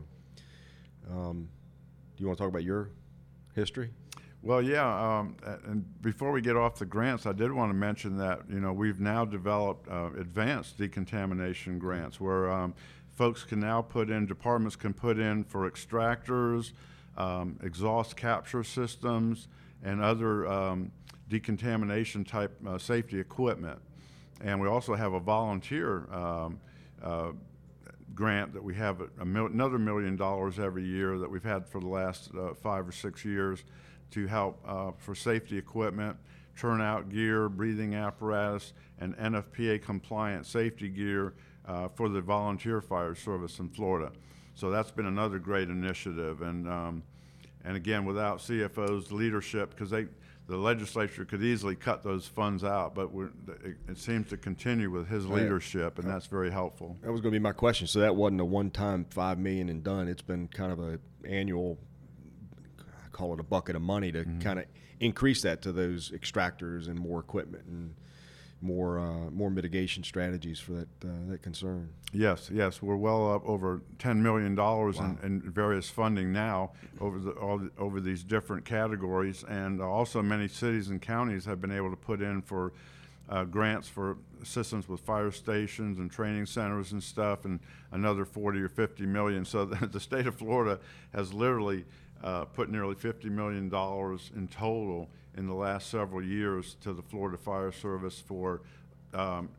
um, 1.11 1.49
do 2.15 2.21
you 2.21 2.27
want 2.27 2.37
to 2.37 2.43
talk 2.43 2.49
about 2.49 2.63
your 2.63 2.89
history? 3.53 3.89
Well, 4.43 4.61
yeah, 4.61 5.19
um, 5.19 5.35
and 5.65 6.01
before 6.01 6.31
we 6.31 6.41
get 6.41 6.55
off 6.55 6.75
the 6.75 6.85
grants, 6.85 7.25
I 7.25 7.33
did 7.33 7.51
want 7.51 7.71
to 7.71 7.73
mention 7.73 8.17
that 8.17 8.41
you 8.49 8.59
know 8.59 8.71
we've 8.71 8.99
now 8.99 9.25
developed 9.25 9.89
uh, 9.89 10.11
advanced 10.17 10.77
decontamination 10.77 11.79
grants 11.79 12.21
where 12.21 12.49
um, 12.49 12.75
folks 13.15 13.43
can 13.43 13.59
now 13.59 13.81
put 13.81 14.09
in, 14.09 14.27
departments 14.27 14.75
can 14.75 14.93
put 14.93 15.17
in 15.17 15.43
for 15.43 15.69
extractors, 15.69 16.73
um, 17.17 17.59
exhaust 17.63 18.15
capture 18.15 18.63
systems, 18.63 19.47
and 19.83 20.01
other 20.01 20.47
um, 20.47 20.91
decontamination 21.29 22.23
type 22.23 22.55
uh, 22.65 22.77
safety 22.77 23.19
equipment. 23.19 23.79
And 24.41 24.61
we 24.61 24.67
also 24.67 24.93
have 24.93 25.13
a 25.13 25.19
volunteer 25.19 26.07
um, 26.13 26.59
uh, 27.03 27.31
grant 28.13 28.53
that 28.53 28.63
we 28.63 28.75
have 28.75 29.01
mil- 29.25 29.47
another 29.47 29.79
million 29.79 30.15
dollars 30.15 30.59
every 30.59 30.85
year 30.85 31.17
that 31.17 31.29
we've 31.29 31.43
had 31.43 31.67
for 31.67 31.81
the 31.81 31.87
last 31.87 32.29
uh, 32.37 32.53
five 32.53 32.87
or 32.87 32.91
six 32.91 33.25
years 33.25 33.63
to 34.11 34.27
help 34.27 34.59
uh, 34.65 34.91
for 34.97 35.15
safety 35.15 35.57
equipment, 35.57 36.17
turnout 36.57 37.09
gear, 37.09 37.49
breathing 37.49 37.95
apparatus, 37.95 38.73
and 38.99 39.15
NFPA 39.17 39.81
compliant 39.81 40.45
safety 40.45 40.89
gear 40.89 41.33
uh, 41.65 41.87
for 41.89 42.09
the 42.09 42.21
volunteer 42.21 42.81
fire 42.81 43.15
service 43.15 43.59
in 43.59 43.69
Florida. 43.69 44.11
So 44.55 44.71
that's 44.71 44.89
been 44.89 45.05
another 45.05 45.37
great 45.37 45.69
initiative. 45.69 46.41
And, 46.41 46.67
um, 46.67 47.03
and 47.63 47.75
again, 47.75 48.05
without 48.05 48.39
CFO's 48.39 49.11
leadership, 49.11 49.71
because 49.71 49.91
they, 49.91 50.07
the 50.47 50.57
legislature 50.57 51.25
could 51.25 51.43
easily 51.43 51.75
cut 51.75 52.01
those 52.03 52.25
funds 52.25 52.63
out, 52.63 52.95
but 52.95 53.09
it, 53.63 53.75
it, 53.89 53.97
seems 53.97 54.29
to 54.29 54.37
continue 54.37 54.89
with 54.89 55.09
his 55.09 55.27
leadership, 55.27 55.99
and 55.99 56.09
that's 56.09 56.25
very 56.25 56.49
helpful. 56.49 56.97
That 57.03 57.11
was 57.11 57.19
going 57.21 57.33
to 57.33 57.39
be 57.39 57.43
my 57.43 57.51
question. 57.51 57.85
So 57.85 57.99
that 57.99 58.15
wasn't 58.15 58.41
a 58.41 58.45
one-time 58.45 59.05
five 59.09 59.37
million 59.37 59.69
and 59.69 59.83
done. 59.83 60.07
It's 60.07 60.21
been 60.21 60.47
kind 60.47 60.71
of 60.71 60.79
a 60.79 60.99
annual, 61.27 61.77
call 63.17 63.33
it 63.33 63.39
a 63.39 63.43
bucket 63.43 63.75
of 63.75 63.81
money 63.81 64.11
to 64.11 64.19
mm-hmm. 64.19 64.39
kind 64.39 64.59
of 64.59 64.65
increase 64.99 65.41
that 65.41 65.61
to 65.63 65.71
those 65.71 66.11
extractors 66.11 66.87
and 66.87 66.99
more 66.99 67.19
equipment 67.19 67.65
and 67.65 67.95
more 68.61 68.99
uh, 68.99 69.29
more 69.31 69.51
mitigation 69.51 70.03
strategies 70.03 70.59
for 70.59 70.73
that 70.73 70.87
uh, 71.03 71.09
that 71.29 71.41
concern. 71.41 71.89
Yes, 72.11 72.49
yes, 72.51 72.81
we're 72.81 72.95
well 72.95 73.31
up 73.31 73.47
over 73.47 73.81
ten 73.99 74.21
million 74.21 74.55
dollars 74.55 74.97
wow. 74.97 75.15
in, 75.23 75.43
in, 75.43 75.51
various 75.51 75.89
funding 75.89 76.31
now 76.31 76.71
over 76.99 77.19
the, 77.19 77.31
all 77.31 77.59
the, 77.59 77.71
over 77.77 77.99
these 77.99 78.23
different 78.23 78.65
categories, 78.65 79.43
and 79.47 79.81
also 79.81 80.21
many 80.21 80.47
cities 80.47 80.89
and 80.89 81.01
counties 81.01 81.45
have 81.45 81.61
been 81.61 81.71
able 81.71 81.89
to 81.89 81.97
put 81.97 82.21
in 82.21 82.41
for. 82.41 82.73
Uh, 83.29 83.43
grants 83.43 83.89
for 83.89 84.15
assistance 84.41 84.87
with 84.87 85.01
fire 85.01 85.31
stations 85.31 85.99
and 85.99 86.09
training 86.09 86.45
centers 86.45 86.93
and 86.93 87.03
stuff, 87.03 87.43
and 87.43 87.59
another 87.91 88.23
40 88.23 88.61
or 88.61 88.69
50 88.69 89.05
million. 89.05 89.43
So 89.43 89.65
the, 89.65 89.85
the 89.85 89.99
state 89.99 90.27
of 90.27 90.35
Florida 90.35 90.79
has 91.13 91.33
literally 91.33 91.83
uh, 92.23 92.45
put 92.45 92.69
nearly 92.69 92.95
50 92.95 93.29
million 93.29 93.69
dollars 93.69 94.31
in 94.35 94.47
total 94.47 95.09
in 95.35 95.47
the 95.47 95.53
last 95.53 95.89
several 95.89 96.23
years 96.23 96.75
to 96.81 96.93
the 96.93 97.01
Florida 97.01 97.37
Fire 97.37 97.71
Service 97.71 98.19
for 98.19 98.61
um, 99.13 99.49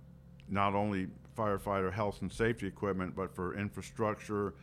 not 0.49 0.75
only 0.75 1.09
firefighter 1.37 1.93
health 1.93 2.21
and 2.23 2.33
safety 2.33 2.67
equipment, 2.67 3.15
but 3.15 3.35
for 3.35 3.57
infrastructure 3.57 4.55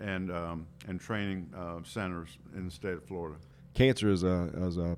and 0.00 0.30
um, 0.30 0.66
and 0.88 1.00
training 1.00 1.48
uh, 1.56 1.78
centers 1.84 2.38
in 2.56 2.64
the 2.64 2.70
state 2.70 2.94
of 2.94 3.04
Florida. 3.04 3.38
Cancer 3.74 4.10
is 4.10 4.24
a 4.24 4.50
is 4.56 4.76
a 4.76 4.96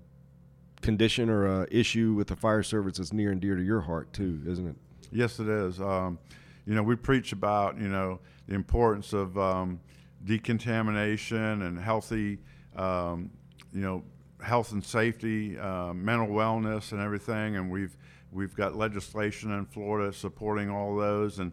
condition 0.81 1.29
or 1.29 1.63
a 1.63 1.67
issue 1.71 2.15
with 2.15 2.29
the 2.29 2.37
fire 2.37 2.63
service 2.63 2.99
that's 2.99 3.13
near 3.13 3.33
and 3.33 3.41
dear 3.41 3.57
to 3.57 3.63
your 3.63 3.81
heart 3.81 4.13
too, 4.13 4.41
isn't 4.47 4.67
it? 4.67 4.77
Yes, 5.13 5.41
it 5.41 5.49
is. 5.49 5.81
Um, 5.81 6.19
you 6.67 6.75
know, 6.75 6.83
we 6.83 6.97
preach 6.97 7.33
about, 7.33 7.79
you 7.79 7.89
know, 7.89 8.19
the 8.49 8.55
importance 8.55 9.13
of 9.13 9.39
um, 9.39 9.81
decontamination 10.27 11.63
and 11.63 11.79
healthy, 11.79 12.39
um, 12.77 13.31
you 13.73 13.81
know, 13.81 14.03
health 14.43 14.73
and 14.73 14.85
safety, 14.85 15.59
uh, 15.59 15.95
mental 15.95 16.29
wellness, 16.29 16.93
and 16.93 17.01
everything. 17.01 17.57
And 17.57 17.71
we've 17.71 17.97
we've 18.33 18.55
got 18.55 18.77
legislation 18.77 19.53
in 19.53 19.65
Florida 19.65 20.13
supporting 20.13 20.69
all 20.69 20.97
those. 20.97 21.39
And 21.39 21.53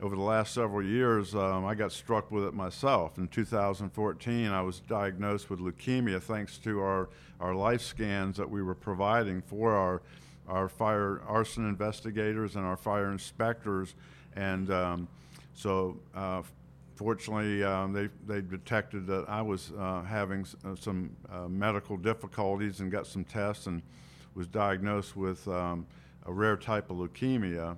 over 0.00 0.16
the 0.16 0.22
last 0.22 0.54
several 0.54 0.84
years, 0.84 1.34
um, 1.34 1.64
I 1.64 1.74
got 1.74 1.92
struck 1.92 2.30
with 2.30 2.44
it 2.44 2.54
myself. 2.54 3.18
In 3.18 3.28
2014, 3.28 4.48
I 4.48 4.62
was 4.62 4.80
diagnosed 4.80 5.50
with 5.50 5.60
leukemia 5.60 6.22
thanks 6.22 6.58
to 6.58 6.80
our 6.80 7.08
our 7.40 7.54
life 7.54 7.82
scans 7.82 8.36
that 8.36 8.48
we 8.48 8.62
were 8.62 8.74
providing 8.74 9.42
for 9.42 9.72
our 9.72 10.02
our 10.48 10.68
fire 10.68 11.20
arson 11.26 11.68
investigators 11.68 12.56
and 12.56 12.64
our 12.64 12.76
fire 12.76 13.10
inspectors. 13.10 13.94
And 14.34 14.70
um, 14.70 15.08
so 15.54 16.00
uh, 16.14 16.42
fortunately, 17.02 17.64
um, 17.64 17.92
they, 17.92 18.08
they 18.26 18.40
detected 18.40 19.06
that 19.08 19.24
I 19.28 19.42
was 19.42 19.72
uh, 19.76 20.02
having 20.02 20.46
uh, 20.64 20.76
some 20.78 21.10
uh, 21.30 21.48
medical 21.48 21.96
difficulties 21.96 22.80
and 22.80 22.92
got 22.92 23.06
some 23.06 23.24
tests 23.24 23.66
and 23.66 23.82
was 24.34 24.46
diagnosed 24.46 25.16
with 25.16 25.46
um, 25.48 25.86
a 26.26 26.32
rare 26.32 26.56
type 26.56 26.90
of 26.90 26.98
leukemia. 26.98 27.76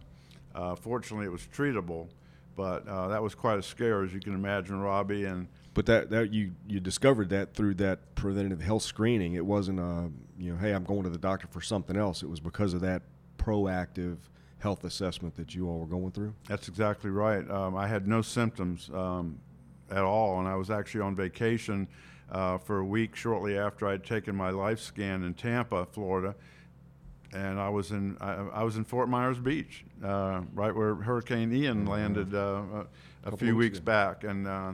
Uh, 0.54 0.74
fortunately, 0.74 1.26
it 1.26 1.32
was 1.32 1.48
treatable, 1.56 2.08
but 2.54 2.86
uh, 2.86 3.08
that 3.08 3.22
was 3.22 3.34
quite 3.34 3.58
a 3.58 3.62
scare, 3.62 4.04
as 4.04 4.12
you 4.12 4.20
can 4.20 4.34
imagine, 4.34 4.78
Robbie. 4.78 5.24
And 5.24 5.48
but 5.72 5.86
that, 5.86 6.10
that 6.10 6.32
you 6.32 6.52
you 6.68 6.78
discovered 6.78 7.30
that 7.30 7.54
through 7.54 7.74
that 7.76 8.14
preventative 8.14 8.60
health 8.60 8.82
screening. 8.82 9.34
It 9.34 9.44
wasn't 9.44 9.80
a 9.80 10.10
you 10.38 10.52
know, 10.52 10.58
hey, 10.58 10.72
I'm 10.72 10.84
going 10.84 11.04
to 11.04 11.10
the 11.10 11.18
doctor 11.18 11.48
for 11.48 11.62
something 11.62 11.96
else. 11.96 12.22
It 12.22 12.28
was 12.28 12.40
because 12.40 12.74
of 12.74 12.82
that 12.82 13.02
proactive 13.38 14.18
health 14.64 14.84
assessment 14.84 15.36
that 15.36 15.54
you 15.54 15.68
all 15.68 15.78
were 15.78 15.86
going 15.86 16.10
through? 16.10 16.34
That's 16.48 16.68
exactly 16.68 17.10
right. 17.10 17.48
Um, 17.50 17.76
I 17.76 17.86
had 17.86 18.08
no 18.08 18.22
symptoms 18.22 18.90
um, 18.94 19.38
at 19.90 20.02
all, 20.02 20.38
and 20.40 20.48
I 20.48 20.56
was 20.56 20.70
actually 20.70 21.02
on 21.02 21.14
vacation 21.14 21.86
uh, 22.32 22.56
for 22.56 22.78
a 22.78 22.84
week 22.84 23.14
shortly 23.14 23.58
after 23.58 23.86
I'd 23.86 24.04
taken 24.04 24.34
my 24.34 24.48
life 24.48 24.80
scan 24.80 25.22
in 25.22 25.34
Tampa, 25.34 25.84
Florida. 25.84 26.34
And 27.34 27.60
I 27.60 27.68
was 27.68 27.90
in 27.90 28.16
I, 28.22 28.32
I 28.60 28.62
was 28.62 28.76
in 28.78 28.84
Fort 28.84 29.10
Myers 29.10 29.38
Beach, 29.38 29.84
uh, 30.02 30.40
right 30.54 30.74
where 30.74 30.94
Hurricane 30.94 31.52
Ian 31.52 31.80
mm-hmm. 31.80 31.88
landed 31.88 32.34
uh, 32.34 32.62
a, 33.24 33.32
a 33.32 33.36
few 33.36 33.56
weeks 33.56 33.76
ago. 33.76 33.84
back, 33.84 34.24
and 34.24 34.46
uh, 34.46 34.72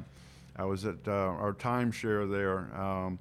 I 0.54 0.66
was 0.66 0.86
at 0.86 0.98
uh, 1.08 1.10
our 1.44 1.52
timeshare 1.52 2.30
there. 2.30 2.58
Um, 2.80 3.18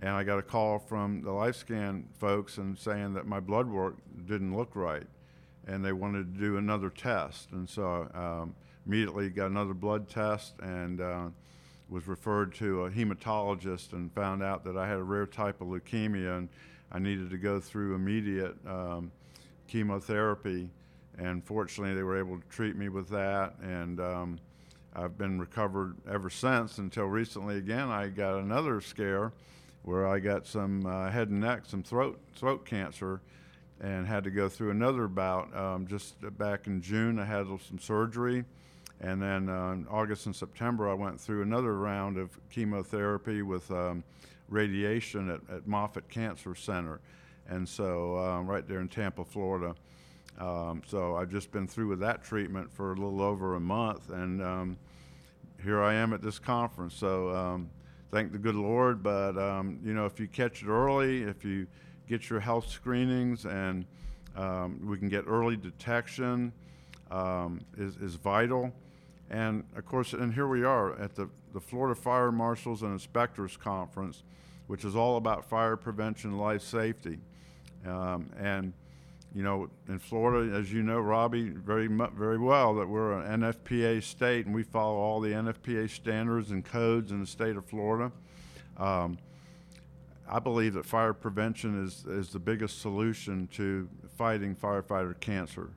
and 0.00 0.10
I 0.10 0.22
got 0.22 0.38
a 0.38 0.42
call 0.42 0.78
from 0.78 1.22
the 1.22 1.30
LifeScan 1.30 2.04
folks 2.18 2.58
and 2.58 2.78
saying 2.78 3.14
that 3.14 3.26
my 3.26 3.40
blood 3.40 3.66
work 3.66 3.96
didn't 4.26 4.54
look 4.54 4.76
right 4.76 5.06
and 5.66 5.84
they 5.84 5.92
wanted 5.92 6.34
to 6.34 6.40
do 6.40 6.56
another 6.56 6.90
test. 6.90 7.50
And 7.52 7.68
so 7.68 8.08
um, 8.14 8.54
immediately 8.86 9.30
got 9.30 9.46
another 9.50 9.74
blood 9.74 10.08
test 10.08 10.54
and 10.60 11.00
uh, 11.00 11.28
was 11.88 12.06
referred 12.06 12.54
to 12.56 12.84
a 12.84 12.90
hematologist 12.90 13.92
and 13.92 14.12
found 14.12 14.42
out 14.42 14.64
that 14.64 14.76
I 14.76 14.88
had 14.88 14.98
a 14.98 15.02
rare 15.02 15.26
type 15.26 15.60
of 15.60 15.68
leukemia 15.68 16.38
and 16.38 16.48
I 16.92 16.98
needed 16.98 17.30
to 17.30 17.38
go 17.38 17.60
through 17.60 17.94
immediate 17.94 18.56
um, 18.66 19.10
chemotherapy. 19.68 20.70
And 21.18 21.44
fortunately, 21.44 21.94
they 21.94 22.02
were 22.02 22.18
able 22.18 22.38
to 22.38 22.48
treat 22.48 22.76
me 22.76 22.88
with 22.88 23.08
that. 23.10 23.54
And 23.62 24.00
um, 24.00 24.38
I've 24.94 25.16
been 25.18 25.40
recovered 25.40 25.96
ever 26.08 26.30
since 26.30 26.78
until 26.78 27.06
recently 27.06 27.58
again. 27.58 27.88
I 27.88 28.08
got 28.08 28.38
another 28.38 28.80
scare 28.80 29.32
where 29.82 30.06
I 30.06 30.18
got 30.18 30.46
some 30.46 30.86
uh, 30.86 31.10
head 31.10 31.28
and 31.28 31.40
neck, 31.40 31.64
some 31.66 31.82
throat 31.82 32.18
throat 32.34 32.64
cancer, 32.64 33.20
and 33.84 34.06
had 34.06 34.24
to 34.24 34.30
go 34.30 34.48
through 34.48 34.70
another 34.70 35.06
bout 35.06 35.54
um, 35.54 35.86
just 35.86 36.14
back 36.38 36.66
in 36.66 36.80
June. 36.80 37.18
I 37.18 37.26
had 37.26 37.46
some 37.68 37.78
surgery, 37.78 38.46
and 39.02 39.20
then 39.20 39.50
uh, 39.50 39.72
in 39.72 39.86
August 39.90 40.24
and 40.24 40.34
September 40.34 40.88
I 40.88 40.94
went 40.94 41.20
through 41.20 41.42
another 41.42 41.76
round 41.76 42.16
of 42.16 42.30
chemotherapy 42.48 43.42
with 43.42 43.70
um, 43.70 44.02
radiation 44.48 45.28
at, 45.28 45.40
at, 45.54 45.66
Moffitt 45.66 46.08
Cancer 46.08 46.54
Center, 46.54 47.00
and 47.46 47.68
so 47.68 48.16
um, 48.16 48.46
right 48.46 48.66
there 48.66 48.80
in 48.80 48.88
Tampa, 48.88 49.22
Florida. 49.22 49.74
Um, 50.38 50.80
so 50.86 51.16
I've 51.16 51.30
just 51.30 51.52
been 51.52 51.68
through 51.68 51.88
with 51.88 52.00
that 52.00 52.24
treatment 52.24 52.72
for 52.72 52.92
a 52.92 52.96
little 52.96 53.20
over 53.20 53.54
a 53.54 53.60
month, 53.60 54.08
and 54.08 54.42
um, 54.42 54.78
here 55.62 55.82
I 55.82 55.92
am 55.92 56.14
at 56.14 56.22
this 56.22 56.38
conference. 56.38 56.94
So 56.94 57.28
um, 57.36 57.68
thank 58.10 58.32
the 58.32 58.38
good 58.38 58.54
Lord. 58.54 59.02
But 59.02 59.34
you 59.84 59.92
know, 59.92 60.06
if 60.06 60.18
you 60.18 60.26
catch 60.26 60.62
it 60.62 60.68
early, 60.68 61.22
if 61.24 61.44
you 61.44 61.66
get 62.08 62.30
your 62.30 62.40
health 62.40 62.68
screenings, 62.68 63.46
and 63.46 63.86
um, 64.36 64.80
we 64.84 64.98
can 64.98 65.08
get 65.08 65.24
early 65.26 65.56
detection 65.56 66.52
um, 67.10 67.60
is, 67.76 67.96
is 67.96 68.14
vital. 68.16 68.72
And 69.30 69.64
of 69.76 69.86
course, 69.86 70.12
and 70.12 70.32
here 70.32 70.46
we 70.46 70.64
are 70.64 70.98
at 71.00 71.14
the, 71.14 71.28
the 71.52 71.60
Florida 71.60 71.94
Fire 71.94 72.30
Marshals 72.30 72.82
and 72.82 72.92
Inspectors 72.92 73.56
Conference, 73.56 74.22
which 74.66 74.84
is 74.84 74.94
all 74.94 75.16
about 75.16 75.48
fire 75.48 75.76
prevention 75.76 76.38
life 76.38 76.62
safety. 76.62 77.18
Um, 77.86 78.30
and 78.38 78.72
you 79.34 79.42
know, 79.42 79.68
in 79.88 79.98
Florida, 79.98 80.54
as 80.56 80.72
you 80.72 80.82
know, 80.82 81.00
Robbie, 81.00 81.48
very 81.48 81.88
very 81.88 82.38
well, 82.38 82.74
that 82.74 82.88
we're 82.88 83.18
an 83.18 83.40
NFPA 83.40 84.02
state 84.02 84.46
and 84.46 84.54
we 84.54 84.62
follow 84.62 84.96
all 84.96 85.20
the 85.20 85.30
NFPA 85.30 85.90
standards 85.90 86.52
and 86.52 86.64
codes 86.64 87.10
in 87.10 87.20
the 87.20 87.26
state 87.26 87.56
of 87.56 87.64
Florida. 87.64 88.12
Um, 88.76 89.18
I 90.28 90.38
believe 90.38 90.74
that 90.74 90.86
fire 90.86 91.12
prevention 91.12 91.84
is, 91.84 92.04
is 92.06 92.30
the 92.30 92.38
biggest 92.38 92.80
solution 92.80 93.46
to 93.52 93.88
fighting 94.16 94.56
firefighter 94.56 95.18
cancer. 95.20 95.70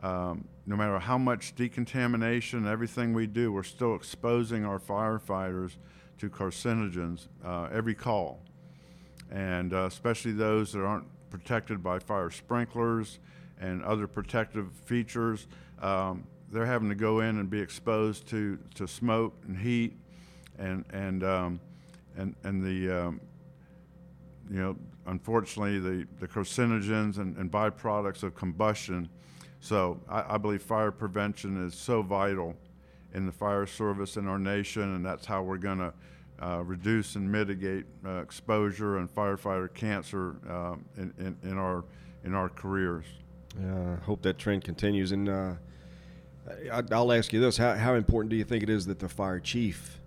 Um, 0.00 0.46
no 0.66 0.76
matter 0.76 0.98
how 0.98 1.18
much 1.18 1.54
decontamination, 1.54 2.66
everything 2.66 3.12
we 3.12 3.26
do, 3.26 3.52
we're 3.52 3.62
still 3.62 3.94
exposing 3.94 4.64
our 4.64 4.78
firefighters 4.78 5.76
to 6.18 6.30
carcinogens 6.30 7.26
uh, 7.44 7.68
every 7.72 7.94
call. 7.94 8.40
And 9.30 9.72
uh, 9.72 9.86
especially 9.86 10.32
those 10.32 10.72
that 10.72 10.84
aren't 10.84 11.06
protected 11.30 11.82
by 11.82 11.98
fire 11.98 12.30
sprinklers 12.30 13.18
and 13.60 13.82
other 13.82 14.06
protective 14.06 14.70
features, 14.84 15.46
um, 15.80 16.24
they're 16.50 16.66
having 16.66 16.88
to 16.90 16.94
go 16.94 17.20
in 17.20 17.38
and 17.38 17.48
be 17.48 17.60
exposed 17.60 18.28
to, 18.28 18.58
to 18.74 18.86
smoke 18.86 19.34
and 19.46 19.56
heat 19.56 19.96
and, 20.58 20.84
and, 20.90 21.24
um, 21.24 21.60
and, 22.16 22.36
and 22.44 22.62
the 22.62 23.06
um, 23.06 23.20
you 24.52 24.58
know, 24.58 24.76
unfortunately, 25.06 25.78
the, 25.78 26.06
the 26.20 26.28
carcinogens 26.28 27.16
and, 27.16 27.36
and 27.38 27.50
byproducts 27.50 28.22
of 28.22 28.34
combustion. 28.34 29.08
So 29.60 29.98
I, 30.08 30.34
I, 30.34 30.38
believe 30.38 30.62
fire 30.62 30.90
prevention 30.90 31.66
is 31.66 31.74
so 31.74 32.02
vital 32.02 32.54
in 33.14 33.24
the 33.24 33.32
fire 33.32 33.64
service 33.66 34.18
in 34.18 34.28
our 34.28 34.38
nation, 34.38 34.82
and 34.82 35.06
that's 35.06 35.24
how 35.24 35.42
we're 35.42 35.56
going 35.56 35.78
to 35.78 35.94
uh, 36.42 36.62
reduce 36.64 37.16
and 37.16 37.30
mitigate 37.30 37.86
uh, 38.04 38.20
exposure 38.20 38.98
and 38.98 39.12
firefighter 39.14 39.72
cancer 39.72 40.36
uh, 40.50 40.74
in, 40.98 41.14
in, 41.18 41.50
in, 41.50 41.56
our 41.56 41.84
in 42.24 42.34
our 42.34 42.50
careers. 42.50 43.06
Yeah, 43.58 43.96
I 44.00 44.04
hope 44.04 44.20
that 44.22 44.36
trend 44.36 44.64
continues. 44.64 45.12
And 45.12 45.30
uh, 45.30 45.52
I, 46.70 46.82
I'll 46.90 47.12
ask 47.12 47.32
you 47.32 47.40
this: 47.40 47.56
how, 47.56 47.74
how 47.76 47.94
important 47.94 48.28
do 48.28 48.36
you 48.36 48.44
think 48.44 48.62
it 48.62 48.70
is 48.70 48.84
that 48.86 48.98
the 48.98 49.08
fire 49.08 49.40
chief 49.40 49.98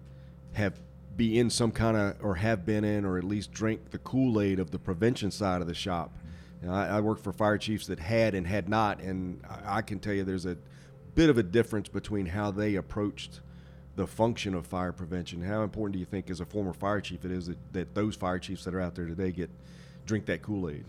have 0.54 0.80
be 1.16 1.39
in 1.39 1.49
some 1.49 1.72
kind 1.72 1.95
of 1.95 2.16
or 2.24 2.36
have 2.36 2.66
been 2.66 2.84
in 2.84 3.05
or 3.05 3.18
at 3.18 3.24
least 3.24 3.51
drink 3.51 3.91
the 3.91 3.97
kool-aid 3.99 4.59
of 4.59 4.72
the 4.72 4.80
prevention 4.80 5.32
side 5.32 5.61
of 5.61 5.68
the 5.68 5.74
shop. 5.74 6.11
You 6.61 6.68
know, 6.68 6.74
I, 6.74 6.97
I 6.97 6.99
worked 6.99 7.24
for 7.24 7.32
fire 7.32 7.57
chiefs 7.57 7.88
that 7.88 7.99
had 7.99 8.36
and 8.36 8.45
had 8.45 8.68
not 8.70 8.99
and 8.99 9.41
I, 9.49 9.78
I, 9.78 9.82
can 9.82 9.99
tell 9.99 10.13
you 10.13 10.24
there's 10.24 10.45
a 10.45 10.57
bit 11.13 11.30
of 11.30 11.38
a 11.38 11.43
difference 11.43 11.88
between 11.88 12.26
how 12.26 12.51
they 12.51 12.76
approached 12.76 13.39
the 13.95 14.05
function 14.05 14.53
of 14.53 14.68
fire 14.68 14.91
prevention. 14.91 15.41
How 15.41 15.63
important 15.63 15.93
do 15.93 15.99
you 15.99 16.05
think 16.05 16.30
as 16.30 16.41
a 16.41 16.45
former 16.45 16.74
fire 16.74 16.99
chief 16.99 17.24
it 17.24 17.32
is 17.32 17.47
that, 17.47 17.57
that 17.74 17.95
those 17.95 18.16
fire 18.16 18.39
chiefs 18.39 18.66
that 18.66 18.74
are 18.74 18.82
out 18.82 18.95
there 18.95 19.05
today 19.05 19.32
get 19.32 19.49
drink 20.05 20.26
that 20.26 20.41
kool-aid? 20.41 20.84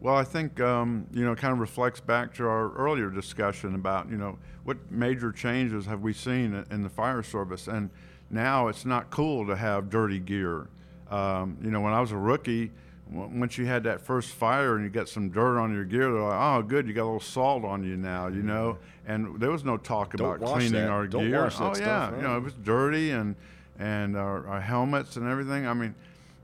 Well, 0.00 0.16
I 0.16 0.24
think 0.24 0.60
um, 0.60 1.06
you 1.12 1.24
know, 1.24 1.34
kind 1.34 1.52
of 1.52 1.58
reflects 1.58 2.00
back 2.00 2.34
to 2.34 2.46
our 2.46 2.72
earlier 2.72 3.10
discussion 3.10 3.74
about 3.74 4.10
you 4.10 4.16
know 4.16 4.38
what 4.64 4.90
major 4.90 5.30
changes 5.30 5.84
have 5.86 6.00
we 6.00 6.14
seen 6.14 6.64
in 6.70 6.82
the 6.82 6.88
fire 6.88 7.22
service, 7.22 7.68
and 7.68 7.90
now 8.30 8.68
it's 8.68 8.84
not 8.84 9.10
cool 9.10 9.46
to 9.46 9.56
have 9.56 9.90
dirty 9.90 10.18
gear. 10.18 10.68
Um, 11.10 11.58
you 11.62 11.70
know, 11.70 11.80
when 11.80 11.92
I 11.92 12.00
was 12.00 12.12
a 12.12 12.16
rookie, 12.16 12.70
once 13.10 13.58
you 13.58 13.66
had 13.66 13.82
that 13.84 14.00
first 14.00 14.30
fire 14.30 14.76
and 14.76 14.84
you 14.84 14.90
got 14.90 15.08
some 15.08 15.30
dirt 15.30 15.58
on 15.58 15.74
your 15.74 15.84
gear, 15.84 16.12
they're 16.12 16.22
like, 16.22 16.40
"Oh, 16.40 16.62
good, 16.62 16.86
you 16.86 16.92
got 16.92 17.02
a 17.02 17.04
little 17.04 17.20
salt 17.20 17.64
on 17.64 17.82
you 17.82 17.96
now," 17.96 18.28
you 18.28 18.42
know. 18.42 18.78
And 19.06 19.40
there 19.40 19.50
was 19.50 19.64
no 19.64 19.76
talk 19.76 20.16
Don't 20.16 20.36
about 20.36 20.54
cleaning 20.54 20.72
that. 20.72 20.88
our 20.88 21.06
Don't 21.08 21.28
gear. 21.28 21.46
oh 21.46 21.48
stuff, 21.48 21.80
yeah, 21.80 22.14
you 22.14 22.22
know, 22.22 22.36
it 22.36 22.44
was 22.44 22.54
dirty 22.54 23.10
and 23.10 23.34
and 23.78 24.16
our, 24.16 24.46
our, 24.46 24.60
helmets 24.60 25.16
and 25.16 25.26
everything. 25.26 25.66
I 25.66 25.72
mean, 25.72 25.94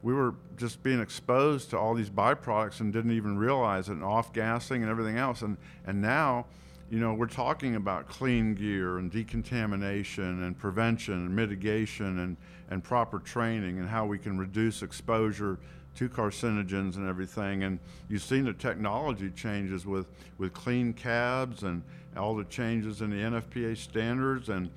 we 0.03 0.15
were 0.15 0.35
just 0.57 0.83
being 0.83 1.01
exposed 1.01 1.69
to 1.71 1.79
all 1.79 1.95
these 1.95 2.09
byproducts 2.09 2.81
and 2.81 2.93
didn't 2.93 3.13
even 3.13 3.37
realize 3.37 3.89
it, 3.89 3.93
and 3.93 4.03
off 4.03 4.33
gassing 4.33 4.83
and 4.83 4.91
everything 4.91 5.19
else. 5.19 5.43
And 5.43 5.59
and 5.87 6.03
now 6.03 6.47
you 6.91 7.01
know, 7.01 7.15
we're 7.15 7.27
talking 7.27 7.75
about 7.75 8.09
clean 8.09 8.55
gear 8.55 8.99
and 8.99 9.11
decontamination 9.11 10.45
and 10.45 10.57
prevention 10.57 11.15
and 11.15 11.35
mitigation 11.35 12.21
and, 12.21 12.37
and 12.71 12.85
proper 12.85 13.19
training 13.19 13.79
and 13.79 13.89
how 13.89 14.07
we 14.07 14.19
can 14.19 14.39
reduce 14.39 14.83
exposure 14.83 15.59
to 15.97 16.09
carcinogens 16.09 16.97
and 16.97 17.09
everything. 17.09 17.65
And 17.65 17.81
you've 18.09 18.23
seen 18.23 18.45
the 18.45 18.53
technology 18.53 19.31
changes 19.31 19.85
with, 19.85 20.07
with 20.39 20.53
clean 20.53 20.93
cabs 20.93 21.65
and 21.65 21.83
all 22.17 22.37
the 22.37 22.45
changes 22.45 23.03
in 23.03 23.11
the 23.11 23.17
NFPA 23.17 23.77
standards 23.77 24.49
and 24.49 24.71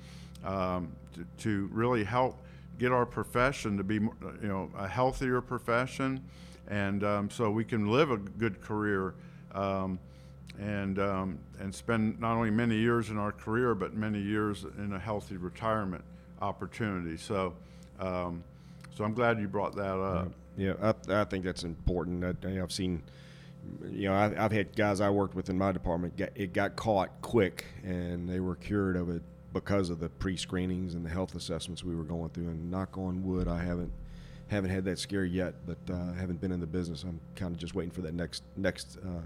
um, 0.44 0.90
to, 1.14 1.24
to, 1.38 1.70
really 1.72 2.02
help 2.02 2.38
get 2.78 2.92
our 2.92 3.04
profession 3.04 3.76
to 3.76 3.84
be 3.84 3.96
you 3.96 4.10
know 4.42 4.70
a 4.78 4.88
healthier 4.88 5.42
profession 5.42 6.22
and 6.68 7.04
um, 7.04 7.28
so 7.28 7.50
we 7.50 7.64
can 7.64 7.90
live 7.90 8.10
a 8.10 8.16
good 8.16 8.60
career 8.62 9.14
um, 9.54 9.98
and 10.60 10.98
um, 10.98 11.38
and 11.58 11.74
spend 11.74 12.20
not 12.20 12.36
only 12.36 12.50
many 12.50 12.76
years 12.76 13.10
in 13.10 13.18
our 13.18 13.32
career 13.32 13.74
but 13.74 13.94
many 13.94 14.20
years 14.20 14.64
in 14.78 14.92
a 14.92 14.98
healthy 14.98 15.36
retirement 15.36 16.04
opportunity 16.40 17.16
so 17.16 17.54
um, 17.98 18.44
so 19.00 19.04
I'm 19.04 19.14
glad 19.14 19.38
you 19.38 19.48
brought 19.48 19.74
that 19.76 19.98
up. 19.98 20.32
Yeah, 20.56 20.74
I, 20.82 21.20
I 21.22 21.24
think 21.24 21.44
that's 21.44 21.64
important. 21.64 22.22
I, 22.44 22.60
I've 22.60 22.72
seen, 22.72 23.02
you 23.88 24.08
know, 24.08 24.14
I, 24.14 24.28
have 24.34 24.52
had 24.52 24.76
guys 24.76 25.00
I 25.00 25.10
worked 25.10 25.34
with 25.34 25.48
in 25.48 25.56
my 25.56 25.72
department. 25.72 26.16
Get, 26.16 26.32
it 26.34 26.52
got 26.52 26.76
caught 26.76 27.08
quick, 27.22 27.66
and 27.82 28.28
they 28.28 28.40
were 28.40 28.56
cured 28.56 28.96
of 28.96 29.08
it 29.08 29.22
because 29.52 29.90
of 29.90 30.00
the 30.00 30.08
pre-screenings 30.08 30.94
and 30.94 31.04
the 31.04 31.08
health 31.08 31.34
assessments 31.34 31.82
we 31.82 31.94
were 31.94 32.04
going 32.04 32.30
through. 32.30 32.48
And 32.48 32.70
knock 32.70 32.98
on 32.98 33.24
wood, 33.24 33.48
I 33.48 33.62
haven't 33.62 33.92
haven't 34.48 34.70
had 34.70 34.84
that 34.84 34.98
scare 34.98 35.24
yet, 35.24 35.54
but 35.64 35.78
uh, 35.94 36.12
haven't 36.12 36.40
been 36.40 36.50
in 36.50 36.60
the 36.60 36.66
business. 36.66 37.04
I'm 37.04 37.20
kind 37.36 37.54
of 37.54 37.58
just 37.60 37.74
waiting 37.74 37.92
for 37.92 38.02
that 38.02 38.14
next 38.14 38.42
next 38.56 38.98
uh, 38.98 39.22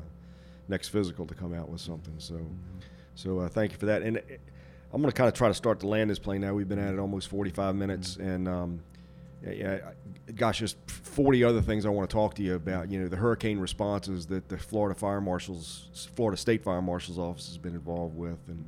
next 0.69 0.89
physical 0.89 1.27
to 1.27 1.35
come 1.35 1.53
out 1.53 1.69
with 1.69 1.81
something. 1.81 2.15
So, 2.19 2.35
mm-hmm. 2.35 2.79
so 3.15 3.41
uh, 3.41 3.49
thank 3.49 3.73
you 3.73 3.79
for 3.79 3.87
that. 3.87 4.03
And 4.03 4.21
I'm 4.93 5.01
going 5.01 5.11
to 5.11 5.17
kind 5.17 5.29
of 5.29 5.35
try 5.35 5.49
to 5.49 5.55
start 5.55 5.81
to 5.81 5.89
land 5.89 6.11
this 6.11 6.19
plane 6.19 6.41
now. 6.41 6.55
We've 6.55 6.69
been 6.69 6.79
at 6.79 6.95
it 6.95 7.01
almost 7.01 7.29
45 7.29 7.75
minutes, 7.75 8.15
mm-hmm. 8.15 8.29
and 8.29 8.49
um, 8.49 8.81
yeah, 9.43 9.79
gosh, 10.37 10.61
there's 10.61 10.77
40 10.87 11.45
other 11.45 11.61
things 11.61 11.85
I 11.85 11.91
want 11.91 12.09
to 12.09 12.15
talk 12.15 12.35
to 12.37 12.43
you 12.43 12.55
about. 12.55 12.91
You 12.91 13.01
know, 13.01 13.09
the 13.09 13.17
hurricane 13.17 13.59
responses 13.59 14.27
that 14.27 14.49
the 14.49 14.57
Florida 14.57 14.99
Fire 14.99 15.21
Marshals, 15.21 15.89
Florida 16.15 16.37
State 16.37 16.63
Fire 16.63 16.81
Marshal's 16.81 17.19
Office 17.19 17.49
has 17.49 17.59
been 17.59 17.75
involved 17.75 18.17
with, 18.17 18.39
and 18.49 18.65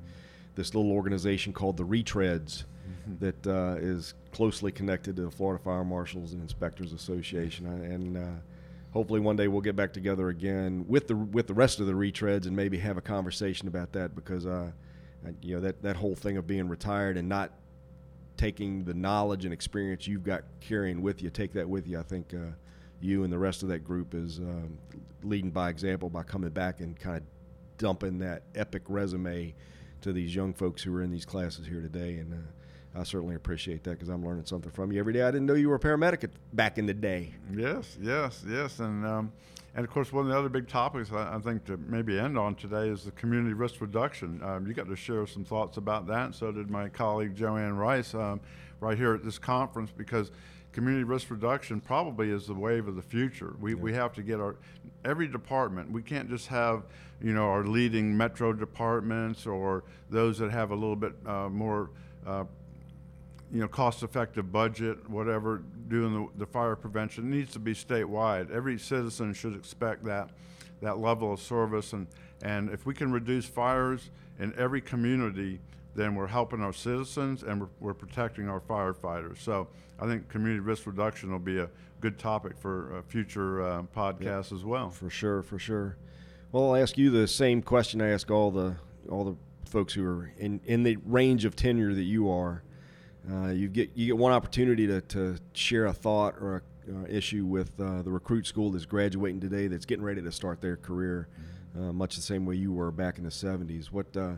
this 0.54 0.74
little 0.74 0.92
organization 0.92 1.52
called 1.52 1.76
the 1.76 1.84
Retreads 1.84 2.64
mm-hmm. 2.64 3.18
that 3.20 3.46
uh, 3.46 3.76
is 3.78 4.14
closely 4.32 4.72
connected 4.72 5.16
to 5.16 5.22
the 5.22 5.30
Florida 5.30 5.62
Fire 5.62 5.84
Marshals 5.84 6.32
and 6.32 6.42
Inspectors 6.42 6.92
Association, 6.92 7.66
and. 7.66 8.16
Uh, 8.16 8.40
hopefully, 8.96 9.20
one 9.20 9.36
day 9.36 9.46
we'll 9.46 9.60
get 9.60 9.76
back 9.76 9.92
together 9.92 10.30
again 10.30 10.86
with 10.88 11.06
the 11.06 11.14
with 11.14 11.46
the 11.46 11.52
rest 11.52 11.80
of 11.80 11.86
the 11.86 11.92
retreads 11.92 12.46
and 12.46 12.56
maybe 12.56 12.78
have 12.78 12.96
a 12.96 13.02
conversation 13.02 13.68
about 13.68 13.92
that 13.92 14.14
because, 14.14 14.46
uh, 14.46 14.70
you 15.42 15.54
know, 15.54 15.60
that 15.60 15.82
that 15.82 15.96
whole 15.96 16.14
thing 16.14 16.38
of 16.38 16.46
being 16.46 16.66
retired 16.66 17.18
and 17.18 17.28
not 17.28 17.52
taking 18.38 18.84
the 18.84 18.94
knowledge 18.94 19.44
and 19.44 19.52
experience 19.52 20.06
you've 20.06 20.24
got 20.24 20.44
carrying 20.60 21.02
with 21.02 21.22
you, 21.22 21.28
take 21.28 21.52
that 21.52 21.68
with 21.68 21.86
you. 21.86 21.98
I 21.98 22.02
think 22.02 22.32
uh, 22.32 22.52
you 23.00 23.22
and 23.22 23.30
the 23.30 23.38
rest 23.38 23.62
of 23.62 23.68
that 23.68 23.80
group 23.80 24.14
is 24.14 24.38
um, 24.38 24.78
leading 25.22 25.50
by 25.50 25.68
example 25.68 26.08
by 26.08 26.22
coming 26.22 26.50
back 26.50 26.80
and 26.80 26.98
kind 26.98 27.18
of 27.18 27.22
dumping 27.76 28.18
that 28.20 28.44
epic 28.54 28.82
resume 28.88 29.54
to 30.00 30.12
these 30.12 30.34
young 30.34 30.54
folks 30.54 30.82
who 30.82 30.94
are 30.94 31.02
in 31.02 31.10
these 31.10 31.26
classes 31.26 31.66
here 31.66 31.82
today. 31.82 32.16
And 32.16 32.32
uh, 32.32 32.36
I 32.98 33.02
certainly 33.02 33.34
appreciate 33.34 33.84
that 33.84 33.92
because 33.92 34.08
I'm 34.08 34.24
learning 34.24 34.46
something 34.46 34.70
from 34.70 34.90
you 34.90 34.98
every 34.98 35.12
day. 35.12 35.22
I 35.22 35.30
didn't 35.30 35.46
know 35.46 35.54
you 35.54 35.68
were 35.68 35.76
a 35.76 35.80
paramedic 35.80 36.30
back 36.54 36.78
in 36.78 36.86
the 36.86 36.94
day. 36.94 37.34
Yes, 37.54 37.98
yes, 38.00 38.42
yes. 38.48 38.80
And 38.80 39.04
um, 39.04 39.32
and 39.74 39.84
of 39.84 39.90
course, 39.90 40.10
one 40.10 40.24
of 40.24 40.30
the 40.30 40.38
other 40.38 40.48
big 40.48 40.68
topics 40.68 41.12
I, 41.12 41.34
I, 41.34 41.38
think 41.38 41.66
to 41.66 41.76
maybe 41.76 42.18
end 42.18 42.38
on 42.38 42.54
today 42.54 42.88
is 42.88 43.04
the 43.04 43.10
community 43.10 43.52
risk 43.52 43.82
reduction. 43.82 44.42
Um, 44.42 44.66
you 44.66 44.72
got 44.72 44.88
to 44.88 44.96
share 44.96 45.26
some 45.26 45.44
thoughts 45.44 45.76
about 45.76 46.06
that. 46.06 46.34
So 46.34 46.50
did 46.50 46.70
my 46.70 46.88
colleague 46.88 47.36
Joanne 47.36 47.76
Rice 47.76 48.14
um, 48.14 48.40
right 48.80 48.96
here 48.96 49.14
at 49.14 49.22
this 49.22 49.38
conference 49.38 49.90
because 49.94 50.30
community 50.72 51.04
risk 51.04 51.30
reduction 51.30 51.82
probably 51.82 52.30
is 52.30 52.46
the 52.46 52.54
wave 52.54 52.88
of 52.88 52.96
the 52.96 53.02
future. 53.02 53.54
We, 53.60 53.74
yeah. 53.74 53.80
we 53.80 53.92
have 53.92 54.14
to 54.14 54.22
get 54.22 54.40
our 54.40 54.56
every 55.04 55.28
department. 55.28 55.90
We 55.90 56.00
can't 56.00 56.30
just 56.30 56.46
have 56.46 56.84
you 57.20 57.34
know 57.34 57.44
our 57.44 57.64
leading 57.64 58.16
metro 58.16 58.54
departments 58.54 59.46
or 59.46 59.84
those 60.08 60.38
that 60.38 60.50
have 60.50 60.70
a 60.70 60.74
little 60.74 60.96
bit 60.96 61.12
uh, 61.26 61.50
more 61.50 61.90
uh, 62.26 62.44
you 63.52 63.60
know, 63.60 63.68
cost-effective 63.68 64.50
budget, 64.50 65.08
whatever, 65.08 65.62
doing 65.88 66.12
the, 66.12 66.44
the 66.44 66.46
fire 66.46 66.76
prevention 66.76 67.32
it 67.32 67.36
needs 67.36 67.52
to 67.52 67.58
be 67.58 67.74
statewide. 67.74 68.50
Every 68.50 68.78
citizen 68.78 69.32
should 69.34 69.54
expect 69.54 70.04
that 70.04 70.30
that 70.82 70.98
level 70.98 71.32
of 71.32 71.40
service, 71.40 71.92
and 71.92 72.06
and 72.42 72.68
if 72.70 72.84
we 72.84 72.92
can 72.92 73.10
reduce 73.10 73.46
fires 73.46 74.10
in 74.38 74.52
every 74.58 74.80
community, 74.80 75.60
then 75.94 76.14
we're 76.14 76.26
helping 76.26 76.60
our 76.60 76.72
citizens 76.72 77.42
and 77.42 77.62
we're, 77.62 77.68
we're 77.80 77.94
protecting 77.94 78.48
our 78.48 78.60
firefighters. 78.60 79.38
So 79.38 79.68
I 79.98 80.06
think 80.06 80.28
community 80.28 80.60
risk 80.60 80.86
reduction 80.86 81.32
will 81.32 81.38
be 81.38 81.58
a 81.58 81.70
good 82.00 82.18
topic 82.18 82.58
for 82.58 83.02
future 83.08 83.62
uh, 83.62 83.82
podcasts 83.96 84.52
as 84.52 84.64
well. 84.64 84.90
For 84.90 85.08
sure, 85.08 85.42
for 85.42 85.58
sure. 85.58 85.96
Well, 86.52 86.64
I'll 86.64 86.76
ask 86.76 86.98
you 86.98 87.10
the 87.10 87.26
same 87.26 87.62
question 87.62 88.02
I 88.02 88.10
ask 88.10 88.30
all 88.30 88.50
the 88.50 88.76
all 89.08 89.24
the 89.24 89.36
folks 89.68 89.94
who 89.94 90.04
are 90.04 90.32
in, 90.38 90.60
in 90.64 90.82
the 90.82 90.96
range 91.04 91.44
of 91.44 91.56
tenure 91.56 91.94
that 91.94 92.02
you 92.02 92.30
are. 92.30 92.62
Uh, 93.30 93.48
you 93.48 93.68
get 93.68 93.90
you 93.94 94.06
get 94.06 94.16
one 94.16 94.32
opportunity 94.32 94.86
to, 94.86 95.00
to 95.00 95.36
share 95.52 95.86
a 95.86 95.92
thought 95.92 96.34
or 96.40 96.56
a 96.56 96.62
uh, 96.88 97.04
issue 97.08 97.44
with 97.44 97.72
uh, 97.80 98.02
the 98.02 98.10
recruit 98.10 98.46
school 98.46 98.70
that's 98.70 98.86
graduating 98.86 99.40
today 99.40 99.66
that's 99.66 99.84
getting 99.84 100.04
ready 100.04 100.22
to 100.22 100.30
start 100.30 100.60
their 100.60 100.76
career, 100.76 101.26
uh, 101.76 101.92
much 101.92 102.14
the 102.14 102.22
same 102.22 102.46
way 102.46 102.54
you 102.54 102.72
were 102.72 102.92
back 102.92 103.18
in 103.18 103.24
the 103.24 103.30
70s. 103.30 103.86
What 103.86 104.16
uh, 104.16 104.34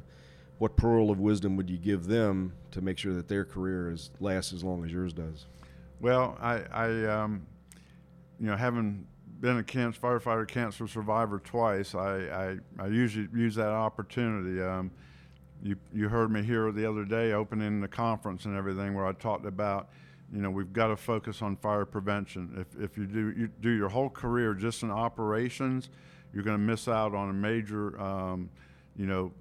what 0.57 0.77
pearl 0.77 1.11
of 1.11 1.21
wisdom 1.21 1.57
would 1.57 1.69
you 1.69 1.77
give 1.77 2.07
them 2.07 2.55
to 2.71 2.81
make 2.81 2.99
sure 2.99 3.13
that 3.15 3.29
their 3.29 3.45
career 3.45 3.91
is 3.91 4.11
lasts 4.21 4.53
as 4.53 4.65
long 4.65 4.85
as 4.85 4.91
yours 4.91 5.13
does? 5.13 5.47
Well, 6.01 6.39
I, 6.41 6.63
I 6.73 7.05
um, 7.07 7.47
you 8.41 8.47
know, 8.47 8.57
having 8.57 9.07
been 9.41 9.59
a 9.59 9.63
cancer 9.63 10.01
firefighter 10.01 10.49
cancer 10.49 10.89
survivor 10.89 11.39
twice, 11.39 11.95
I, 11.95 12.57
I, 12.79 12.83
I 12.83 12.87
usually 12.87 13.29
use 13.35 13.55
that 13.57 13.69
opportunity. 13.69 14.63
Um, 14.63 14.91
you 15.63 15.77
you 15.93 16.09
heard 16.09 16.31
me 16.31 16.43
here 16.43 16.71
the 16.73 16.89
other 16.89 17.05
day 17.05 17.33
opening 17.33 17.81
the 17.81 17.89
conference 17.89 18.45
and 18.45 18.57
everything 18.57 18.95
where 18.95 19.07
I 19.07 19.13
talked 19.13 19.47
about 19.47 19.89
you 20.33 20.41
know 20.41 20.51
we've 20.51 20.73
got 20.73 20.89
to 20.89 20.97
focus 20.97 21.43
on 21.43 21.57
fire 21.57 21.85
prevention. 21.85 22.55
If 22.59 22.83
if 22.83 22.97
you 22.97 23.07
do 23.07 23.33
you 23.37 23.49
do 23.61 23.71
your 23.71 23.89
whole 23.89 24.11
career 24.11 24.55
just 24.55 24.83
in 24.83 24.91
operations, 24.91 25.91
you're 26.33 26.45
going 26.45 26.59
to 26.59 26.63
miss 26.63 26.89
out 26.89 27.15
on 27.15 27.31
a 27.31 27.33
major 27.33 28.01
um, 28.01 28.51
you 28.97 29.07
know 29.07 29.33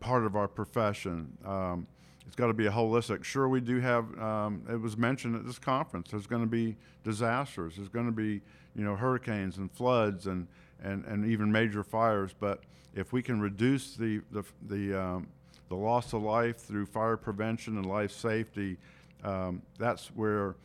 part 0.00 0.24
of 0.24 0.36
our 0.36 0.48
profession. 0.48 1.36
Um, 1.44 1.86
it's 2.26 2.36
got 2.36 2.46
to 2.46 2.54
be 2.54 2.66
a 2.66 2.70
holistic. 2.70 3.24
Sure, 3.24 3.48
we 3.48 3.60
do 3.60 3.80
have. 3.80 4.18
Um, 4.18 4.62
it 4.70 4.80
was 4.80 4.96
mentioned 4.96 5.34
at 5.36 5.44
this 5.44 5.58
conference. 5.58 6.10
There's 6.10 6.26
going 6.26 6.42
to 6.42 6.48
be 6.48 6.76
disasters. 7.02 7.76
There's 7.76 7.88
going 7.88 8.06
to 8.06 8.12
be 8.12 8.40
you 8.74 8.84
know 8.84 8.96
hurricanes 8.96 9.58
and 9.58 9.70
floods 9.70 10.26
and 10.26 10.46
and, 10.82 11.04
and 11.04 11.26
even 11.26 11.50
major 11.50 11.82
fires. 11.82 12.34
But 12.38 12.60
if 12.94 13.12
we 13.12 13.22
can 13.22 13.40
reduce 13.40 13.94
the 13.94 14.20
the 14.30 14.44
the, 14.68 15.00
um, 15.00 15.28
the 15.68 15.76
loss 15.76 16.12
of 16.12 16.22
life 16.22 16.58
through 16.58 16.86
fire 16.86 17.16
prevention 17.16 17.76
and 17.76 17.86
life 17.86 18.12
safety, 18.12 18.76
um, 19.24 19.62
that's 19.78 20.08
where 20.08 20.56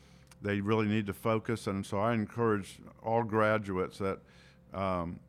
they 0.41 0.61
really 0.61 0.87
need 0.87 1.05
to 1.07 1.13
focus. 1.13 1.67
And 1.67 1.85
so 1.85 1.99
I 1.99 2.13
encourage 2.13 2.79
all 3.03 3.23
graduates 3.23 3.97
that, 3.97 4.19
um, 4.73 5.19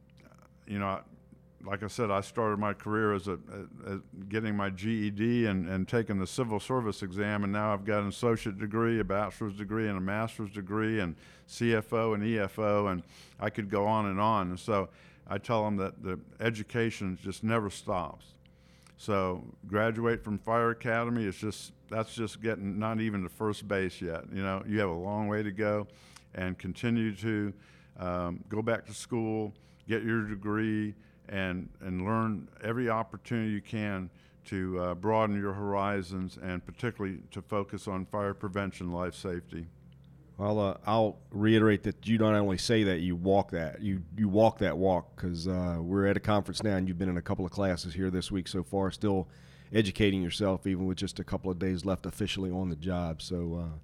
you 0.66 0.78
know, 0.78 1.00
like 1.66 1.82
I 1.82 1.88
said, 1.88 2.10
I 2.10 2.20
started 2.20 2.58
my 2.58 2.72
career 2.72 3.12
as 3.12 3.26
a, 3.26 3.38
getting 4.28 4.56
my 4.56 4.70
GED 4.70 5.46
and, 5.46 5.68
and 5.68 5.88
taking 5.88 6.18
the 6.18 6.26
civil 6.26 6.60
service 6.60 7.02
exam, 7.02 7.42
and 7.44 7.52
now 7.52 7.72
I've 7.72 7.84
got 7.84 8.02
an 8.02 8.08
associate 8.08 8.58
degree, 8.58 9.00
a 9.00 9.04
bachelor's 9.04 9.54
degree, 9.54 9.88
and 9.88 9.98
a 9.98 10.00
master's 10.00 10.50
degree, 10.50 11.00
and 11.00 11.16
CFO 11.48 12.14
and 12.14 12.22
EFO, 12.22 12.92
and 12.92 13.02
I 13.40 13.50
could 13.50 13.68
go 13.68 13.86
on 13.86 14.06
and 14.06 14.20
on. 14.20 14.50
And 14.50 14.60
so 14.60 14.88
I 15.26 15.38
tell 15.38 15.64
them 15.64 15.76
that 15.78 16.02
the 16.02 16.20
education 16.40 17.18
just 17.20 17.42
never 17.42 17.68
stops. 17.68 18.26
So 18.96 19.44
graduate 19.66 20.24
from 20.24 20.38
fire 20.38 20.70
academy 20.70 21.24
is 21.24 21.36
just 21.36 21.72
that's 21.90 22.14
just 22.14 22.40
getting 22.40 22.78
not 22.78 23.00
even 23.00 23.22
to 23.24 23.28
first 23.28 23.68
base 23.68 24.00
yet. 24.00 24.24
You 24.32 24.42
know, 24.42 24.62
you 24.66 24.78
have 24.80 24.88
a 24.88 24.94
long 24.94 25.28
way 25.28 25.42
to 25.42 25.50
go, 25.50 25.86
and 26.34 26.56
continue 26.56 27.14
to 27.16 27.52
um, 27.98 28.44
go 28.48 28.62
back 28.62 28.86
to 28.86 28.94
school, 28.94 29.52
get 29.88 30.02
your 30.02 30.22
degree 30.22 30.94
and 31.28 31.68
and 31.80 32.04
learn 32.04 32.48
every 32.62 32.88
opportunity 32.88 33.50
you 33.50 33.60
can 33.60 34.10
to 34.46 34.78
uh, 34.78 34.94
broaden 34.94 35.38
your 35.38 35.52
horizons 35.52 36.38
and 36.40 36.64
particularly 36.64 37.18
to 37.32 37.42
focus 37.42 37.88
on 37.88 38.06
fire 38.06 38.32
prevention, 38.32 38.92
life 38.92 39.14
safety. 39.14 39.66
Well, 40.38 40.60
uh, 40.60 40.76
I'll 40.86 41.18
reiterate 41.30 41.82
that 41.84 42.06
you 42.06 42.18
don't 42.18 42.34
only 42.34 42.58
say 42.58 42.84
that 42.84 43.00
you 43.00 43.16
walk 43.16 43.50
that 43.52 43.80
you 43.80 44.02
you 44.16 44.28
walk 44.28 44.58
that 44.58 44.76
walk 44.76 45.16
because 45.16 45.48
uh, 45.48 45.78
we're 45.80 46.06
at 46.06 46.16
a 46.16 46.20
conference 46.20 46.62
now 46.62 46.76
and 46.76 46.86
you've 46.86 46.98
been 46.98 47.08
in 47.08 47.16
a 47.16 47.22
couple 47.22 47.44
of 47.44 47.50
classes 47.50 47.94
here 47.94 48.10
this 48.10 48.30
week 48.30 48.46
so 48.46 48.62
far, 48.62 48.90
still 48.90 49.28
educating 49.72 50.22
yourself 50.22 50.66
even 50.66 50.86
with 50.86 50.98
just 50.98 51.18
a 51.18 51.24
couple 51.24 51.50
of 51.50 51.58
days 51.58 51.84
left 51.84 52.06
officially 52.06 52.50
on 52.50 52.68
the 52.68 52.76
job. 52.76 53.20
So, 53.22 53.58
uh, 53.60 53.78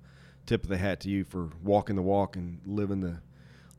tip 0.46 0.64
of 0.64 0.68
the 0.68 0.78
hat 0.78 1.00
to 1.00 1.08
you 1.08 1.24
for 1.24 1.50
walking 1.62 1.96
the 1.96 2.02
walk 2.02 2.36
and 2.36 2.60
living 2.66 3.00
the 3.00 3.20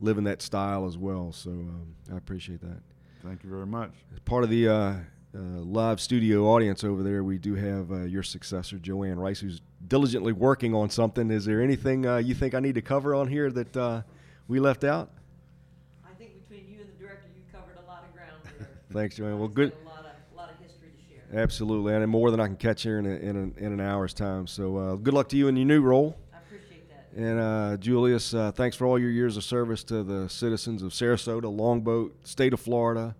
living 0.00 0.24
that 0.24 0.42
style 0.42 0.86
as 0.86 0.98
well. 0.98 1.32
So 1.32 1.50
um, 1.50 1.94
I 2.12 2.16
appreciate 2.16 2.60
that. 2.60 2.80
Thank 3.24 3.42
you 3.42 3.48
very 3.48 3.66
much. 3.66 3.90
As 4.12 4.18
part 4.18 4.44
of 4.44 4.50
the 4.50 4.68
uh, 4.68 4.74
uh, 4.74 4.96
live 5.32 5.98
studio 5.98 6.44
audience 6.44 6.84
over 6.84 7.02
there, 7.02 7.24
we 7.24 7.38
do 7.38 7.54
have 7.54 7.90
uh, 7.90 8.02
your 8.02 8.22
successor, 8.22 8.78
Joanne 8.78 9.18
Rice, 9.18 9.40
who's 9.40 9.62
diligently 9.88 10.34
working 10.34 10.74
on 10.74 10.90
something. 10.90 11.30
Is 11.30 11.46
there 11.46 11.62
anything 11.62 12.04
uh, 12.04 12.18
you 12.18 12.34
think 12.34 12.54
I 12.54 12.60
need 12.60 12.74
to 12.74 12.82
cover 12.82 13.14
on 13.14 13.26
here 13.28 13.50
that 13.50 13.74
uh, 13.74 14.02
we 14.46 14.60
left 14.60 14.84
out? 14.84 15.10
I 16.04 16.12
think 16.18 16.34
between 16.34 16.70
you 16.70 16.80
and 16.80 16.88
the 16.90 17.02
director, 17.02 17.28
you 17.34 17.42
covered 17.50 17.78
a 17.82 17.86
lot 17.88 18.04
of 18.04 18.12
ground 18.12 18.42
there. 18.58 18.68
Thanks, 18.92 19.16
Joanne. 19.16 19.38
Well, 19.38 19.48
good. 19.48 19.72
A 19.72 19.88
lot 19.88 20.00
of, 20.00 20.34
a 20.34 20.36
lot 20.36 20.50
of 20.50 20.58
history 20.58 20.90
to 20.90 21.30
share. 21.32 21.42
Absolutely, 21.42 21.94
and 21.94 22.06
more 22.10 22.30
than 22.30 22.40
I 22.40 22.46
can 22.46 22.56
catch 22.56 22.82
here 22.82 22.98
in, 22.98 23.06
a, 23.06 23.14
in, 23.14 23.54
a, 23.58 23.64
in 23.64 23.72
an 23.72 23.80
hour's 23.80 24.12
time. 24.12 24.46
So 24.46 24.76
uh, 24.76 24.96
good 24.96 25.14
luck 25.14 25.30
to 25.30 25.36
you 25.38 25.48
in 25.48 25.56
your 25.56 25.64
new 25.64 25.80
role. 25.80 26.14
And 27.16 27.38
uh, 27.38 27.76
Julius, 27.76 28.34
uh, 28.34 28.50
thanks 28.52 28.76
for 28.76 28.86
all 28.86 28.98
your 28.98 29.10
years 29.10 29.36
of 29.36 29.44
service 29.44 29.84
to 29.84 30.02
the 30.02 30.28
citizens 30.28 30.82
of 30.82 30.92
Sarasota, 30.92 31.54
Longboat, 31.54 32.26
state 32.26 32.52
of 32.52 32.58
Florida, 32.58 33.14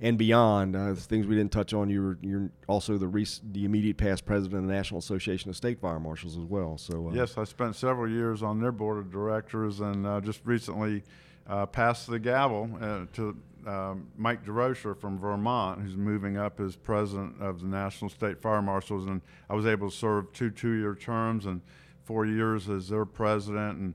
and 0.00 0.18
beyond. 0.18 0.74
Uh, 0.74 0.94
things 0.94 1.28
we 1.28 1.36
didn't 1.36 1.52
touch 1.52 1.72
on. 1.72 1.88
You're 1.88 2.18
you're 2.22 2.50
also 2.66 2.98
the 2.98 3.40
the 3.52 3.64
immediate 3.64 3.98
past 3.98 4.26
president 4.26 4.64
of 4.64 4.68
the 4.68 4.74
National 4.74 4.98
Association 4.98 5.48
of 5.48 5.56
State 5.56 5.80
Fire 5.80 6.00
Marshals 6.00 6.36
as 6.36 6.44
well. 6.44 6.76
So 6.76 7.08
uh, 7.08 7.12
Yes, 7.12 7.38
I 7.38 7.44
spent 7.44 7.76
several 7.76 8.10
years 8.10 8.42
on 8.42 8.60
their 8.60 8.72
board 8.72 8.98
of 8.98 9.12
directors 9.12 9.80
and 9.80 10.06
uh, 10.06 10.20
just 10.20 10.40
recently 10.44 11.04
uh, 11.46 11.66
passed 11.66 12.08
the 12.08 12.18
gavel 12.18 12.68
to 13.12 13.36
um, 13.64 14.08
Mike 14.16 14.44
Desrochers 14.44 14.98
from 15.00 15.18
Vermont, 15.18 15.82
who's 15.82 15.96
moving 15.96 16.36
up 16.36 16.60
as 16.60 16.74
president 16.76 17.40
of 17.40 17.60
the 17.60 17.66
National 17.66 18.08
State 18.08 18.40
Fire 18.40 18.62
Marshals. 18.62 19.06
And 19.06 19.20
I 19.48 19.54
was 19.54 19.66
able 19.66 19.88
to 19.90 19.96
serve 19.96 20.32
two 20.32 20.50
two 20.50 20.72
year 20.72 20.96
terms 20.96 21.46
and 21.46 21.60
four 22.06 22.24
years 22.24 22.70
as 22.70 22.88
their 22.88 23.04
president 23.04 23.78
and, 23.78 23.94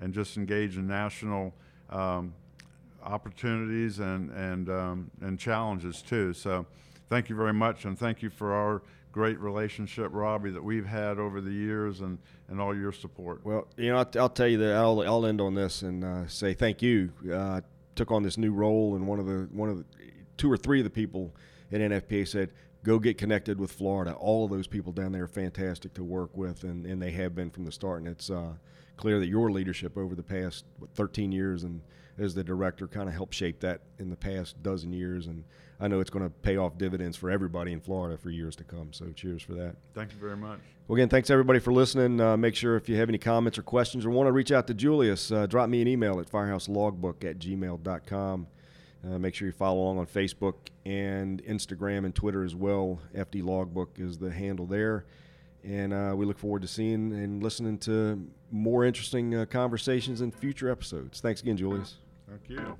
and 0.00 0.12
just 0.12 0.36
engage 0.36 0.76
in 0.76 0.86
national. 0.86 1.54
Um, 1.88 2.34
opportunities 3.04 3.98
and 3.98 4.30
and 4.30 4.68
um, 4.70 5.10
and 5.20 5.38
challenges 5.38 6.02
too. 6.02 6.32
So, 6.32 6.66
thank 7.08 7.28
you 7.28 7.36
very 7.36 7.52
much, 7.52 7.84
and 7.84 7.98
thank 7.98 8.22
you 8.22 8.30
for 8.30 8.52
our 8.52 8.82
great 9.12 9.38
relationship, 9.40 10.08
Robbie, 10.12 10.50
that 10.50 10.62
we've 10.62 10.86
had 10.86 11.18
over 11.18 11.40
the 11.40 11.50
years, 11.50 12.00
and 12.00 12.18
and 12.48 12.60
all 12.60 12.76
your 12.76 12.92
support. 12.92 13.44
Well, 13.44 13.66
you 13.76 13.90
know, 13.90 13.98
I'll, 13.98 14.10
I'll 14.18 14.28
tell 14.28 14.48
you 14.48 14.58
that 14.58 14.74
I'll, 14.74 15.00
I'll 15.02 15.26
end 15.26 15.40
on 15.40 15.54
this 15.54 15.82
and 15.82 16.04
uh, 16.04 16.26
say 16.26 16.54
thank 16.54 16.82
you. 16.82 17.12
Uh, 17.32 17.60
took 17.94 18.10
on 18.10 18.22
this 18.22 18.38
new 18.38 18.52
role, 18.52 18.94
and 18.96 19.06
one 19.06 19.18
of 19.18 19.26
the 19.26 19.48
one 19.52 19.68
of 19.68 19.78
the 19.78 19.84
two 20.36 20.50
or 20.50 20.56
three 20.56 20.80
of 20.80 20.84
the 20.84 20.90
people 20.90 21.34
at 21.70 21.80
NFPA 21.80 22.26
said, 22.28 22.52
"Go 22.84 22.98
get 22.98 23.18
connected 23.18 23.58
with 23.58 23.72
Florida." 23.72 24.12
All 24.14 24.44
of 24.44 24.50
those 24.50 24.66
people 24.66 24.92
down 24.92 25.12
there 25.12 25.24
are 25.24 25.28
fantastic 25.28 25.94
to 25.94 26.04
work 26.04 26.36
with, 26.36 26.64
and, 26.64 26.86
and 26.86 27.00
they 27.00 27.12
have 27.12 27.34
been 27.34 27.50
from 27.50 27.64
the 27.64 27.72
start. 27.72 28.00
And 28.00 28.08
it's 28.08 28.30
uh, 28.30 28.54
clear 28.96 29.18
that 29.18 29.28
your 29.28 29.50
leadership 29.50 29.96
over 29.96 30.14
the 30.14 30.22
past 30.22 30.64
what, 30.78 30.90
13 30.94 31.32
years 31.32 31.62
and 31.64 31.80
as 32.18 32.34
the 32.34 32.44
director 32.44 32.86
kind 32.86 33.08
of 33.08 33.14
helped 33.14 33.34
shape 33.34 33.60
that 33.60 33.80
in 33.98 34.10
the 34.10 34.16
past 34.16 34.62
dozen 34.62 34.92
years. 34.92 35.26
And 35.26 35.44
I 35.80 35.88
know 35.88 36.00
it's 36.00 36.10
going 36.10 36.24
to 36.24 36.30
pay 36.30 36.56
off 36.56 36.78
dividends 36.78 37.16
for 37.16 37.30
everybody 37.30 37.72
in 37.72 37.80
Florida 37.80 38.16
for 38.16 38.30
years 38.30 38.54
to 38.56 38.64
come. 38.64 38.92
So 38.92 39.06
cheers 39.12 39.42
for 39.42 39.54
that. 39.54 39.76
Thank 39.94 40.12
you 40.12 40.18
very 40.18 40.36
much. 40.36 40.60
Well, 40.86 40.96
again, 40.96 41.08
thanks 41.08 41.30
everybody 41.30 41.58
for 41.58 41.72
listening. 41.72 42.20
Uh, 42.20 42.36
make 42.36 42.54
sure 42.54 42.76
if 42.76 42.88
you 42.88 42.96
have 42.96 43.08
any 43.08 43.18
comments 43.18 43.58
or 43.58 43.62
questions 43.62 44.04
or 44.04 44.10
want 44.10 44.26
to 44.26 44.32
reach 44.32 44.52
out 44.52 44.66
to 44.66 44.74
Julius, 44.74 45.32
uh, 45.32 45.46
drop 45.46 45.68
me 45.68 45.80
an 45.80 45.88
email 45.88 46.20
at 46.20 46.30
firehouselogbook 46.30 47.24
at 47.28 47.38
gmail.com. 47.38 48.46
Uh, 49.04 49.18
make 49.18 49.34
sure 49.34 49.46
you 49.46 49.52
follow 49.52 49.80
along 49.80 49.98
on 49.98 50.06
Facebook 50.06 50.54
and 50.86 51.42
Instagram 51.44 52.04
and 52.04 52.14
Twitter 52.14 52.44
as 52.44 52.54
well. 52.54 53.00
FD 53.14 53.42
Logbook 53.42 53.98
is 53.98 54.18
the 54.18 54.30
handle 54.30 54.66
there. 54.66 55.04
And 55.64 55.92
uh, 55.92 56.14
we 56.16 56.24
look 56.24 56.38
forward 56.38 56.62
to 56.62 56.68
seeing 56.68 57.12
and 57.12 57.42
listening 57.42 57.78
to 57.78 58.28
more 58.50 58.84
interesting 58.84 59.34
uh, 59.34 59.46
conversations 59.46 60.20
in 60.20 60.30
future 60.30 60.70
episodes. 60.70 61.20
Thanks 61.20 61.40
again, 61.40 61.56
Julius. 61.56 61.96
Thank 62.28 62.48
you. 62.48 62.76